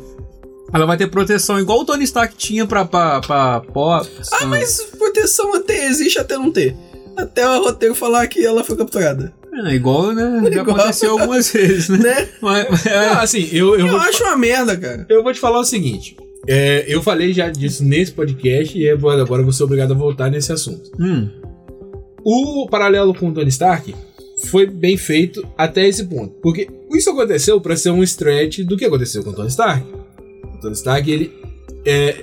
Ela 0.73 0.85
vai 0.85 0.95
ter 0.95 1.07
proteção 1.07 1.59
igual 1.59 1.79
o 1.81 1.85
Tony 1.85 2.03
Stark 2.05 2.33
tinha 2.35 2.65
pra. 2.65 2.85
pra, 2.85 3.19
pra, 3.19 3.59
pra 3.59 4.01
Ah, 4.39 4.45
mas 4.45 4.79
proteção 4.97 5.53
até 5.55 5.87
existe 5.87 6.17
até 6.17 6.37
não 6.37 6.49
ter. 6.51 6.75
Até 7.17 7.45
o 7.49 7.63
roteiro 7.63 7.93
falar 7.93 8.25
que 8.27 8.45
ela 8.45 8.63
foi 8.63 8.77
capturada. 8.77 9.33
É, 9.53 9.75
igual, 9.75 10.13
né? 10.13 10.41
Já 10.53 10.61
Igual. 10.61 10.77
aconteceu 10.77 11.11
algumas 11.11 11.51
vezes, 11.51 11.89
né? 11.89 11.97
Né? 11.97 12.29
Mas, 12.41 12.67
mas, 12.69 12.85
é, 12.85 13.09
assim, 13.09 13.49
eu, 13.51 13.75
eu, 13.77 13.85
Eu, 13.85 13.87
vou 13.89 13.99
te 13.99 14.09
acho 14.09 14.23
uma 14.23 14.37
merda, 14.37 14.77
cara. 14.77 15.05
Eu 15.09 15.23
vou 15.23 15.33
te 15.33 15.39
falar 15.39 15.59
o 15.59 15.63
seguinte. 15.65 16.15
é, 16.47 16.85
eu 16.87 17.01
falei 17.03 17.33
já 17.33 17.49
disso 17.49 17.83
nesse 17.83 18.11
podcast 18.11 18.77
e 18.77 18.89
agora 18.89 19.21
agora 19.21 19.41
eu 19.41 19.45
vou 19.45 19.53
ser 19.53 19.63
obrigado 19.63 19.91
a 19.93 19.95
voltar 19.97 20.29
nesse 20.31 20.51
assunto. 20.51 20.89
hum, 20.99 21.29
O 22.23 22.67
paralelo 22.69 23.13
com 23.13 23.29
o 23.29 23.33
Tony 23.33 23.49
Stark 23.49 23.93
foi 24.47 24.65
bem 24.65 24.97
feito 24.97 25.45
até 25.57 25.87
esse 25.87 26.03
ponto. 26.05 26.33
Porque 26.41 26.67
isso 26.93 27.09
aconteceu 27.09 27.59
pra 27.61 27.75
ser 27.75 27.91
um 27.91 28.01
stretch 28.03 28.59
do 28.59 28.77
que 28.77 28.85
aconteceu 28.85 29.23
com 29.23 29.31
o 29.31 29.33
Tony 29.33 29.49
Stark. 29.49 29.85
O 30.55 30.59
Tony 30.61 30.73
Stark, 30.73 31.11
ele 31.11 31.31
é, 31.85 32.15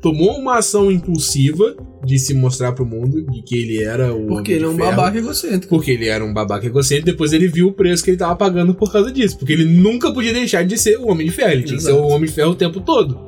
tomou 0.00 0.38
uma 0.38 0.58
ação 0.58 0.90
impulsiva 0.90 1.76
de 2.06 2.18
se 2.18 2.32
mostrar 2.32 2.72
pro 2.72 2.86
mundo 2.86 3.20
de 3.22 3.42
que 3.42 3.56
ele 3.56 3.82
era 3.82 4.14
o 4.14 4.26
Porque 4.28 4.52
ele 4.52 4.64
é 4.64 4.68
um 4.68 4.76
Ferro. 4.76 4.90
babaca 4.90 5.18
egocêntrico. 5.18 5.74
Porque 5.74 5.90
ele 5.90 6.06
era 6.06 6.24
um 6.24 6.32
babaca 6.32 6.64
egocêntrico, 6.66 7.06
depois 7.10 7.32
ele 7.32 7.48
viu 7.48 7.66
o 7.68 7.72
preço 7.72 8.04
que 8.04 8.10
ele 8.10 8.16
tava 8.16 8.36
pagando 8.36 8.72
por 8.74 8.92
causa 8.92 9.10
disso. 9.10 9.36
Porque 9.36 9.52
ele 9.52 9.64
nunca 9.64 10.12
podia 10.12 10.32
deixar 10.32 10.64
de 10.64 10.78
ser 10.78 10.96
o 10.98 11.08
Homem 11.08 11.26
de 11.26 11.32
Ferro. 11.32 11.52
Ele 11.52 11.62
tinha 11.64 11.76
que 11.76 11.82
ser 11.82 11.92
o 11.92 12.06
Homem 12.06 12.28
de 12.28 12.32
Ferro 12.32 12.52
o 12.52 12.54
tempo 12.54 12.80
todo. 12.80 13.18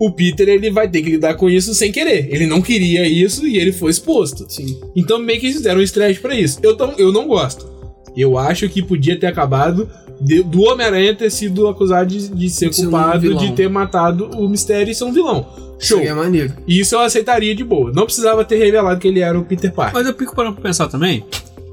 O 0.00 0.10
Peter, 0.12 0.48
ele 0.48 0.70
vai 0.70 0.88
ter 0.88 1.02
que 1.02 1.10
lidar 1.10 1.34
com 1.34 1.50
isso 1.50 1.74
sem 1.74 1.92
querer. 1.92 2.26
Ele 2.32 2.46
não 2.46 2.62
queria 2.62 3.06
isso 3.06 3.46
e 3.46 3.58
ele 3.58 3.70
foi 3.70 3.90
exposto. 3.90 4.46
Sim. 4.48 4.80
Então 4.96 5.18
meio 5.18 5.38
que 5.38 5.46
eles 5.46 5.58
fizeram 5.58 5.80
um 5.80 5.82
stretch 5.82 6.20
pra 6.20 6.34
isso. 6.34 6.58
Eu, 6.62 6.74
tão, 6.74 6.94
eu 6.96 7.12
não 7.12 7.28
gosto. 7.28 7.68
Eu 8.16 8.38
acho 8.38 8.66
que 8.68 8.82
podia 8.82 9.18
ter 9.18 9.26
acabado 9.26 9.88
de- 10.20 10.42
do 10.42 10.62
Homem-Aranha 10.62 11.14
ter 11.14 11.30
sido 11.30 11.66
acusado 11.68 12.08
de, 12.08 12.28
de 12.28 12.50
ser 12.50 12.68
De 12.70 12.76
ser 12.76 12.86
um 12.86 12.90
culpado 12.90 13.34
de 13.34 13.52
ter 13.52 13.68
matado 13.68 14.26
o 14.38 14.48
Mistério 14.48 14.90
e 14.90 14.94
ser 14.94 15.04
um 15.04 15.12
vilão. 15.12 15.46
Show. 15.78 15.98
Seria 15.98 16.14
maneiro. 16.14 16.52
Isso 16.68 16.94
eu 16.94 17.00
aceitaria 17.00 17.54
de 17.54 17.64
boa. 17.64 17.90
Não 17.92 18.04
precisava 18.04 18.44
ter 18.44 18.58
revelado 18.58 19.00
que 19.00 19.08
ele 19.08 19.20
era 19.20 19.38
o 19.38 19.44
Peter 19.44 19.72
Parker. 19.72 19.94
mas 19.94 20.06
eu 20.06 20.14
fico 20.14 20.36
parando 20.36 20.54
pra 20.56 20.64
pensar 20.64 20.88
também. 20.88 21.24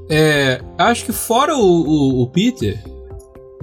É, 0.08 0.62
acho 0.78 1.04
que 1.04 1.12
fora 1.12 1.54
o, 1.54 1.60
o, 1.60 2.22
o 2.22 2.26
Peter, 2.30 2.82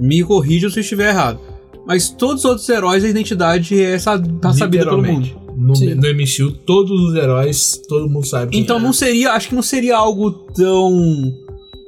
me 0.00 0.22
corrija 0.22 0.70
se 0.70 0.78
eu 0.78 0.82
estiver 0.82 1.08
errado. 1.08 1.40
Mas 1.84 2.08
todos 2.10 2.44
os 2.44 2.50
outros 2.50 2.68
heróis, 2.68 3.02
a 3.04 3.08
identidade 3.08 3.80
é 3.82 3.96
tá 4.40 4.52
sabida 4.52 4.84
pelo 4.84 5.02
mundo. 5.02 5.28
No, 5.56 5.74
Sim. 5.74 5.94
no 5.94 6.02
MCU, 6.14 6.52
todos 6.66 7.00
os 7.00 7.14
heróis, 7.16 7.80
todo 7.88 8.08
mundo 8.08 8.26
sabe. 8.26 8.52
quem 8.52 8.60
Então 8.60 8.76
é. 8.78 8.80
não 8.82 8.92
seria, 8.92 9.32
acho 9.32 9.48
que 9.48 9.54
não 9.54 9.62
seria 9.62 9.96
algo 9.96 10.30
tão 10.54 11.32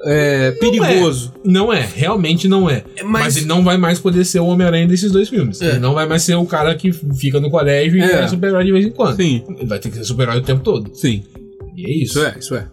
é, 0.05 0.53
perigoso. 0.53 1.33
Não 1.45 1.73
é, 1.73 1.87
realmente 1.95 2.47
não 2.49 2.69
é. 2.71 2.85
É, 2.97 3.03
Mas, 3.03 3.23
Mas, 3.25 3.37
ele 3.39 3.47
não 3.47 3.65
vai 3.65 3.77
mais 3.77 3.99
poder 3.99 4.25
ser 4.25 4.41
o 4.41 4.47
Homem-Aranha 4.47 4.87
desses 4.87 5.11
dois 5.11 5.29
filmes. 5.29 5.61
É. 5.61 5.71
Ele 5.71 5.79
não 5.81 5.95
vai 5.95 6.07
mais 6.07 6.23
ser 6.23 6.35
o 6.37 6.47
cara 6.47 6.75
que 6.75 6.93
fica 6.93 7.41
no 7.41 7.51
colégio 7.51 7.99
e 7.99 8.03
É. 8.03 8.23
é 8.23 8.29
super-herói 8.29 8.65
de 8.65 8.73
vez 8.73 8.87
em 8.87 8.91
quando. 8.91 9.17
Sim, 9.17 9.43
Ele 9.57 9.67
vai 9.67 9.79
ter 9.79 9.91
que 9.91 9.97
ser 9.97 10.05
super-herói 10.05 10.39
o 10.39 10.43
tempo 10.45 10.63
todo. 10.63 10.91
sim. 10.95 11.23
E 11.77 11.85
é 11.87 11.91
isso. 12.05 12.19
Isso 12.19 12.27
é, 12.27 12.35
isso 12.39 12.55
é. 12.57 12.67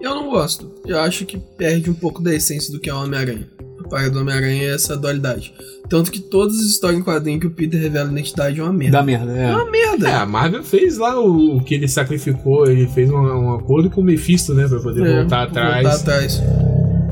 eu 0.00 0.14
não 0.14 0.28
gosto. 0.30 0.70
Eu 0.86 0.98
acho 1.00 1.24
que 1.24 1.38
perde 1.56 1.88
um 1.88 1.94
pouco 1.94 2.22
da 2.22 2.34
essência 2.34 2.70
do 2.70 2.78
que 2.78 2.90
é 2.90 2.94
o 2.94 3.02
Homem-Aranha. 3.02 3.48
A 3.82 3.88
parada 3.88 4.10
do 4.10 4.20
Homem-Aranha 4.20 4.64
é 4.64 4.74
essa 4.74 4.94
dualidade. 4.96 5.54
Tanto 5.88 6.10
que 6.10 6.20
todas 6.20 6.56
as 6.58 6.64
histórias 6.66 7.00
em 7.00 7.02
quadrinho 7.02 7.38
que 7.40 7.46
o 7.46 7.50
Peter 7.50 7.78
revela 7.80 8.08
a 8.08 8.12
identidade 8.12 8.60
é 8.60 8.62
uma 8.62 8.72
merda. 8.72 8.98
Dá 8.98 9.02
merda, 9.02 9.32
É 9.36 9.42
é. 9.44 9.54
uma 9.56 9.70
merda. 9.70 10.08
É, 10.08 10.14
a 10.14 10.24
Marvel 10.26 10.62
fez 10.62 10.96
lá 10.98 11.18
o, 11.20 11.56
o 11.56 11.64
que 11.64 11.74
ele 11.74 11.88
sacrificou, 11.88 12.66
ele 12.66 12.86
fez 12.88 13.10
um, 13.10 13.16
um 13.16 13.54
acordo 13.54 13.88
com 13.90 14.00
o 14.00 14.04
Mephisto, 14.04 14.54
né? 14.54 14.66
Pra 14.68 14.80
poder 14.80 15.06
É, 15.06 15.20
voltar 15.20 15.42
atrás. 15.44 15.82
Voltar 15.82 15.96
atrás. 15.96 16.42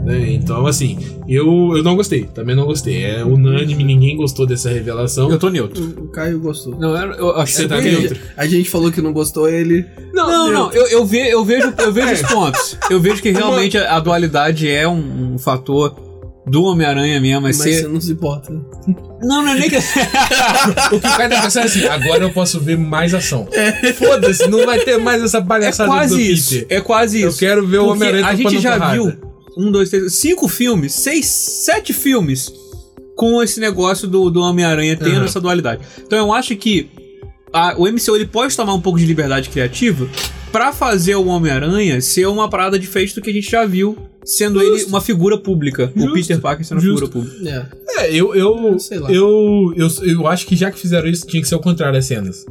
Né? 0.05 0.33
Então, 0.33 0.67
assim, 0.67 0.99
eu, 1.29 1.47
eu 1.77 1.83
não 1.83 1.97
gostei, 1.97 2.25
também 2.25 2.55
não 2.57 2.65
gostei. 2.67 3.05
É 3.05 3.25
unânime, 3.25 3.85
ninguém 3.85 4.17
gostou 4.17 4.47
dessa 4.47 4.71
revelação. 4.71 5.31
Eu 5.31 5.39
tô 5.39 5.49
neutro. 5.49 5.83
O, 5.83 6.05
o 6.05 6.09
Caio 6.09 6.41
gostou. 6.41 6.77
Não, 6.79 6.97
eu, 6.97 7.13
eu 7.13 7.37
acho 7.37 7.53
Você 7.53 7.63
que 7.63 7.69
tá 7.69 7.81
neutro? 7.81 8.19
A 8.37 8.47
gente 8.47 8.69
falou 8.71 8.91
que 8.91 9.01
não 9.01 9.13
gostou, 9.13 9.49
ele. 9.49 9.87
Não, 10.13 10.51
não, 10.51 10.73
eu, 10.73 10.87
eu, 10.89 11.05
ve, 11.07 11.29
eu 11.29 11.45
vejo, 11.45 11.73
eu 11.79 11.93
vejo 11.93 12.09
É. 12.09 12.13
os 12.15 12.23
pontos. 12.23 12.77
Eu 12.91 13.01
vejo 13.01 13.23
que 13.23 13.31
realmente 13.31 13.79
a, 13.79 13.97
a 13.97 14.01
dualidade 14.01 14.69
é 14.69 14.87
um, 14.89 15.35
um 15.35 15.39
fator 15.39 15.95
do 16.47 16.65
Homem-Aranha 16.65 17.21
mesmo. 17.21 17.43
Mas 17.43 17.59
Mas 17.59 17.75
ser... 17.77 17.83
você 17.83 17.89
não 17.89 18.01
se 18.01 18.13
importa. 18.13 18.53
Não, 19.23 19.43
não 19.43 19.49
é 19.53 19.55
nem 19.59 19.69
que. 19.71 19.77
O 20.93 20.99
que 21.01 21.07
o 21.07 21.17
cara 21.17 21.29
tá 21.29 21.43
pensando 21.43 21.63
é 21.63 21.67
assim, 21.67 21.85
agora 21.87 22.25
eu 22.25 22.31
posso 22.33 22.59
ver 22.61 22.77
mais 22.77 23.15
ação. 23.15 23.47
Foda-se, 23.97 24.49
não 24.49 24.65
vai 24.67 24.81
ter 24.81 24.99
mais 24.99 25.23
essa 25.23 25.39
É 25.39 25.43
palhaçada 25.43 25.89
do 25.91 25.95
quase 25.97 26.33
isso. 26.33 26.55
Peter. 26.61 26.77
É 26.77 26.81
quase 26.81 27.21
Eu 27.21 27.29
isso. 27.29 27.39
quero 27.39 27.67
ver 27.67 27.79
o 27.79 27.85
Porque 27.87 27.97
Homem-Aranha 27.99 28.27
a 28.27 28.35
gente 28.35 28.59
já 28.59 28.73
porrada. 28.73 28.93
viu 28.95 29.30
um, 29.61 29.71
dois, 29.71 29.91
três, 29.91 30.15
cinco 30.15 30.49
filmes, 30.49 30.93
seis, 30.95 31.27
sete 31.27 31.93
filmes 31.93 32.53
com 33.17 33.43
esse 33.43 33.61
negócio 33.61 34.09
do, 34.09 34.31
do 34.31 34.41
Homem-Aranha 34.41 34.97
tendo 34.97 35.17
Aham. 35.17 35.25
essa 35.25 35.41
dualidade. 35.41 35.83
Então 36.03 36.19
eu 36.19 36.33
acho 36.33 36.57
que 36.57 36.89
a- 37.53 37.75
o 37.77 37.87
MCU 37.87 38.17
ele 38.17 38.27
pode 38.27 38.57
tomar 38.57 38.73
um 38.75 38.81
pouco 38.81 38.99
de 38.99 39.05
liberdade 39.05 39.49
criativa 39.51 40.09
pra 40.51 40.73
fazer 40.73 41.15
o 41.17 41.27
Homem-Aranha 41.27 42.01
ser 42.01 42.27
uma 42.27 42.49
parada 42.49 42.79
diferente 42.79 43.15
do 43.15 43.21
que 43.21 43.31
a 43.31 43.33
gente 43.33 43.51
já 43.51 43.67
viu, 43.67 43.97
sendo 44.25 44.61
ele 44.63 44.85
uma 44.85 45.01
figura 45.01 45.37
pública. 45.39 45.93
O 45.95 46.01
Justo. 46.01 46.15
Peter 46.15 46.41
Parker 46.41 46.65
sendo 46.67 46.79
uma 46.79 46.85
Justo. 46.85 47.07
figura 47.07 47.29
pública. 47.31 47.77
É. 47.99 48.07
É, 48.07 48.15
eu, 48.15 48.35
eu, 48.35 48.79
Sei 48.79 48.99
lá. 48.99 49.11
eu, 49.13 49.75
eu, 49.77 49.89
eu 50.03 50.27
acho 50.27 50.47
que 50.47 50.57
já 50.57 50.71
que 50.71 50.79
fizeram 50.81 51.07
isso, 51.09 51.27
tinha 51.27 51.43
que 51.43 51.49
ser 51.49 51.55
o 51.57 51.61
contrário 51.61 51.95
das 51.95 52.07
cenas. 52.07 52.47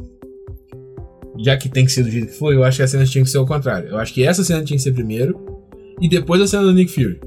Já 1.42 1.56
que 1.56 1.68
tem 1.68 1.84
que 1.86 1.92
ser 1.92 2.02
do 2.04 2.10
jeito 2.10 2.28
que 2.28 2.38
foi, 2.38 2.54
eu 2.54 2.62
acho 2.62 2.76
que 2.76 2.82
as 2.82 2.90
cenas 2.90 3.10
tinham 3.10 3.24
que 3.24 3.30
ser 3.30 3.38
o 3.38 3.46
contrário. 3.46 3.88
Eu 3.88 3.98
acho 3.98 4.12
que 4.12 4.22
essa 4.22 4.44
cena 4.44 4.62
tinha 4.62 4.76
que 4.76 4.82
ser 4.82 4.92
primeiro 4.92 5.40
e 6.00 6.08
depois 6.08 6.40
a 6.42 6.46
cena 6.46 6.62
do 6.64 6.72
Nick 6.72 6.92
Fury. 6.92 7.18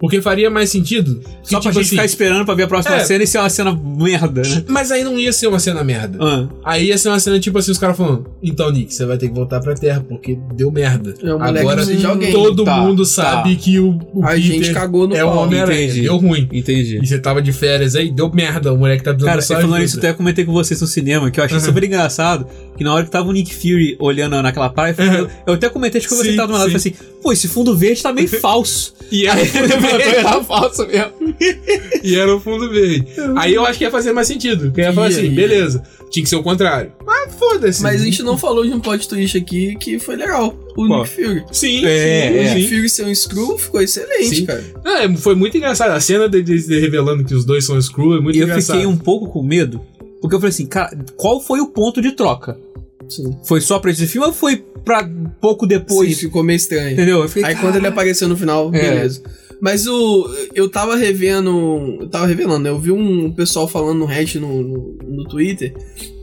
Porque 0.00 0.22
faria 0.22 0.48
mais 0.48 0.70
sentido. 0.70 1.16
que, 1.42 1.50
Só 1.50 1.58
pra 1.58 1.72
tipo 1.72 1.72
gente 1.72 1.78
assim, 1.80 1.88
ficar 1.90 2.04
esperando 2.04 2.44
pra 2.44 2.54
ver 2.54 2.62
a 2.62 2.68
próxima 2.68 2.94
É. 2.94 3.00
cena 3.00 3.24
e 3.24 3.26
ser 3.26 3.38
uma 3.38 3.50
cena 3.50 3.74
merda, 3.74 4.42
né? 4.42 4.62
Mas 4.70 4.92
aí 4.92 5.02
não 5.02 5.18
ia 5.18 5.32
ser 5.32 5.48
uma 5.48 5.58
cena 5.58 5.82
merda. 5.82 6.16
Ah. 6.24 6.46
Aí 6.64 6.86
ia 6.86 6.96
ser 6.96 7.08
uma 7.08 7.18
cena 7.18 7.40
tipo 7.40 7.58
assim, 7.58 7.72
os 7.72 7.78
caras 7.78 7.96
falando, 7.96 8.28
então 8.40 8.70
Nick, 8.70 8.94
você 8.94 9.04
vai 9.04 9.18
ter 9.18 9.26
que 9.26 9.34
voltar 9.34 9.58
pra 9.58 9.74
Terra, 9.74 10.04
porque 10.08 10.38
deu 10.54 10.70
merda. 10.70 11.14
É, 11.20 11.34
o 11.34 11.38
moleque 11.40 11.58
Agora 11.58 11.84
de 11.84 12.06
alguém. 12.06 12.30
todo 12.32 12.62
Tá, 12.64 12.76
mundo 12.80 13.02
tá. 13.02 13.08
sabe 13.08 13.56
que 13.56 13.80
o, 13.80 13.98
o 14.14 14.22
A 14.24 14.28
Peter 14.28 14.40
gente 14.40 14.72
cagou 14.72 15.08
no 15.08 15.16
é 15.16 15.24
o. 15.24 15.30
Homem-Aranha. 15.30 15.82
Entendi. 15.86 16.02
Deu 16.02 16.16
ruim. 16.16 16.48
Entendi. 16.52 17.00
E 17.02 17.04
você 17.04 17.18
tava 17.18 17.42
de 17.42 17.52
férias 17.52 17.96
aí, 17.96 18.12
deu 18.12 18.32
merda. 18.32 18.72
O 18.72 18.78
moleque 18.78 19.02
tá 19.02 19.10
precisando 19.12 19.30
Cara, 19.32 19.62
eu 19.62 19.66
falando 19.68 19.82
isso, 19.82 19.98
até 19.98 20.12
comentei 20.12 20.44
com 20.44 20.52
vocês 20.52 20.80
no 20.80 20.86
cinema, 20.86 21.28
que 21.28 21.40
eu 21.40 21.44
achei 21.44 21.58
Uhum. 21.58 21.64
super 21.64 21.82
engraçado, 21.82 22.46
que 22.78 22.84
na 22.84 22.94
hora 22.94 23.04
que 23.04 23.10
tava 23.10 23.28
o 23.28 23.32
Nick 23.32 23.52
Fury 23.54 23.96
olhando 23.98 24.40
naquela 24.40 24.70
praia, 24.70 24.94
eu, 24.96 25.24
Uhum. 25.24 25.30
eu 25.48 25.54
até 25.54 25.68
comentei, 25.68 25.98
acho 26.00 26.08
que 26.08 26.14
você 26.14 26.32
tava 26.34 26.46
do 26.48 26.52
meu 26.52 26.58
lado, 26.60 26.70
eu 26.72 26.78
falei 26.80 26.94
assim, 26.96 27.04
pô, 27.20 27.32
esse 27.32 27.48
fundo 27.48 27.76
verde 27.76 28.02
tá 28.02 28.12
meio 28.12 28.28
falso. 28.40 28.94
E 29.10 29.26
Aí 29.26 29.40
era, 29.40 29.58
ele 29.58 29.66
levantou 29.74 30.00
e 30.00 30.22
tava 30.22 30.44
falso 30.44 30.86
mesmo. 30.86 31.12
e 32.02 32.14
era 32.16 32.34
o 32.34 32.40
fundo 32.40 32.70
verde. 32.70 33.06
Aí 33.36 33.54
eu 33.54 33.64
acho 33.66 33.78
que 33.78 33.84
ia 33.84 33.90
fazer 33.90 34.12
mais 34.12 34.26
sentido. 34.26 34.66
Porque 34.66 34.80
ia 34.82 34.92
falar 34.92 35.08
assim, 35.08 35.22
ia. 35.24 35.30
beleza, 35.30 35.82
tinha 36.10 36.22
que 36.22 36.28
ser 36.28 36.36
o 36.36 36.42
contrário. 36.42 36.92
Mas 37.06 37.34
foda-se. 37.34 37.82
Mas 37.82 38.00
a 38.02 38.04
gente 38.04 38.22
não 38.22 38.36
falou 38.36 38.64
de 38.66 38.72
um 38.72 38.80
plot 38.80 39.08
twist 39.08 39.36
aqui 39.36 39.76
que 39.76 39.98
foi 39.98 40.16
legal. 40.16 40.54
O 40.76 40.86
Qual? 40.86 41.00
Nick 41.02 41.08
Fury. 41.14 41.44
Sim, 41.50 41.84
É, 41.86 42.28
sim, 42.28 42.34
O 42.36 42.40
é. 42.42 42.54
Nick. 42.54 42.68
Fury 42.68 42.88
ser 42.90 43.04
um 43.06 43.14
Screw 43.14 43.58
ficou 43.58 43.80
excelente, 43.80 44.36
Sim. 44.36 44.46
cara. 44.46 44.64
É, 44.84 45.16
foi 45.16 45.34
muito 45.34 45.56
engraçado. 45.56 45.90
A 45.92 46.00
cena 46.00 46.28
deles 46.28 46.66
de, 46.66 46.78
revelando 46.78 47.24
que 47.24 47.34
os 47.34 47.44
dois 47.44 47.64
são 47.64 47.80
Screw 47.80 48.14
é 48.16 48.20
muito 48.20 48.36
E 48.36 48.40
eu 48.40 48.44
engraçado. 48.46 48.76
fiquei 48.76 48.86
um 48.86 48.96
pouco 48.96 49.28
com 49.28 49.42
medo, 49.42 49.80
porque 50.20 50.34
eu 50.36 50.40
falei 50.40 50.50
assim, 50.50 50.66
cara, 50.66 50.96
qual 51.16 51.40
foi 51.40 51.60
o 51.60 51.66
ponto 51.68 52.00
de 52.02 52.12
troca? 52.12 52.58
Sim. 53.08 53.36
Foi 53.44 53.60
só 53.60 53.78
pra 53.78 53.90
esse 53.90 54.06
filme 54.06 54.26
ou 54.26 54.32
foi 54.32 54.56
pra 54.84 55.08
pouco 55.40 55.66
depois? 55.66 56.16
Sim, 56.16 56.26
ficou 56.26 56.42
meio 56.42 56.56
estranho. 56.56 56.92
Entendeu? 56.92 57.22
Eu 57.22 57.28
fiquei, 57.28 57.44
Aí 57.44 57.56
quando 57.56 57.76
ele 57.76 57.86
apareceu 57.86 58.28
no 58.28 58.36
final, 58.36 58.68
É. 58.74 58.80
beleza. 58.80 59.22
Mas 59.60 59.86
o. 59.88 60.30
Eu 60.54 60.68
tava 60.70 60.94
revendo. 60.94 61.98
Eu 62.00 62.08
tava 62.08 62.26
revelando, 62.26 62.60
né? 62.60 62.70
Eu 62.70 62.78
vi 62.78 62.92
um 62.92 63.32
pessoal 63.32 63.66
falando 63.66 63.98
no 63.98 64.04
Reddit 64.06 64.38
no, 64.38 64.62
no, 64.62 64.98
no 65.04 65.24
Twitter. 65.24 65.74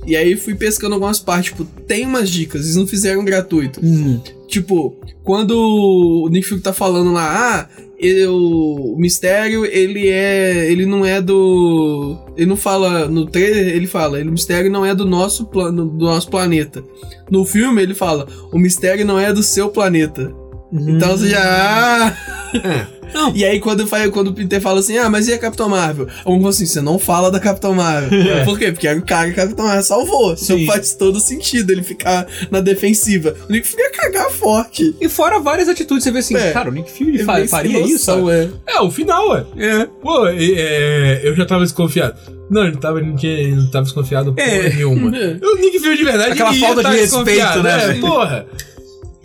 E 0.08 0.16
aí 0.16 0.38
fui 0.38 0.56
pescando 0.56 0.94
algumas 0.94 1.20
partes. 1.20 1.52
Tipo, 1.52 1.66
tem 1.86 2.06
umas 2.06 2.30
dicas, 2.30 2.62
eles 2.64 2.76
não 2.78 2.88
fizeram 2.88 3.26
gratuito. 3.26 3.82
Hum. 3.84 4.22
Tipo, 4.48 4.96
quando 5.24 5.52
o 5.52 6.30
Nick 6.30 6.48
Fury 6.48 6.62
tá 6.62 6.72
falando 6.72 7.12
lá, 7.12 7.68
ah, 7.70 7.82
ele- 7.98 8.28
o 8.28 8.96
mistério, 8.98 9.66
ele 9.66 10.08
é. 10.10 10.72
Ele 10.72 10.86
não 10.86 11.06
é 11.06 11.22
do. 11.22 12.18
Ele 12.36 12.46
não 12.46 12.56
fala. 12.58 13.08
No 13.08 13.26
trailer, 13.26 13.76
ele 13.76 13.88
fala, 13.88 14.20
o 14.22 14.26
mistério 14.26 14.72
não 14.72 14.86
é 14.86 14.93
do 14.93 15.06
nosso 15.06 15.46
plano, 15.46 15.86
do 15.86 16.06
nosso 16.06 16.30
planeta. 16.30 16.84
No 17.30 17.46
filme, 17.46 17.82
ele 17.82 17.93
fala, 17.93 18.28
o 18.52 18.60
mistério 18.60 19.06
não 19.06 19.20
é 19.20 19.32
do 19.34 19.41
seu 19.43 19.70
planeta. 19.70 20.34
Então 20.74 21.18
você 21.18 21.30
já. 21.30 21.41
ah! 21.43 22.88
Não. 23.13 23.32
E 23.34 23.45
aí, 23.45 23.61
quando, 23.61 23.88
quando 24.11 24.28
o 24.30 24.34
Peter 24.34 24.59
fala 24.59 24.82
assim, 24.82 24.97
ah, 24.97 25.09
mas 25.09 25.30
e 25.30 25.34
a 25.34 25.38
Capitão 25.38 25.70
Marvel? 25.70 26.05
Um 26.26 26.36
falou 26.36 26.49
assim: 26.49 26.66
você 26.66 26.82
não 26.82 26.99
fala 26.99 27.32
da 27.32 27.39
Capitão 27.39 27.74
Marvel. 27.74 28.09
Por 28.43 28.59
quê? 28.59 28.74
Porque 28.74 28.88
cara 29.01 29.32
que 29.32 29.39
a 29.39 29.43
Capitão 29.45 29.63
Marvel 29.66 29.84
salvou. 29.84 30.32
Então 30.34 30.57
Sim. 30.57 30.66
faz 30.66 30.95
todo 30.95 31.18
sentido 31.22 31.72
ele 31.72 31.82
ficar 31.82 32.28
na 32.51 32.59
defensiva. 32.59 33.34
O 33.47 33.51
Nick 33.53 33.66
fica 33.66 33.89
cagar 33.91 34.30
forte. 34.32 34.93
E 34.99 35.07
fora 35.07 35.39
várias 35.39 35.70
atitudes, 35.70 36.03
você 36.03 36.11
vê 36.11 36.20
assim, 36.20 36.36
É. 36.36 36.51
cara, 36.51 36.70
o 36.70 36.74
Nick 36.74 36.91
Fury 36.91 37.24
fa- 37.24 37.47
faria 37.47 37.72
sem 37.78 37.86
isso? 37.86 38.11
noção, 38.11 38.28
sabe? 38.28 38.53
é. 38.68 38.74
É, 38.76 38.82
o 38.82 38.91
final, 38.91 39.30
ué. 39.30 39.45
É. 39.57 39.88
Pô, 40.01 40.28
é, 40.28 41.22
eu 41.24 41.34
já 41.38 41.45
tava 41.45 41.63
desconfiado. 41.63 42.16
Não, 42.49 42.66
ele, 42.66 42.76
tava, 42.76 42.99
ele, 42.99 43.07
não, 43.11 43.16
tinha, 43.16 43.32
ele 43.34 43.55
não 43.55 43.68
tava 43.72 43.86
desconfiado 43.86 44.34
porra 44.34 44.45
É. 44.47 44.70
nenhuma. 44.70 45.16
É. 45.18 45.38
O 45.41 45.55
Nick 45.55 45.80
Fury 45.80 45.95
de 45.97 46.03
verdade 46.03 46.32
Aquela 46.34 46.53
ia 46.53 46.59
falta 46.68 46.84
tá 46.84 46.89
de 46.89 46.97
respeito, 46.97 47.24
desconfiado, 47.24 47.63
né, 47.63 47.76
É, 47.84 47.88
velho? 47.88 48.01
porra. 48.01 48.45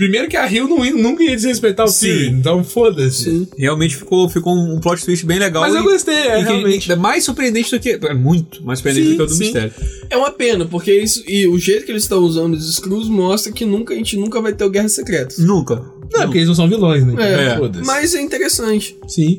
Primeiro 0.01 0.29
que 0.29 0.37
a 0.39 0.47
Rio 0.47 0.67
não 0.67 0.83
ia- 0.83 0.95
nunca 0.95 1.23
ia 1.23 1.37
desrespeitar 1.37 1.85
o 1.85 1.89
Sim. 1.91 2.09
Fury, 2.09 2.27
então 2.29 2.65
foda-se. 2.65 3.47
Realmente 3.59 3.97
ficou, 3.97 4.27
ficou 4.31 4.55
um 4.57 4.81
plot 4.81 5.05
twist 5.05 5.27
bem 5.27 5.39
legal. 5.39 5.63
Mas 5.63 5.75
eu 5.75 5.83
e- 5.83 5.85
gostei, 5.85 6.15
é, 6.15 6.41
e 6.41 6.45
que 6.45 6.51
realmente. 6.53 6.91
é 6.93 6.97
mais 6.97 7.23
surpreendente 7.23 7.71
do 7.71 7.79
que. 7.79 7.91
É 8.07 8.15
muito 8.15 8.65
mais 8.65 8.79
surpreendente 8.79 9.09
Sim, 9.11 9.13
do 9.13 9.17
que 9.19 9.23
o 9.25 9.27
do 9.27 9.35
sim. 9.35 9.45
mistério. 9.45 9.73
É 10.09 10.17
uma 10.17 10.31
pena, 10.31 10.65
porque 10.65 10.91
isso. 10.91 11.23
E 11.29 11.47
o 11.47 11.59
jeito 11.59 11.85
que 11.85 11.93
eles 11.93 12.05
estão 12.05 12.21
usando 12.21 12.55
os 12.55 12.77
Screws 12.77 13.11
mostra 13.11 13.53
que 13.53 13.67
nunca, 13.67 13.93
a 13.93 13.97
gente 13.99 14.17
nunca 14.17 14.41
vai 14.41 14.55
ter 14.55 14.65
o 14.65 14.71
Guerras 14.71 14.93
Secretas. 14.93 15.37
Nunca. 15.37 15.75
Não, 16.11 16.23
porque 16.23 16.39
eles 16.39 16.49
não 16.49 16.55
são 16.55 16.67
vilões, 16.67 17.05
né? 17.05 17.15
É, 17.19 17.45
Então, 17.49 17.59
foda-se. 17.59 17.87
Mas 17.87 18.15
é 18.15 18.23
interessante. 18.23 18.97
Sim. 19.07 19.39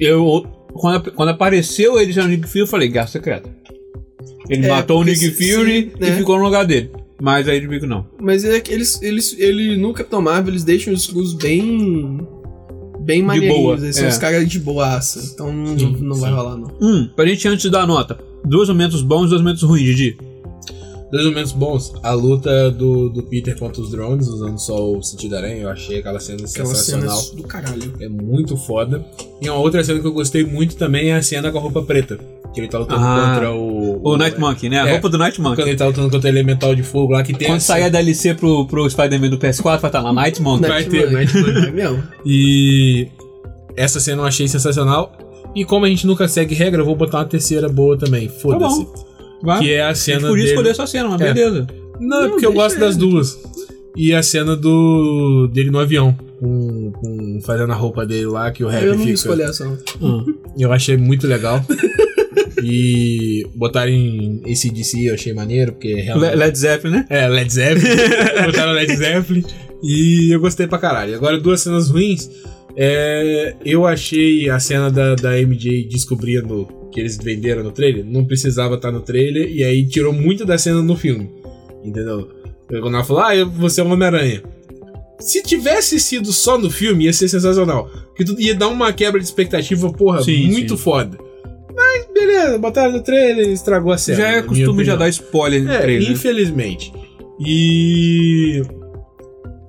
Eu. 0.00 0.46
Quando, 0.72 1.12
quando 1.12 1.28
apareceu 1.28 2.00
ele 2.00 2.12
já 2.12 2.22
no 2.22 2.30
Nick 2.30 2.48
Fury, 2.48 2.60
eu 2.60 2.66
falei, 2.66 2.88
Guerra 2.88 3.08
Secreta. 3.08 3.50
Ele 4.48 4.64
É, 4.64 4.68
matou 4.70 5.00
o 5.00 5.04
Nick 5.04 5.20
Fury 5.32 5.82
sim, 5.82 5.90
e 5.98 6.00
né? 6.00 6.16
ficou 6.16 6.38
no 6.38 6.44
lugar 6.44 6.64
dele. 6.64 6.90
Mas 7.22 7.46
viu 7.46 7.78
que 7.78 7.86
não. 7.86 8.04
Mas 8.20 8.44
é 8.44 8.58
que 8.58 8.72
eles, 8.72 9.00
eles, 9.00 9.36
ele 9.38 9.76
no 9.76 9.92
Capitão 9.92 10.20
Marvel, 10.20 10.52
eles 10.52 10.64
deixam 10.64 10.92
os 10.92 11.04
Screws 11.04 11.34
bem. 11.34 12.18
Bem 12.98 13.22
maneirinhos. 13.22 13.80
Eles 13.80 13.94
são 13.94 14.06
é. 14.06 14.08
os 14.08 14.18
caras 14.18 14.48
de 14.48 14.58
boaça. 14.58 15.30
Então 15.32 15.52
não, 15.52 15.78
Sim, 15.78 15.96
não 16.00 16.16
vai 16.16 16.30
sim. 16.30 16.36
rolar, 16.36 16.56
não. 16.56 16.72
Hum, 16.80 17.08
pra 17.14 17.24
gente 17.26 17.46
antes 17.46 17.70
dar 17.70 17.82
a 17.82 17.86
nota. 17.86 18.18
Dois 18.44 18.68
momentos 18.68 19.02
bons 19.02 19.26
e 19.26 19.30
dois 19.30 19.40
momentos 19.40 19.62
ruins, 19.62 19.84
Didi. 19.84 20.18
Dois 21.12 21.24
momentos 21.24 21.52
bons. 21.52 21.92
A 22.02 22.12
luta 22.12 22.72
do, 22.72 23.08
do 23.08 23.22
Peter 23.22 23.56
contra 23.56 23.80
os 23.80 23.90
drones, 23.92 24.26
usando 24.26 24.58
só 24.58 24.92
o 24.92 25.00
sentido 25.00 25.36
aranha. 25.36 25.62
Eu 25.62 25.68
achei 25.68 25.98
aquela 26.00 26.18
cena 26.18 26.44
Aquela 26.44 26.66
sensacional. 26.66 27.16
cena 27.18 27.36
do 27.40 27.46
caralho. 27.46 27.92
É 28.00 28.08
muito 28.08 28.56
foda. 28.56 29.06
E 29.40 29.48
uma 29.48 29.58
outra 29.60 29.84
cena 29.84 30.00
que 30.00 30.06
eu 30.06 30.12
gostei 30.12 30.44
muito 30.44 30.74
também 30.74 31.10
é 31.10 31.16
a 31.16 31.22
cena 31.22 31.52
com 31.52 31.58
a 31.58 31.60
roupa 31.60 31.82
preta. 31.82 32.18
Que 32.54 32.60
ele 32.60 32.68
tá 32.68 32.78
lutando 32.78 33.00
Ah, 33.02 33.30
contra 33.34 33.52
o. 33.52 34.00
O 34.02 34.16
Night 34.16 34.38
Monkey, 34.38 34.68
né? 34.68 34.80
A 34.80 34.86
É. 34.88 34.92
roupa 34.92 35.08
do 35.08 35.16
Night 35.16 35.40
Monkey. 35.40 35.56
Quando 35.56 35.68
ele 35.68 35.76
tá 35.76 35.86
lutando 35.86 36.10
contra 36.10 36.28
o 36.28 36.32
elemental 36.32 36.74
de 36.74 36.82
fogo 36.82 37.12
lá 37.14 37.22
que 37.22 37.32
tem. 37.32 37.48
Quando 37.48 37.56
essa- 37.56 37.72
sair 37.72 37.84
a 37.84 37.88
DLC 37.88 38.34
pro, 38.34 38.66
pro 38.66 38.88
Spider-Man 38.90 39.30
do 39.30 39.38
PS4, 39.38 39.80
vai 39.80 39.88
estar 39.88 40.00
lá 40.02 40.12
Night 40.12 40.40
Monkey. 40.42 40.68
Vai 40.68 40.84
ter, 40.84 41.00
Monkey. 41.10 41.14
Night 41.14 41.34
Monkey. 41.38 41.66
É 41.66 41.70
mesmo. 41.70 42.02
E 42.26 43.08
essa 43.76 43.98
cena 44.00 44.22
eu 44.22 44.26
achei 44.26 44.46
sensacional. 44.48 45.16
E 45.54 45.64
como 45.64 45.84
a 45.86 45.88
gente 45.88 46.06
nunca 46.06 46.26
segue 46.28 46.54
regra, 46.54 46.80
eu 46.82 46.84
vou 46.86 46.94
botar 46.96 47.18
uma 47.18 47.24
terceira 47.26 47.68
boa 47.68 47.96
também. 47.98 48.28
Foda-se. 48.28 48.86
Vai. 49.42 49.58
que 49.60 49.72
é 49.72 49.82
a 49.82 49.88
A 49.88 49.92
gente 49.92 49.98
cena 50.04 50.20
podia 50.28 50.34
dele. 50.36 50.48
escolher 50.50 50.74
só 50.74 50.82
a 50.84 50.86
cena, 50.86 51.08
mas 51.08 51.20
É. 51.20 51.32
beleza. 51.34 51.66
Não, 52.00 52.18
é 52.18 52.22
Não, 52.24 52.30
porque 52.30 52.46
eu 52.46 52.52
gosto 52.52 52.78
das 52.78 52.96
ele. 52.96 53.06
duas. 53.06 53.38
E 53.96 54.14
a 54.14 54.22
cena 54.22 54.54
do 54.56 55.48
dele 55.52 55.70
no 55.70 55.78
avião, 55.80 56.16
com, 56.40 56.92
com- 56.92 57.40
fazendo 57.44 57.72
a 57.72 57.74
roupa 57.74 58.06
dele 58.06 58.26
lá, 58.26 58.50
que 58.50 58.62
o 58.64 58.68
rap 58.68 58.82
Eu 58.84 58.90
não 58.92 58.98
fica. 58.98 59.08
ia 59.10 59.14
escolher 59.14 59.42
essa. 59.44 59.66
Hum. 60.00 60.24
Eu 60.58 60.72
achei 60.72 60.96
muito 60.96 61.26
legal. 61.26 61.60
e 62.62 63.46
botarem 63.54 64.40
esse 64.46 64.70
DC 64.70 65.08
eu 65.08 65.14
achei 65.14 65.32
maneiro, 65.32 65.72
porque 65.72 65.94
Le- 65.94 66.00
realmente. 66.02 66.34
Led 66.36 66.58
Zeppelin, 66.58 66.94
né? 66.94 67.06
É, 67.10 67.28
Led 67.28 67.52
Zeppelin. 67.52 67.96
botaram 68.46 68.72
Led 68.72 68.96
Zeppelin. 68.96 69.44
E 69.82 70.34
eu 70.34 70.40
gostei 70.40 70.66
pra 70.66 70.78
caralho. 70.78 71.14
Agora, 71.14 71.38
duas 71.38 71.60
cenas 71.60 71.90
ruins. 71.90 72.30
É, 72.76 73.54
eu 73.64 73.86
achei 73.86 74.48
a 74.48 74.58
cena 74.58 74.90
da, 74.90 75.14
da 75.14 75.32
MJ 75.42 75.86
descobrindo 75.88 76.66
que 76.92 77.00
eles 77.00 77.16
venderam 77.16 77.62
no 77.64 77.72
trailer. 77.72 78.04
Não 78.04 78.24
precisava 78.24 78.76
estar 78.76 78.90
no 78.92 79.00
trailer. 79.00 79.50
E 79.50 79.62
aí 79.64 79.86
tirou 79.86 80.12
muito 80.12 80.44
da 80.44 80.56
cena 80.56 80.80
no 80.82 80.96
filme. 80.96 81.28
Entendeu? 81.84 82.28
Quando 82.68 82.94
ela 82.94 83.04
falou, 83.04 83.22
ah, 83.22 83.44
você 83.44 83.80
é 83.80 83.84
um 83.84 83.92
Homem-Aranha. 83.92 84.42
Se 85.18 85.42
tivesse 85.42 86.00
sido 86.00 86.32
só 86.32 86.56
no 86.58 86.70
filme, 86.70 87.04
ia 87.04 87.12
ser 87.12 87.28
sensacional. 87.28 87.88
Porque 88.08 88.24
tu 88.24 88.40
ia 88.40 88.54
dar 88.54 88.68
uma 88.68 88.92
quebra 88.92 89.20
de 89.20 89.26
expectativa, 89.26 89.92
porra, 89.92 90.22
Sim, 90.22 90.50
muito 90.50 90.76
sim. 90.76 90.82
foda. 90.82 91.18
Mas 91.94 92.06
beleza, 92.14 92.58
botaram 92.58 92.92
no 92.92 93.02
trailer 93.02 93.48
e 93.48 93.52
estragou 93.52 93.92
a 93.92 93.98
cena. 93.98 94.18
Já 94.18 94.28
é 94.28 94.42
costume 94.42 94.84
já 94.84 94.96
dar 94.96 95.08
spoiler 95.08 95.62
no 95.62 95.70
É, 95.72 95.78
trailer. 95.80 96.08
né? 96.08 96.14
infelizmente. 96.14 96.92
E 97.44 98.62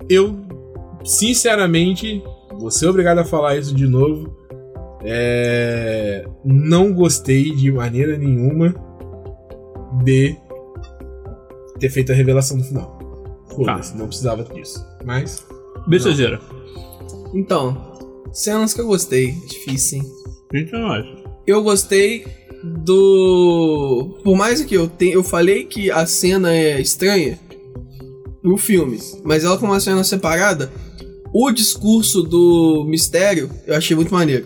eu, 0.10 0.36
sinceramente, 1.04 2.22
vou 2.60 2.70
ser 2.72 2.88
obrigado 2.88 3.20
a 3.20 3.26
falar 3.26 3.58
isso 3.58 3.74
de 3.74 3.88
novo. 3.88 4.36
É, 5.06 6.26
não 6.46 6.94
gostei 6.94 7.52
de 7.56 7.72
maneira 7.72 8.18
nenhuma 8.18 8.74
de 10.04 10.36
ter 11.80 11.90
feito 11.90 12.12
a 12.12 12.16
revelação 12.16 12.58
no 12.58 12.64
final. 12.64 13.00
Foda-se, 13.54 13.98
não 13.98 14.08
precisava 14.08 14.44
disso. 14.44 14.86
Mas. 15.06 15.46
Becezeira. 15.88 16.40
Então, 17.34 17.76
cenas 18.32 18.74
que 18.74 18.82
eu 18.82 18.88
gostei. 18.88 19.32
Difícil, 19.50 20.00
hein? 20.00 20.06
Gente, 20.54 20.74
é 20.76 20.80
nóis. 20.80 21.06
Eu 21.46 21.62
gostei 21.62 22.26
do. 22.64 24.20
Por 24.24 24.36
mais 24.36 24.64
que 24.64 24.76
eu 24.76 24.88
tenha. 24.88 25.14
Eu 25.14 25.24
falei 25.24 25.66
que 25.66 25.92
a 25.92 26.06
cena 26.06 26.54
é 26.54 26.80
estranha 26.80 27.40
pro 28.42 28.58
filme, 28.58 29.00
mas 29.24 29.44
ela, 29.44 29.58
como 29.58 29.72
uma 29.72 29.80
cena 29.80 30.04
separada, 30.04 30.72
o 31.34 31.52
discurso 31.52 32.22
do 32.22 32.86
mistério 32.88 33.50
eu 33.66 33.76
achei 33.76 33.96
muito 33.96 34.14
maneiro. 34.14 34.46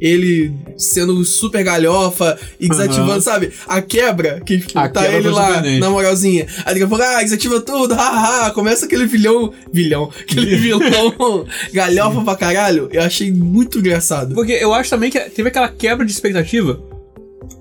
Ele 0.00 0.52
sendo 0.76 1.24
super 1.24 1.62
galhofa 1.64 2.38
e 2.60 2.68
desativando, 2.68 3.12
Aham. 3.12 3.20
sabe? 3.20 3.52
A 3.66 3.80
quebra, 3.80 4.40
que 4.44 4.58
tipo, 4.58 4.78
A 4.78 4.88
tá 4.88 5.02
quebra 5.02 5.18
ele 5.18 5.28
lá 5.30 5.62
na 5.78 5.88
moralzinha. 5.90 6.46
Aí 6.64 6.74
daqui 6.74 6.82
a 6.82 6.86
pouco, 6.88 7.02
ah, 7.02 7.22
desativa 7.22 7.60
tudo, 7.60 7.94
haha. 7.96 8.50
Começa 8.50 8.86
aquele 8.86 9.06
vilhão. 9.06 9.52
Vilhão. 9.72 10.10
Aquele 10.20 10.56
vilão 10.56 10.80
galhofa 11.72 12.22
pra 12.22 12.36
caralho. 12.36 12.88
Eu 12.92 13.02
achei 13.02 13.30
muito 13.32 13.78
engraçado. 13.78 14.34
Porque 14.34 14.52
eu 14.52 14.74
acho 14.74 14.90
também 14.90 15.10
que 15.10 15.18
teve 15.20 15.48
aquela 15.48 15.68
quebra 15.68 16.04
de 16.04 16.12
expectativa. 16.12 16.74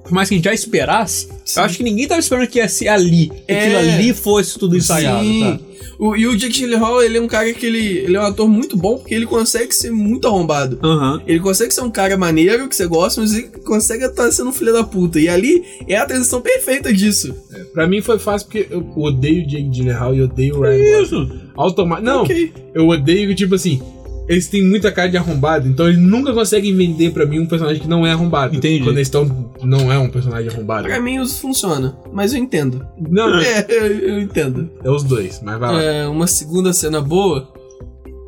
Por 0.03 0.11
mais 0.11 0.27
que 0.27 0.35
a 0.35 0.37
gente 0.37 0.45
já 0.45 0.53
esperasse, 0.53 1.27
Sim. 1.45 1.59
eu 1.59 1.63
acho 1.63 1.77
que 1.77 1.83
ninguém 1.83 2.07
tava 2.07 2.19
esperando 2.19 2.47
que 2.47 2.59
ia 2.59 2.67
ser 2.67 2.89
ali. 2.89 3.27
Que 3.47 3.53
É. 3.53 3.59
aquilo 3.59 3.77
ali 3.79 4.13
fosse 4.13 4.59
tudo 4.59 4.75
ensaiado, 4.75 5.23
Sim. 5.23 5.41
tá? 5.57 5.72
O, 6.05 6.17
e 6.17 6.27
o 6.27 6.35
Jake 6.35 6.51
Gyllenhaal, 6.59 7.01
ele 7.01 7.17
é 7.17 7.21
um 7.21 7.27
cara 7.27 7.53
que 7.53 7.65
ele, 7.65 7.99
ele 7.99 8.17
é 8.17 8.19
um 8.19 8.25
ator 8.25 8.45
muito 8.49 8.75
bom 8.75 8.97
porque 8.97 9.13
ele 9.15 9.25
consegue 9.25 9.73
ser 9.73 9.89
muito 9.89 10.27
arrombado. 10.27 10.77
Aham. 10.83 11.21
Ele 11.25 11.39
consegue 11.39 11.73
ser 11.73 11.79
um 11.79 11.89
cara 11.89 12.17
maneiro 12.17 12.67
que 12.67 12.75
você 12.75 12.85
gosta, 12.85 13.21
mas 13.21 13.33
ele 13.33 13.47
consegue 13.65 14.03
estar 14.03 14.29
sendo 14.31 14.49
um 14.49 14.53
filho 14.53 14.73
da 14.73 14.83
puta. 14.83 15.17
E 15.17 15.29
ali 15.29 15.63
é 15.87 15.95
a 15.95 16.05
transição 16.05 16.41
perfeita 16.41 16.91
disso. 16.91 17.33
Pra 17.73 17.87
mim 17.87 18.01
foi 18.01 18.19
fácil 18.19 18.47
porque 18.47 18.67
eu 18.69 18.85
odeio 18.97 19.43
o 19.45 19.47
Jake 19.47 19.69
Gyllenhaal 19.69 20.13
e 20.13 20.21
odeio 20.23 20.57
o 20.57 20.61
Ryan 20.61 20.99
Gosling. 20.99 21.23
Isso. 21.23 21.39
Automático. 21.55 22.05
Não, 22.05 22.23
Ok. 22.23 22.51
eu 22.75 22.87
odeio, 22.87 23.33
tipo 23.33 23.55
assim, 23.55 23.81
eles 24.27 24.47
têm 24.47 24.63
muita 24.63 24.91
cara 24.91 25.09
de 25.09 25.17
arrombado, 25.17 25.67
então 25.67 25.87
eles 25.87 25.99
nunca 25.99 26.33
conseguem 26.33 26.75
vender 26.75 27.11
pra 27.11 27.25
mim 27.25 27.39
um 27.39 27.45
personagem 27.45 27.81
que 27.81 27.87
não 27.87 28.05
é 28.05 28.11
arrombado. 28.11 28.55
Entendi. 28.55 28.83
Quando 28.83 28.97
eles 28.97 29.07
estão. 29.07 29.51
Não 29.61 29.91
é 29.91 29.97
um 29.97 30.09
personagem 30.09 30.49
arrombado. 30.51 30.87
Pra 30.87 30.99
mim 31.01 31.21
isso 31.21 31.39
funciona, 31.41 31.95
mas 32.11 32.33
eu 32.33 32.39
entendo. 32.39 32.85
Não, 33.09 33.39
é, 33.39 33.59
É, 33.69 33.77
eu, 33.77 33.85
eu 33.99 34.19
entendo. 34.19 34.69
é 34.83 34.89
os 34.89 35.03
dois, 35.03 35.41
mas 35.43 35.59
vai 35.59 35.71
lá. 35.71 35.81
É, 35.81 36.07
uma 36.07 36.27
segunda 36.27 36.73
cena 36.73 37.01
boa. 37.01 37.47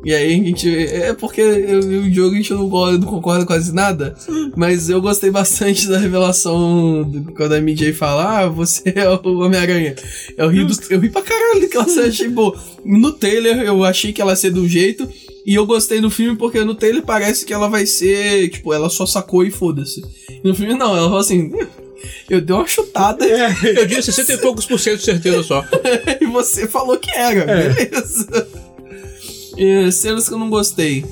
E 0.06 0.14
aí 0.14 0.28
a 0.32 0.44
gente. 0.44 0.86
É 0.86 1.12
porque 1.12 1.40
eu 1.40 1.80
e 1.92 1.98
o 1.98 2.10
Diogo 2.10 2.34
a 2.34 2.36
gente 2.38 2.52
não, 2.54 2.68
go- 2.68 2.92
não 2.92 3.06
concorda 3.08 3.44
quase 3.44 3.74
nada. 3.74 4.14
Mas 4.56 4.88
eu 4.88 5.00
gostei 5.02 5.30
bastante 5.30 5.88
da 5.88 5.98
revelação 5.98 7.02
do- 7.02 7.32
quando 7.32 7.54
a 7.54 7.58
MJ 7.60 7.92
fala: 7.92 8.38
Ah, 8.42 8.46
você 8.48 8.92
é 8.94 9.08
o 9.08 9.38
Homem-Aranha. 9.40 9.96
Eu 10.38 10.48
ri, 10.48 10.64
do- 10.64 10.78
eu 10.90 11.00
ri 11.00 11.10
pra 11.10 11.22
caralho 11.22 11.60
daquela 11.60 11.88
cena, 11.88 12.06
achei 12.06 12.28
boa. 12.28 12.56
No 12.84 13.12
trailer 13.12 13.58
eu 13.62 13.82
achei 13.82 14.12
que 14.12 14.22
ela 14.22 14.32
ia 14.32 14.36
ser 14.36 14.56
um 14.56 14.68
jeito. 14.68 15.08
E 15.44 15.54
eu 15.54 15.66
gostei 15.66 16.00
do 16.00 16.10
filme 16.10 16.36
porque 16.36 16.62
no 16.64 16.74
trailer 16.74 17.02
parece 17.02 17.44
que 17.44 17.52
ela 17.52 17.68
vai 17.68 17.84
ser. 17.84 18.48
Tipo, 18.50 18.72
ela 18.72 18.88
só 18.88 19.06
sacou 19.06 19.44
e 19.44 19.50
foda-se. 19.50 20.02
No 20.44 20.54
filme 20.54 20.74
não, 20.74 20.96
ela 20.96 21.06
falou 21.06 21.18
assim. 21.18 21.50
Eu 22.30 22.40
dei 22.40 22.54
uma 22.54 22.66
chutada 22.66 23.24
Eu 23.64 23.86
disse 23.86 24.12
60 24.12 24.34
e 24.34 24.38
poucos 24.38 24.66
por 24.66 24.78
cento 24.78 24.98
de 24.98 25.04
certeza 25.04 25.42
só. 25.42 25.64
e 26.20 26.26
você 26.26 26.66
falou 26.68 26.96
que 26.98 27.10
era, 27.10 27.40
É. 27.50 27.68
beleza. 27.70 28.46
E, 29.56 29.90
cenas 29.92 30.28
que 30.28 30.34
eu 30.34 30.38
não 30.38 30.50
gostei. 30.50 31.04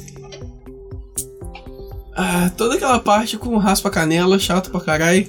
Ah, 2.16 2.50
toda 2.56 2.74
aquela 2.76 2.98
parte 2.98 3.36
com 3.36 3.56
raspa 3.56 3.90
canela, 3.90 4.38
chato 4.38 4.70
pra 4.70 4.80
caralho. 4.80 5.26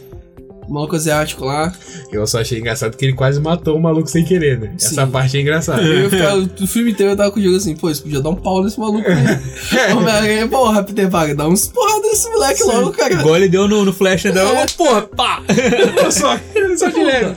O 0.68 0.74
maluco 0.74 0.96
asiático 0.96 1.46
lá. 1.46 1.72
Eu 2.12 2.26
só 2.26 2.42
achei 2.42 2.58
engraçado 2.60 2.98
que 2.98 3.06
ele 3.06 3.14
quase 3.14 3.40
matou 3.40 3.78
o 3.78 3.82
maluco 3.82 4.08
sem 4.08 4.26
querer, 4.26 4.60
né? 4.60 4.74
Sim. 4.78 4.88
Essa 4.94 5.06
parte 5.06 5.38
é 5.38 5.42
engraçada. 5.42 5.82
Eu 5.82 6.10
ficava, 6.10 6.38
o 6.38 6.68
filme 6.68 6.92
inteiro 6.92 7.12
eu 7.12 7.16
tava 7.18 7.30
com 7.32 7.40
o 7.40 7.44
jogo 7.44 7.56
assim, 7.56 7.76
pô, 7.76 7.88
isso 7.90 8.02
podia 8.02 8.20
dar 8.20 8.30
um 8.30 8.36
pau 8.36 8.64
nesse 8.64 8.80
maluco 8.80 9.06
aí. 9.08 9.94
Homem-Aranha, 9.94 10.48
porra, 10.48 10.84
Peter 10.84 11.08
Parker, 11.08 11.36
dá 11.36 11.48
uns 11.48 11.68
porrada 11.68 12.02
nesse 12.08 12.28
moleque 12.32 12.64
logo, 12.64 12.92
cara. 12.94 13.14
Igual 13.14 13.36
ele 13.36 13.48
deu 13.48 13.68
no, 13.68 13.86
no 13.86 13.94
flash, 13.94 14.24
né? 14.26 14.32
Deu, 14.32 14.48
É. 14.48 14.66
Porra, 14.76 15.02
pá! 15.04 15.44
Só, 16.12 16.40
só 16.78 16.90
de 16.90 17.04
leve. 17.04 17.36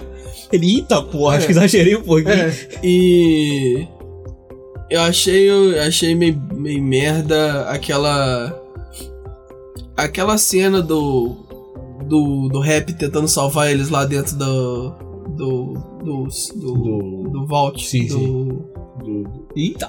Ele, 0.50 0.76
eita 0.76 1.02
porra, 1.02 1.36
acho 1.36 1.46
que 1.46 1.52
exagerei 1.52 1.96
um 1.96 2.02
pouquinho. 2.02 2.32
É. 2.32 2.52
E 2.82 3.86
eu 4.90 5.00
achei, 5.00 5.48
eu 5.50 5.80
achei 5.82 6.14
meio, 6.14 6.40
meio 6.54 6.82
merda 6.82 7.62
aquela 7.70 8.54
aquela 9.96 10.38
cena 10.38 10.80
do 10.82 11.36
do, 12.06 12.48
do 12.48 12.60
rap 12.60 12.92
tentando 12.94 13.28
salvar 13.28 13.70
eles 13.70 13.88
lá 13.90 14.04
dentro 14.04 14.36
do 14.36 14.90
do 15.36 15.74
do 16.04 16.28
do, 16.54 16.72
Do- 16.74 17.30
do 17.30 17.46
vault 17.46 17.84
Sim, 17.84 18.06
do, 18.06 18.14
sim. 18.18 18.24
Do, 19.04 19.22
do 19.24 19.48
Eita! 19.56 19.88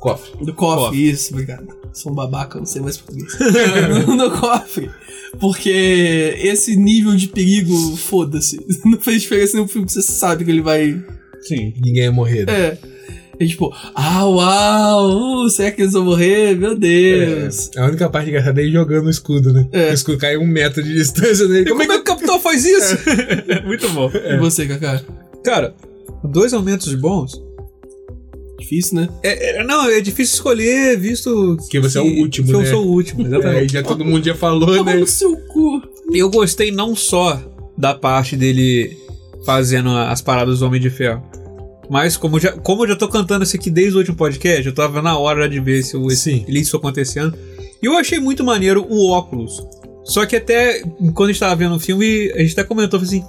cofre. 0.00 0.44
do 0.44 0.54
cofre. 0.54 0.84
Cofre. 0.84 1.10
Isso, 1.10 1.32
obrigado. 1.32 1.66
Sou 1.92 2.12
um 2.12 2.14
babaca, 2.14 2.58
não 2.58 2.66
sei 2.66 2.82
mais 2.82 2.98
português. 2.98 3.32
no, 4.06 4.14
no 4.16 4.30
cofre. 4.38 4.90
Porque 5.40 5.70
esse 6.38 6.76
nível 6.76 7.16
de 7.16 7.28
perigo, 7.28 7.74
foda-se. 7.96 8.58
Não 8.84 8.98
fez 9.00 9.22
diferença 9.22 9.56
no 9.58 9.66
filme, 9.68 9.88
você 9.88 10.00
sabe 10.02 10.44
que 10.44 10.50
ele 10.50 10.62
vai 10.62 11.02
Sim. 11.42 11.74
Ninguém 11.82 12.04
ia 12.04 12.12
morrer. 12.12 12.46
né? 12.46 12.52
É. 12.54 12.78
E 13.38 13.46
tipo, 13.46 13.70
ah, 13.94 14.24
uau, 14.24 15.44
uh, 15.44 15.50
será 15.50 15.70
que 15.70 15.82
eles 15.82 15.92
vão 15.92 16.04
morrer? 16.06 16.56
Meu 16.56 16.76
Deus. 16.76 17.70
É, 17.76 17.80
a 17.80 17.86
única 17.86 18.08
parte 18.08 18.30
engraçada 18.30 18.60
é 18.60 18.64
ele 18.64 18.72
jogando 18.72 19.06
o 19.06 19.10
escudo, 19.10 19.52
né? 19.52 19.68
É. 19.72 19.90
O 19.90 19.94
escudo 19.94 20.16
cai 20.18 20.36
um 20.38 20.46
metro 20.46 20.82
de 20.82 20.94
distância 20.94 21.46
nele. 21.46 21.68
Como 21.68 21.82
é 21.82 21.86
que 21.86 21.92
o 21.94 22.02
capitão 22.02 22.40
faz 22.40 22.64
isso? 22.64 22.96
Muito 23.66 23.88
bom. 23.90 24.10
E 24.14 24.38
você, 24.38 24.66
Kaká? 24.66 25.02
Cara, 25.44 25.74
dois 26.24 26.54
aumentos 26.54 26.94
bons. 26.94 27.40
Difícil, 28.58 28.96
né? 29.00 29.08
É, 29.22 29.60
é- 29.60 29.64
não, 29.64 29.88
é 29.90 30.00
difícil 30.00 30.34
escolher, 30.36 30.96
visto 30.98 31.58
Que 31.70 31.78
você 31.78 31.98
é 31.98 32.00
o 32.00 32.06
último, 32.20 32.46
que 32.46 32.52
né? 32.54 32.58
eu 32.60 32.66
sou 32.66 32.86
o 32.86 32.90
último, 32.90 33.22
É, 33.22 33.26
exatamente. 33.26 33.72
já 33.74 33.82
todo 33.82 34.02
mundo 34.04 34.24
já 34.24 34.34
falou, 34.34 34.82
né? 34.82 34.94
no 34.94 35.06
seu 35.06 35.36
cu. 35.36 35.82
Eu 36.12 36.30
gostei 36.30 36.70
não 36.70 36.96
só 36.96 37.38
da 37.76 37.92
parte 37.94 38.34
dele 38.34 38.96
fazendo 39.44 39.90
as 39.90 40.22
paradas 40.22 40.60
do 40.60 40.66
Homem 40.66 40.80
de 40.80 40.88
Ferro. 40.88 41.22
Mas 41.88 42.16
como, 42.16 42.40
já, 42.40 42.52
como 42.52 42.84
eu 42.84 42.88
já 42.88 42.96
tô 42.96 43.08
cantando 43.08 43.44
isso 43.44 43.56
aqui 43.56 43.70
desde 43.70 43.94
o 43.94 43.98
último 43.98 44.16
podcast, 44.16 44.66
eu 44.66 44.74
tava 44.74 45.00
na 45.00 45.16
hora 45.18 45.48
de 45.48 45.60
ver 45.60 45.82
se 45.82 45.96
esse, 46.08 46.44
isso 46.48 46.76
acontecendo. 46.76 47.36
E 47.82 47.86
eu 47.86 47.96
achei 47.96 48.18
muito 48.18 48.42
maneiro 48.42 48.86
o 48.88 49.10
óculos. 49.10 49.64
Só 50.04 50.24
que 50.24 50.36
até 50.36 50.82
quando 51.14 51.30
a 51.30 51.32
gente 51.32 51.40
tava 51.40 51.56
vendo 51.56 51.74
o 51.74 51.80
filme, 51.80 52.32
a 52.32 52.38
gente 52.38 52.52
até 52.52 52.64
comentou 52.64 53.00
assim. 53.00 53.24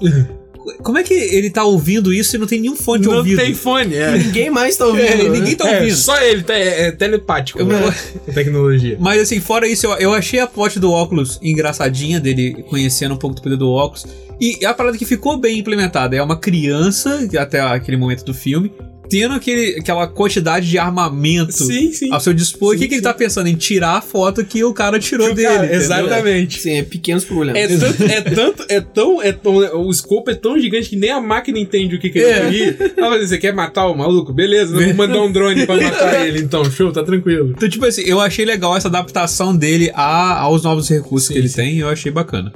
Como 0.84 0.98
é 0.98 1.04
que 1.04 1.14
ele 1.14 1.50
tá 1.50 1.64
ouvindo 1.64 2.14
isso 2.14 2.36
e 2.36 2.40
não 2.40 2.46
tem 2.48 2.60
nenhum 2.60 2.76
fone 2.76 3.02
de 3.04 3.08
Não 3.08 3.18
ouvido? 3.18 3.38
tem 3.42 3.54
fone, 3.54 3.96
é. 3.96 4.18
Ninguém 4.18 4.50
mais 4.50 4.76
tá 4.76 4.86
ouvindo. 4.86 5.06
É, 5.06 5.16
né? 5.16 5.30
ninguém 5.30 5.56
tá 5.56 5.70
É, 5.70 5.80
ouvindo. 5.80 5.96
só 5.96 6.22
ele, 6.22 6.44
tá- 6.44 6.54
é, 6.56 6.88
é 6.88 6.92
telepático. 6.92 7.60
Eu- 7.60 7.66
né? 7.66 7.96
Tecnologia. 8.34 8.98
Mas 9.00 9.22
assim, 9.22 9.40
fora 9.40 9.68
isso, 9.68 9.86
eu, 9.88 9.94
eu 9.94 10.14
achei 10.14 10.40
a 10.40 10.48
plot 10.48 10.80
do 10.80 10.92
óculos 10.92 11.40
engraçadinha 11.42 12.20
dele 12.20 12.64
conhecendo 12.70 13.14
um 13.14 13.18
pouco 13.18 13.36
do 13.36 13.42
poder 13.42 13.56
do 13.58 13.70
óculos. 13.70 14.06
E 14.40 14.58
é 14.62 14.68
a 14.68 14.74
parada 14.74 14.98
que 14.98 15.06
ficou 15.06 15.38
bem 15.38 15.58
implementada. 15.60 16.16
É 16.16 16.22
uma 16.22 16.38
criança, 16.38 17.28
até 17.40 17.60
aquele 17.60 17.98
momento 17.98 18.24
do 18.24 18.34
filme, 18.34 18.72
tendo 19.10 19.34
aquele, 19.34 19.78
aquela 19.80 20.08
quantidade 20.08 20.70
de 20.70 20.78
armamento 20.78 21.52
Sim, 21.54 21.92
sim. 21.92 22.12
ao 22.12 22.20
seu 22.20 22.34
dispor. 22.34 22.76
o 22.76 22.78
que, 22.78 22.88
que 22.88 22.96
ele 22.96 23.02
tá 23.02 23.14
pensando? 23.14 23.48
Em 23.48 23.56
tirar 23.56 23.98
a 23.98 24.02
foto 24.02 24.44
que 24.44 24.64
o 24.64 24.74
cara 24.74 25.00
tirou 25.00 25.34
dele. 25.34 25.48
Cara, 25.48 25.76
exatamente. 25.76 26.62
Sim, 26.62 26.78
é 26.78 26.84
pequenos 26.84 27.26
problemas. 27.26 27.62
É 27.62 27.78
tanto, 27.78 28.04
é 28.04 28.22
tanto, 28.22 28.66
é 28.70 28.82
tão, 28.82 29.22
é 29.22 29.32
tão, 29.32 29.56
o 29.56 29.92
escopo 29.92 30.30
é 30.30 30.36
tão 30.36 30.60
gigante 30.60 30.90
que 30.90 30.96
nem 30.96 31.12
a 31.12 31.22
máquina 31.22 31.60
entende 31.60 31.96
o 31.96 32.00
que, 32.00 32.10
que 32.10 32.20
ele 32.20 32.70
É. 32.70 32.92
Ah, 33.02 33.10
mas 33.10 33.30
você 33.30 33.38
quer 33.38 33.54
matar 33.54 33.88
o 33.88 33.96
maluco? 33.96 34.34
Beleza, 34.34 34.74
vou 34.74 34.94
mandar 34.96 35.22
um 35.22 35.32
drone 35.32 35.66
pra 35.66 35.76
matar 35.76 36.28
ele, 36.28 36.40
então, 36.40 36.70
show, 36.70 36.92
tá 36.92 37.04
tranquilo. 37.04 37.54
Então, 37.56 37.70
tipo 37.70 37.86
assim, 37.86 38.02
eu 38.02 38.20
achei 38.20 38.46
legal 38.46 38.76
essa 38.76 38.88
adaptação 38.88 39.56
dele 39.56 39.92
a, 39.94 40.40
aos 40.40 40.64
novos 40.64 40.90
recursos 40.90 41.28
Sim, 41.28 41.34
que 41.34 41.40
ele 41.40 41.50
sim. 41.50 41.56
tem. 41.56 41.78
Eu 41.78 41.90
achei 41.90 42.12
bacana. 42.12 42.52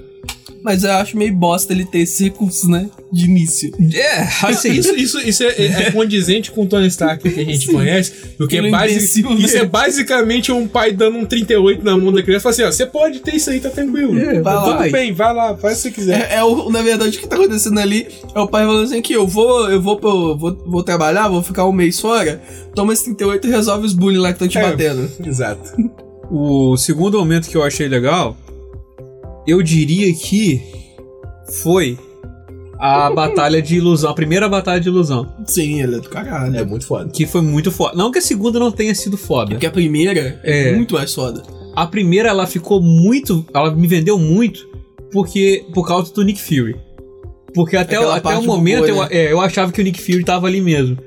Mas 0.63 0.83
eu 0.83 0.91
acho 0.91 1.17
meio 1.17 1.33
bosta 1.33 1.73
ele 1.73 1.85
ter 1.85 2.05
recursos, 2.19 2.69
né? 2.69 2.87
De 3.11 3.25
início. 3.25 3.71
É, 3.93 4.21
assim. 4.45 4.71
Isso, 4.73 4.95
isso, 4.95 5.19
isso 5.19 5.43
é, 5.43 5.47
é- 5.47 5.65
é 5.87 5.91
condizente 5.91 6.51
com 6.51 6.63
o 6.63 6.65
Tony 6.67 6.87
Stark 6.87 7.27
que 7.29 7.39
a 7.39 7.43
gente 7.43 7.67
conhece, 7.71 8.11
porque 8.37 8.57
é 8.57 8.61
né? 8.61 8.87
isso 8.87 9.57
é 9.57 9.65
basicamente 9.65 10.51
um 10.51 10.67
pai 10.67 10.91
dando 10.91 11.17
um 11.17 11.25
38 11.25 11.83
na 11.83 11.97
mão 11.97 12.11
da 12.13 12.21
criança 12.21 12.41
e 12.41 12.43
fala 12.43 12.53
assim: 12.53 12.63
ó, 12.63 12.71
você 12.71 12.85
pode 12.85 13.19
ter 13.21 13.35
isso 13.35 13.49
aí, 13.49 13.59
tá 13.59 13.69
tranquilo. 13.69 14.17
É, 14.19 14.39
tá 14.39 14.53
vai 14.53 14.63
tudo 14.63 14.79
lá. 14.83 14.89
bem, 14.89 15.11
vai 15.13 15.33
lá, 15.33 15.57
faz 15.57 15.79
o 15.79 15.81
que 15.83 15.89
você 15.89 15.91
quiser. 15.91 16.31
É, 16.31 16.35
é 16.35 16.43
o, 16.43 16.69
na 16.69 16.81
verdade, 16.81 17.17
o 17.17 17.21
que 17.21 17.27
tá 17.27 17.35
acontecendo 17.37 17.79
ali 17.79 18.07
é 18.35 18.39
o 18.39 18.47
pai 18.47 18.63
falando 18.65 18.83
assim: 18.85 18.99
aqui, 18.99 19.13
eu 19.13 19.27
vou, 19.27 19.69
eu 19.69 19.81
vou, 19.81 19.97
pro- 19.97 20.37
vou, 20.37 20.55
vou 20.65 20.83
trabalhar, 20.83 21.27
vou 21.27 21.41
ficar 21.41 21.65
um 21.67 21.71
mês 21.71 21.99
fora, 21.99 22.41
toma 22.75 22.93
esse 22.93 23.05
38 23.05 23.47
e 23.47 23.49
resolve 23.51 23.85
os 23.87 23.93
bullying 23.93 24.19
lá 24.19 24.27
que 24.31 24.35
estão 24.43 24.47
te 24.47 24.57
É. 24.57 24.61
batendo. 24.69 25.09
Exato. 25.25 25.69
O 26.29 26.77
segundo 26.77 27.17
momento 27.17 27.49
que 27.49 27.57
eu 27.57 27.63
achei 27.63 27.87
legal, 27.87 28.37
eu 29.47 29.61
diria 29.61 30.13
que 30.13 30.61
foi 31.63 31.97
a 32.79 33.11
batalha 33.11 33.61
de 33.61 33.75
ilusão, 33.75 34.09
a 34.09 34.13
primeira 34.13 34.49
batalha 34.49 34.79
de 34.81 34.87
ilusão, 34.89 35.31
Sim, 35.45 35.81
ele 35.81 35.97
é 35.97 35.99
do 35.99 36.09
caralho. 36.09 36.55
É 36.57 36.65
muito 36.65 36.85
foda. 36.85 37.09
que 37.11 37.25
foi 37.27 37.41
muito 37.41 37.71
foda. 37.71 37.95
Não 37.95 38.09
que 38.11 38.17
a 38.17 38.21
segunda 38.21 38.57
não 38.59 38.71
tenha 38.71 38.95
sido 38.95 39.17
foda. 39.17 39.51
Porque 39.51 39.65
a 39.67 39.71
primeira 39.71 40.39
é, 40.43 40.69
É. 40.69 40.75
muito 40.75 40.95
mais 40.95 41.13
foda. 41.13 41.43
A 41.75 41.85
primeira 41.85 42.29
ela 42.29 42.47
ficou 42.47 42.81
muito, 42.81 43.45
ela 43.53 43.73
me 43.73 43.87
vendeu 43.87 44.17
muito 44.17 44.67
porque 45.11 45.63
por 45.73 45.87
causa 45.87 46.11
do 46.13 46.23
Nick 46.23 46.41
Fury. 46.41 46.75
Porque 47.53 47.75
até, 47.77 47.99
o- 47.99 48.09
até 48.11 48.35
o 48.37 48.43
momento 48.43 48.87
boa, 48.93 49.07
eu, 49.11 49.17
é, 49.19 49.31
eu 49.31 49.39
achava 49.41 49.71
que 49.71 49.79
o 49.81 49.83
Nick 49.83 50.01
Fury 50.01 50.23
tava 50.23 50.47
ali 50.47 50.61
mesmo. 50.61 50.97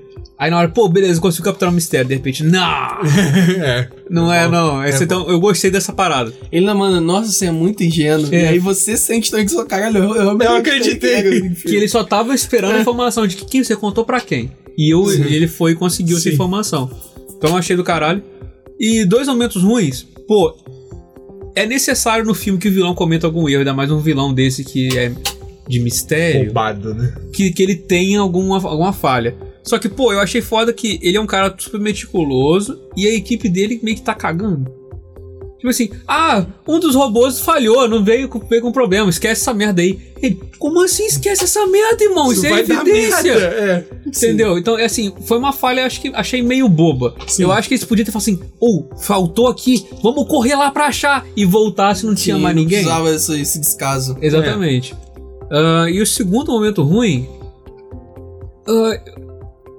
Aí 0.45 0.51
na 0.51 0.59
hora, 0.59 0.69
pô, 0.69 0.87
beleza, 0.91 1.19
consigo 1.19 1.43
capturar 1.43 1.73
o 1.73 1.75
mistério. 1.75 2.07
De 2.07 2.13
repente, 2.13 2.45
não, 2.45 2.61
é. 3.65 3.89
não 4.11 4.31
é, 4.31 4.47
não. 4.47 4.83
É 4.83 4.91
Esse, 4.91 5.05
então, 5.05 5.27
eu 5.27 5.41
gostei 5.41 5.71
dessa 5.71 5.91
parada. 5.91 6.35
Ele 6.53 6.67
não 6.67 6.77
manda, 6.77 7.01
nossa, 7.01 7.33
você 7.33 7.47
é 7.47 7.51
muito 7.51 7.83
ingênuo. 7.83 8.29
É. 8.31 8.43
E 8.43 8.47
aí 8.49 8.59
você 8.59 8.95
sente 8.95 9.31
também 9.31 9.47
que 9.47 9.53
você 9.53 9.57
fala, 9.57 9.69
caralho, 9.69 10.05
eu, 10.05 10.15
eu, 10.15 10.39
Eu 10.39 10.57
acreditei. 10.57 11.23
que 11.23 11.39
o 11.39 11.55
Que 11.55 11.77
ele 11.77 11.89
só 11.89 12.05
tava 12.05 12.35
esperando 12.35 12.75
a 12.75 12.81
informação 12.81 13.27
de 13.27 13.37
que 13.37 13.47
quem 13.47 13.65
você 13.65 13.75
contou 13.75 14.05
pra 14.05 14.21
quem. 14.21 14.53
E 14.77 14.93
eu, 14.93 15.07
Sim. 15.07 15.23
ele 15.23 15.49
foi 15.49 15.73
e 15.73 15.77
conseguiu 15.77 16.19
essa 16.19 16.29
Sim. 16.29 16.35
informação. 16.35 16.91
Então 17.39 17.49
eu 17.49 17.57
achei 17.57 17.75
do 17.75 17.83
caralho. 17.83 18.23
E 18.79 19.03
dois 19.07 19.27
momentos 19.27 19.63
ruins, 19.63 20.07
pô. 20.29 20.55
É 21.57 21.65
necessário 21.65 22.27
no 22.27 22.35
filme 22.35 22.59
que 22.59 22.69
o 22.69 22.73
vilão 22.73 22.95
cometa 22.95 23.27
algum 23.27 23.49
erro, 23.49 23.61
ainda 23.61 23.73
mais 23.73 23.91
um 23.91 23.99
vilão 23.99 24.35
desse 24.35 24.63
que 24.63 24.95
é 24.99 25.11
de 25.67 25.81
mistério, 25.81 26.45
Roubado, 26.47 26.95
né? 26.95 27.15
que, 27.33 27.51
que 27.51 27.63
ele 27.63 27.77
tenha 27.77 28.21
alguma, 28.21 28.57
alguma 28.57 28.93
falha. 28.93 29.35
Só 29.65 29.79
que, 29.79 29.89
pô, 29.89 30.13
eu 30.13 30.21
achei 30.21 30.43
foda 30.43 30.73
que 30.73 30.99
ele 31.03 31.17
é 31.17 31.21
um 31.21 31.27
cara 31.27 31.55
super 31.59 31.81
meticuloso 31.81 32.79
e 32.97 33.07
a 33.07 33.15
equipe 33.15 33.49
dele 33.49 33.81
meio 33.83 33.97
que 33.97 34.03
tá 34.03 34.15
cagando. 34.15 34.71
Tipo 35.65 35.71
assim, 35.71 35.89
ah, 36.07 36.45
um 36.69 36.79
dos 36.79 36.95
robôs 36.95 37.41
falhou, 37.41 37.89
não 37.89 38.05
veio 38.05 38.29
com, 38.29 38.39
veio 38.39 38.61
com 38.61 38.71
problema, 38.71 39.09
esquece 39.09 39.41
essa 39.41 39.55
merda 39.55 39.81
aí. 39.81 39.99
Ele, 40.21 40.39
como 40.59 40.85
assim 40.85 41.07
esquece 41.07 41.45
essa 41.45 41.67
merda, 41.67 42.05
irmão? 42.05 42.31
Isso, 42.31 42.45
é 42.45 42.51
vai 42.51 42.65
dar 42.67 42.83
evidência. 42.87 43.33
É. 43.33 43.85
Entendeu? 44.07 44.59
Então, 44.59 44.79
é 44.79 44.85
assim, 44.85 45.15
foi 45.23 45.39
uma 45.39 45.55
falha, 45.55 45.87
acho 45.87 46.03
que 46.03 46.13
achei 46.15 46.43
meio 46.43 46.69
boba. 46.69 47.15
Sim. 47.27 47.45
Eu 47.45 47.53
acho 47.53 47.67
que 47.67 47.73
eles 47.73 47.85
podiam 47.85 48.05
ter 48.05 48.13
falado 48.13 48.25
assim, 48.25 48.41
ou, 48.61 48.91
faltou 49.01 49.49
aqui, 49.49 49.87
vamos 50.03 50.29
correr 50.29 50.55
lá 50.55 50.71
pra 50.71 50.89
achar 50.89 51.27
e 51.35 51.47
voltar 51.47 51.95
se 51.95 52.05
não 52.05 52.15
tinha 52.15 52.37
Sim, 52.37 52.43
mais 52.43 52.55
não 52.55 52.63
ninguém. 52.63 52.81
precisava 52.81 53.11
esse, 53.11 53.41
esse 53.41 53.59
descaso. 53.59 54.19
Exatamente. 54.21 54.95
Ah, 55.51 55.87
e 55.89 56.03
o 56.03 56.07
segundo 56.07 56.53
momento 56.53 56.83
ruim. 56.83 57.27
ah, 58.69 59.01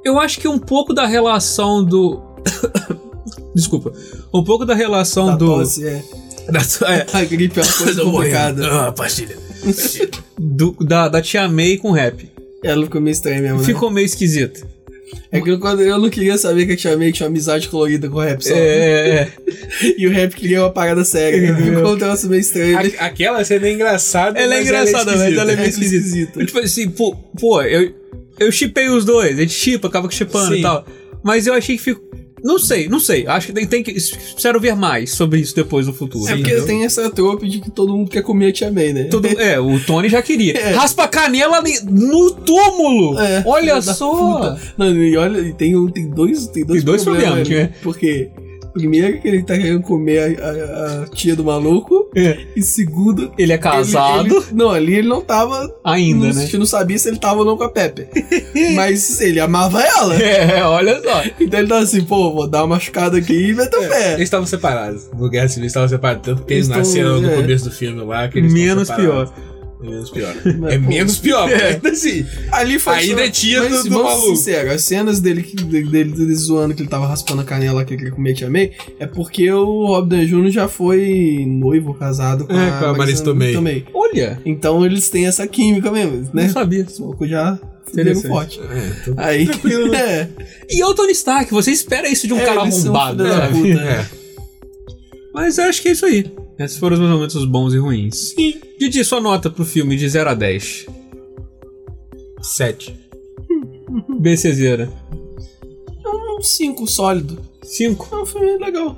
eu 0.06 0.20
acho 0.20 0.39
que 0.39 0.47
um 0.47 0.60
pouco 0.60 0.93
da 0.93 1.06
relação 1.06 1.84
do. 1.84 2.22
Desculpa. 3.56 3.91
Um 4.34 4.43
pouco 4.43 4.66
da 4.66 4.76
relação 4.76 5.28
Da 5.28 5.36
do. 5.36 5.45
tosse, 5.45 5.86
é. 5.86 6.03
da, 6.51 6.60
é, 6.93 7.06
A 7.14 7.24
gripe 7.24 7.60
é 7.60 7.64
uma 7.64 7.74
coisa 7.74 8.03
complicada. 8.03 8.68
Ah, 8.88 8.91
pastilha. 8.91 9.36
do- 10.38 10.76
da, 10.82 11.08
da 11.08 11.22
Tia 11.22 11.47
May 11.47 11.78
com 11.78 11.91
rap. 11.91 12.30
Ela 12.64 12.84
ficou 12.84 12.99
meio 13.01 13.14
estranha 13.14 13.41
mesmo, 13.41 13.60
né? 13.60 13.64
Ficou 13.66 13.89
meio 13.89 14.06
esquisito. 14.06 14.66
É 15.32 15.39
que 15.39 15.49
eu, 15.49 15.60
quando, 15.60 15.82
eu 15.82 15.99
não 15.99 16.10
queria 16.10 16.38
saber 16.38 16.66
que 16.66 16.74
a 16.74 16.78
Tia 16.78 16.97
May 16.97 17.12
tinha 17.12 17.26
uma 17.28 17.32
amizade 17.32 17.68
colorida 17.70 18.10
com 18.10 18.18
o 18.18 18.22
rap 18.22 18.41
só. 18.43 18.53
É, 18.53 18.58
é, 18.58 19.10
é. 19.22 19.32
E 19.97 20.08
o 20.08 20.12
rap 20.12 20.34
queria 20.36 20.62
uma 20.62 20.72
parada 20.72 21.03
séria. 21.06 21.56
Ficou 21.56 21.95
um 21.95 22.30
meio 22.30 22.39
estranho. 22.41 22.78
A- 22.78 23.06
aquela 23.06 23.43
cena 23.43 23.68
é 23.68 23.72
engraçada. 23.74 24.39
Ela 24.39 24.56
é 24.56 24.62
engraçada, 24.62 25.12
mas 25.12 25.22
esquisita. 25.22 25.41
ela 25.41 25.51
é 25.51 25.56
meio 25.56 25.66
É 25.66 25.70
esquisita. 25.70 25.95
esquisita. 26.06 26.45
Tipo 26.45 26.60
assim, 26.60 26.89
pô, 26.89 27.16
pô 27.39 27.62
eu, 27.62 27.91
eu 28.40 28.52
chipei 28.52 28.90
os 28.90 29.06
dois, 29.06 29.38
a 29.38 29.42
gente 29.42 29.54
chipa, 29.54 29.88
acaba 29.88 30.10
chipando 30.10 30.56
e 30.56 30.62
tal. 30.62 30.86
Mas 31.24 31.48
eu 31.48 31.54
achei 31.54 31.78
que 31.78 31.84
ficou. 31.84 32.06
Não 32.44 32.60
sei, 32.60 32.88
não 32.88 33.00
sei. 33.00 33.26
Acho 33.26 33.48
que 33.48 33.54
tem, 33.54 33.66
tem 33.66 33.82
que. 33.82 33.90
Espero 33.92 34.60
ver 34.60 34.76
mais 34.76 35.10
sobre 35.10 35.40
isso 35.40 35.56
depois 35.56 35.88
no 35.88 35.94
futuro. 35.94 36.28
É 36.28 36.36
porque 36.36 36.52
entendeu? 36.52 36.66
tem 36.68 36.86
essa 36.86 37.10
trope 37.10 37.50
de 37.50 37.60
que 37.60 37.72
todo 37.72 37.98
mundo 37.98 38.08
quer 38.08 38.22
comer 38.22 38.50
a 38.50 38.52
Tia 38.52 38.72
May, 38.72 38.94
né? 38.94 39.06
Tudo, 39.06 39.28
é, 39.28 39.60
o 39.60 39.80
Tony 39.80 40.10
já 40.10 40.22
queria. 40.22 40.54
É. 40.66 40.72
Raspa 40.74 41.06
a 41.06 41.08
canela 41.08 41.58
ali 41.58 41.74
no 41.84 42.32
túmulo! 42.32 43.20
É, 43.20 43.44
Olha 43.48 43.74
filho 43.74 43.86
da 43.86 43.94
só! 43.96 44.36
puta. 44.36 44.62
Não, 44.78 44.96
e 44.96 45.18
olha, 45.18 45.40
e 45.40 45.54
tem, 45.54 45.76
um, 45.76 45.90
tem 45.90 46.08
dois, 46.08 46.48
tem 46.48 46.64
dois, 46.64 46.80
Tem 46.80 46.86
dois 46.86 47.04
problemas, 47.04 47.50
né? 47.50 47.64
né? 47.64 47.74
Porque, 47.82 48.30
primeiro, 48.76 49.19
que 49.21 49.28
ele 49.28 49.41
tá 49.43 49.57
querendo 49.57 49.82
comer 49.82 50.38
a, 50.39 50.45
a- 50.45 51.03
a 51.03 51.07
tia 51.07 51.36
do 51.36 51.43
maluco. 51.43 52.09
É. 52.15 52.38
E 52.55 52.61
segundo, 52.61 53.32
Ele 53.38 53.51
é 53.53 53.57
casado 53.57 54.28
Ele- 54.28 54.36
ele- 54.36 54.45
não, 54.53 54.69
ali 54.69 54.95
ele 54.95 55.07
não 55.07 55.21
tava. 55.21 55.73
ainda, 55.84 56.28
não, 56.28 56.34
né? 56.34 56.41
A 56.41 56.45
gente 56.45 56.57
não 56.57 56.65
sabia 56.65 56.97
se 56.99 57.07
ele 57.07 57.17
tava 57.17 57.39
ou 57.39 57.45
não 57.45 57.57
com 57.57 57.63
a 57.63 57.69
Pepe. 57.69 58.07
Mas 58.76 59.19
ele 59.21 59.39
amava 59.39 59.82
ela. 59.82 60.15
É, 60.15 60.63
olha 60.63 61.01
só. 61.01 61.23
Então 61.39 61.59
ele 61.59 61.67
tava 61.69 61.82
assim, 61.82 62.03
pô, 62.03 62.34
vou 62.34 62.47
dar 62.47 62.59
uma 62.63 62.76
machucada 62.76 63.17
aqui 63.17 63.49
e 63.49 63.53
meter 63.53 63.78
o 63.78 63.84
Eles 63.84 63.89
pé. 63.95 64.21
estavam 64.21 64.45
separados. 64.45 65.09
No 65.17 65.30
Guerra 65.30 65.47
Civil 65.47 65.67
estavam 65.67 65.88
separados. 65.89 66.21
Tanto 66.23 66.43
que 66.43 66.53
Eles 66.53 66.67
eles 66.67 66.78
nasceram 66.78 67.21
no 67.21 67.32
é. 67.32 67.36
começo 67.38 67.65
do 67.65 67.71
filme 67.71 68.01
lá. 68.03 68.28
Que 68.28 68.39
eles 68.39 68.53
Menos 68.53 68.89
pior. 68.91 69.32
É 69.86 69.90
menos 69.92 70.10
pior. 70.10 70.36
Mas, 70.60 70.74
é 70.74 70.78
pô, 70.80 70.88
menos 70.88 71.18
pior, 71.18 71.50
é. 71.52 71.68
ainda 71.74 71.90
assim. 71.90 72.26
Ali 72.52 72.80
foi 72.80 72.94
Ainda 72.96 73.26
é 73.26 73.30
tia 73.30 73.62
mas, 73.64 73.72
do- 73.72 73.84
do 73.84 73.90
vamos 73.96 74.06
maluco. 74.12 74.36
sincero, 74.36 74.72
as 74.72 74.84
cenas 74.84 75.20
dele, 75.20 75.44
que- 75.44 75.56
dele, 75.56 75.90
dele, 75.90 76.12
dele 76.12 76.36
zoando 76.36 76.74
que 76.74 76.82
ele 76.82 76.90
tava 76.90 77.08
raspando 77.08 77.42
a 77.42 77.46
canela 77.46 77.84
que 77.86 77.94
ele 77.94 78.12
comia 78.12 78.34
Tia 78.34 78.50
May, 78.50 78.72
é 79.00 79.06
porque 79.06 79.52
o 79.52 79.86
Rob 79.88 80.10
Downey 80.10 80.28
Jr. 80.28 80.50
já 80.50 80.68
foi 80.68 81.46
noivo, 81.48 81.94
casado 81.94 82.46
com 82.46 82.54
É, 82.54 82.70
a, 82.70 82.80
com 82.80 82.86
a 82.86 82.98
Marisa 82.98 83.24
Tomei. 83.24 83.86
Olha, 83.94 84.42
Então 84.46 84.86
eles 84.86 85.10
têm 85.10 85.26
essa 85.28 85.48
química 85.48 85.92
mesmo, 85.92 86.30
né? 86.34 86.44
não 86.44 86.50
sabia. 86.50 86.84
Os 86.86 87.00
malucos 87.00 87.30
já 87.30 87.60
Interessante. 87.92 88.28
forte. 88.28 88.60
É, 88.62 89.14
Aí, 89.18 89.46
Tranquilo, 89.48 89.90
né? 89.90 90.00
é, 90.30 90.30
E 90.70 90.82
é 90.82 90.86
o 90.86 90.94
Tony 90.94 91.12
Stark, 91.14 91.52
você 91.52 91.72
espera 91.72 92.10
isso 92.10 92.28
de 92.28 92.34
um 92.34 92.40
É, 92.40 92.46
cara 92.46 92.62
arrombado, 92.62 93.28
sabe? 93.28 93.54
puta. 93.54 93.82
É. 93.82 94.06
Mas 95.34 95.58
eu 95.58 95.66
acho 95.66 95.82
que 95.82 95.90
é 95.90 95.92
isso 95.92 96.06
aí. 96.06 96.26
Esses 96.58 96.78
foram 96.78 96.93
os 96.95 96.99
meus 96.99 97.12
momentos 97.12 97.45
bons 97.45 97.74
e 97.74 97.78
ruins. 97.78 98.34
Sim. 98.34 98.56
Didi, 98.80 99.03
sua 99.03 99.20
nota 99.20 99.49
pro 99.49 99.66
filme 99.66 99.95
de 99.97 100.08
0 100.08 100.30
a 100.30 100.34
10. 100.34 100.86
Sete. 102.41 102.95
BCzeira. 104.20 104.89
um 106.06 106.41
5 106.41 106.88
sólido. 106.88 107.38
5. 107.64 108.08
É 108.12 108.18
um 108.18 108.26
filme 108.26 108.58
legal. 108.58 108.97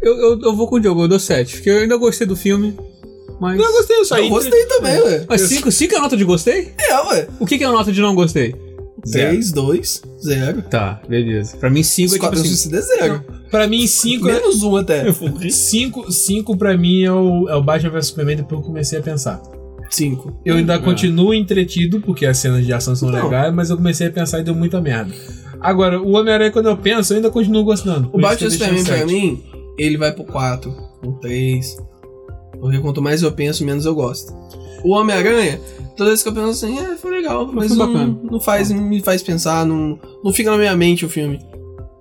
Eu, 0.00 0.16
eu, 0.16 0.40
eu 0.40 0.56
vou 0.56 0.68
com 0.68 0.76
o 0.76 0.80
Diogo, 0.80 1.02
eu 1.02 1.08
dou 1.08 1.18
7. 1.18 1.56
Porque 1.56 1.70
eu 1.70 1.78
ainda 1.78 1.96
gostei 1.96 2.26
do 2.26 2.36
filme. 2.36 2.74
Mas. 3.40 3.60
Eu 3.60 3.72
gostei, 3.72 3.96
eu 3.98 4.04
saí. 4.04 4.24
Eu 4.24 4.30
gostei 4.30 4.64
também, 4.66 5.00
ué. 5.02 5.26
Mas 5.28 5.42
5 5.42 5.94
é 5.94 5.96
a 5.96 6.00
nota 6.00 6.16
de 6.16 6.24
gostei? 6.24 6.72
É, 6.78 7.00
ué. 7.08 7.28
O 7.38 7.46
que, 7.46 7.58
que 7.58 7.64
é 7.64 7.66
a 7.66 7.72
nota 7.72 7.92
de 7.92 8.00
não 8.00 8.14
gostei? 8.14 8.54
Zero. 9.06 9.30
3, 9.30 9.52
2, 9.52 10.02
0. 10.22 10.62
Tá, 10.62 11.00
beleza. 11.08 11.56
Pra 11.58 11.70
mim 11.70 11.82
5 11.82 12.14
é 12.14 12.18
tipo 12.18 12.32
assim. 12.34 12.44
Suicida 12.44 12.78
é 12.78 12.80
0. 12.80 13.24
Pra 13.50 13.68
mim, 13.68 13.86
cinco 13.86 14.28
é. 14.28 14.32
Menos 14.34 14.62
um 14.64 14.76
até. 14.76 15.04
Cinco, 15.50 16.10
cinco 16.10 16.56
pra 16.56 16.76
mim 16.76 17.02
é 17.04 17.12
o, 17.12 17.48
é 17.48 17.54
o 17.54 17.62
Batman 17.62 17.90
vs 17.90 18.08
Superman 18.08 18.36
depois 18.38 18.60
eu 18.60 18.66
comecei 18.66 18.98
a 18.98 19.02
pensar. 19.02 19.40
5. 19.88 20.40
Eu 20.44 20.56
ainda 20.56 20.74
É. 20.74 20.78
continuo 20.80 21.32
entretido, 21.32 22.00
porque 22.00 22.26
as 22.26 22.38
cenas 22.38 22.66
de 22.66 22.72
ação 22.72 22.96
são 22.96 23.08
legais, 23.08 23.54
mas 23.54 23.70
eu 23.70 23.76
comecei 23.76 24.08
a 24.08 24.10
pensar 24.10 24.40
e 24.40 24.42
deu 24.42 24.54
muita 24.54 24.80
merda. 24.80 25.14
Agora, 25.60 26.02
o 26.02 26.10
Homem-Aranha, 26.16 26.50
quando 26.50 26.66
eu 26.68 26.76
penso, 26.76 27.12
eu 27.12 27.18
ainda 27.18 27.30
continuo 27.30 27.62
gostando. 27.62 28.10
O 28.12 28.20
Batman 28.20 28.50
Superman, 28.50 28.84
pra 28.84 29.06
mim, 29.06 29.42
ele 29.78 29.96
vai 29.96 30.10
pro 30.12 30.24
4, 30.24 30.70
pro 31.00 31.12
3. 31.20 31.76
Porque 32.60 32.78
quanto 32.80 33.00
mais 33.00 33.22
eu 33.22 33.30
penso, 33.30 33.64
menos 33.64 33.86
eu 33.86 33.94
gosto. 33.94 34.34
O 34.86 34.92
Homem-Aranha, 34.92 35.60
toda 35.96 36.10
vez 36.10 36.22
que 36.22 36.28
eu 36.28 36.32
penso 36.32 36.50
assim, 36.64 36.78
é, 36.78 36.96
foi 36.96 37.10
legal, 37.10 37.50
mas 37.52 37.74
foi 37.74 37.86
não, 37.86 38.06
não 38.30 38.40
faz, 38.40 38.70
me 38.70 39.00
faz 39.02 39.22
pensar, 39.22 39.66
não, 39.66 39.98
não 40.22 40.32
fica 40.32 40.50
na 40.50 40.56
minha 40.58 40.76
mente 40.76 41.04
o 41.04 41.08
filme. 41.08 41.38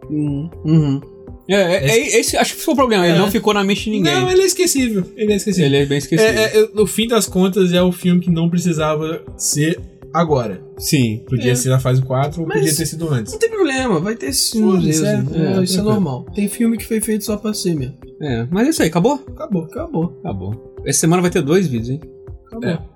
Hum, 0.09 0.49
uhum. 0.63 1.01
É, 1.47 1.55
é, 1.55 1.89
é- 1.89 2.19
esse, 2.19 2.35
acho 2.37 2.55
que 2.55 2.61
foi 2.61 2.73
o 2.73 2.77
problema. 2.77 3.07
Ele 3.07 3.15
É. 3.17 3.19
não 3.19 3.29
ficou 3.31 3.53
na 3.53 3.63
mente 3.63 3.85
de 3.85 3.91
ninguém. 3.91 4.13
Não, 4.13 4.29
ele 4.31 4.41
é 4.41 4.45
esquecível. 4.45 5.03
Ele 5.15 5.31
é 5.33 5.35
esquecível. 5.35 5.65
Ele 5.67 5.77
é 5.77 5.85
bem 5.85 5.97
esquecido. 5.99 6.27
É, 6.27 6.57
é, 6.57 6.69
no 6.73 6.85
fim 6.87 7.07
das 7.07 7.27
contas, 7.27 7.71
é 7.71 7.81
o 7.81 7.91
filme 7.91 8.19
que 8.21 8.29
não 8.31 8.49
precisava 8.49 9.23
ser 9.37 9.79
agora. 10.13 10.61
Sim. 10.77 11.23
Podia 11.27 11.51
É. 11.51 11.55
ser 11.55 11.69
na 11.69 11.79
fase 11.79 12.01
4 12.01 12.41
ou 12.41 12.47
Mas- 12.47 12.59
podia 12.59 12.75
ter 12.75 12.85
sido 12.85 13.07
antes. 13.13 13.33
Não 13.33 13.39
tem 13.39 13.49
problema, 13.49 13.99
vai 13.99 14.15
ter 14.15 14.33
sim. 14.33 14.61
Foda-se, 14.61 15.01
mesmo. 15.01 15.35
é, 15.35 15.63
isso 15.63 15.79
é 15.79 15.83
normal. 15.83 16.25
Tem 16.33 16.47
filme 16.47 16.77
que 16.77 16.85
foi 16.85 16.99
feito 17.01 17.23
só 17.25 17.37
pra 17.37 17.53
ser 17.53 17.75
mesmo. 17.75 17.95
É, 18.21 18.47
mas 18.49 18.67
é 18.67 18.69
isso 18.71 18.81
aí, 18.81 18.87
acabou? 18.89 19.23
Acabou. 19.27 19.63
Acabou. 19.65 20.17
Acabou. 20.23 20.73
Essa 20.85 21.01
semana 21.01 21.21
vai 21.21 21.29
ter 21.31 21.41
dois 21.41 21.67
vídeos, 21.67 21.89
hein? 21.89 21.99
Acabou. 22.57 22.69
É. 22.69 22.94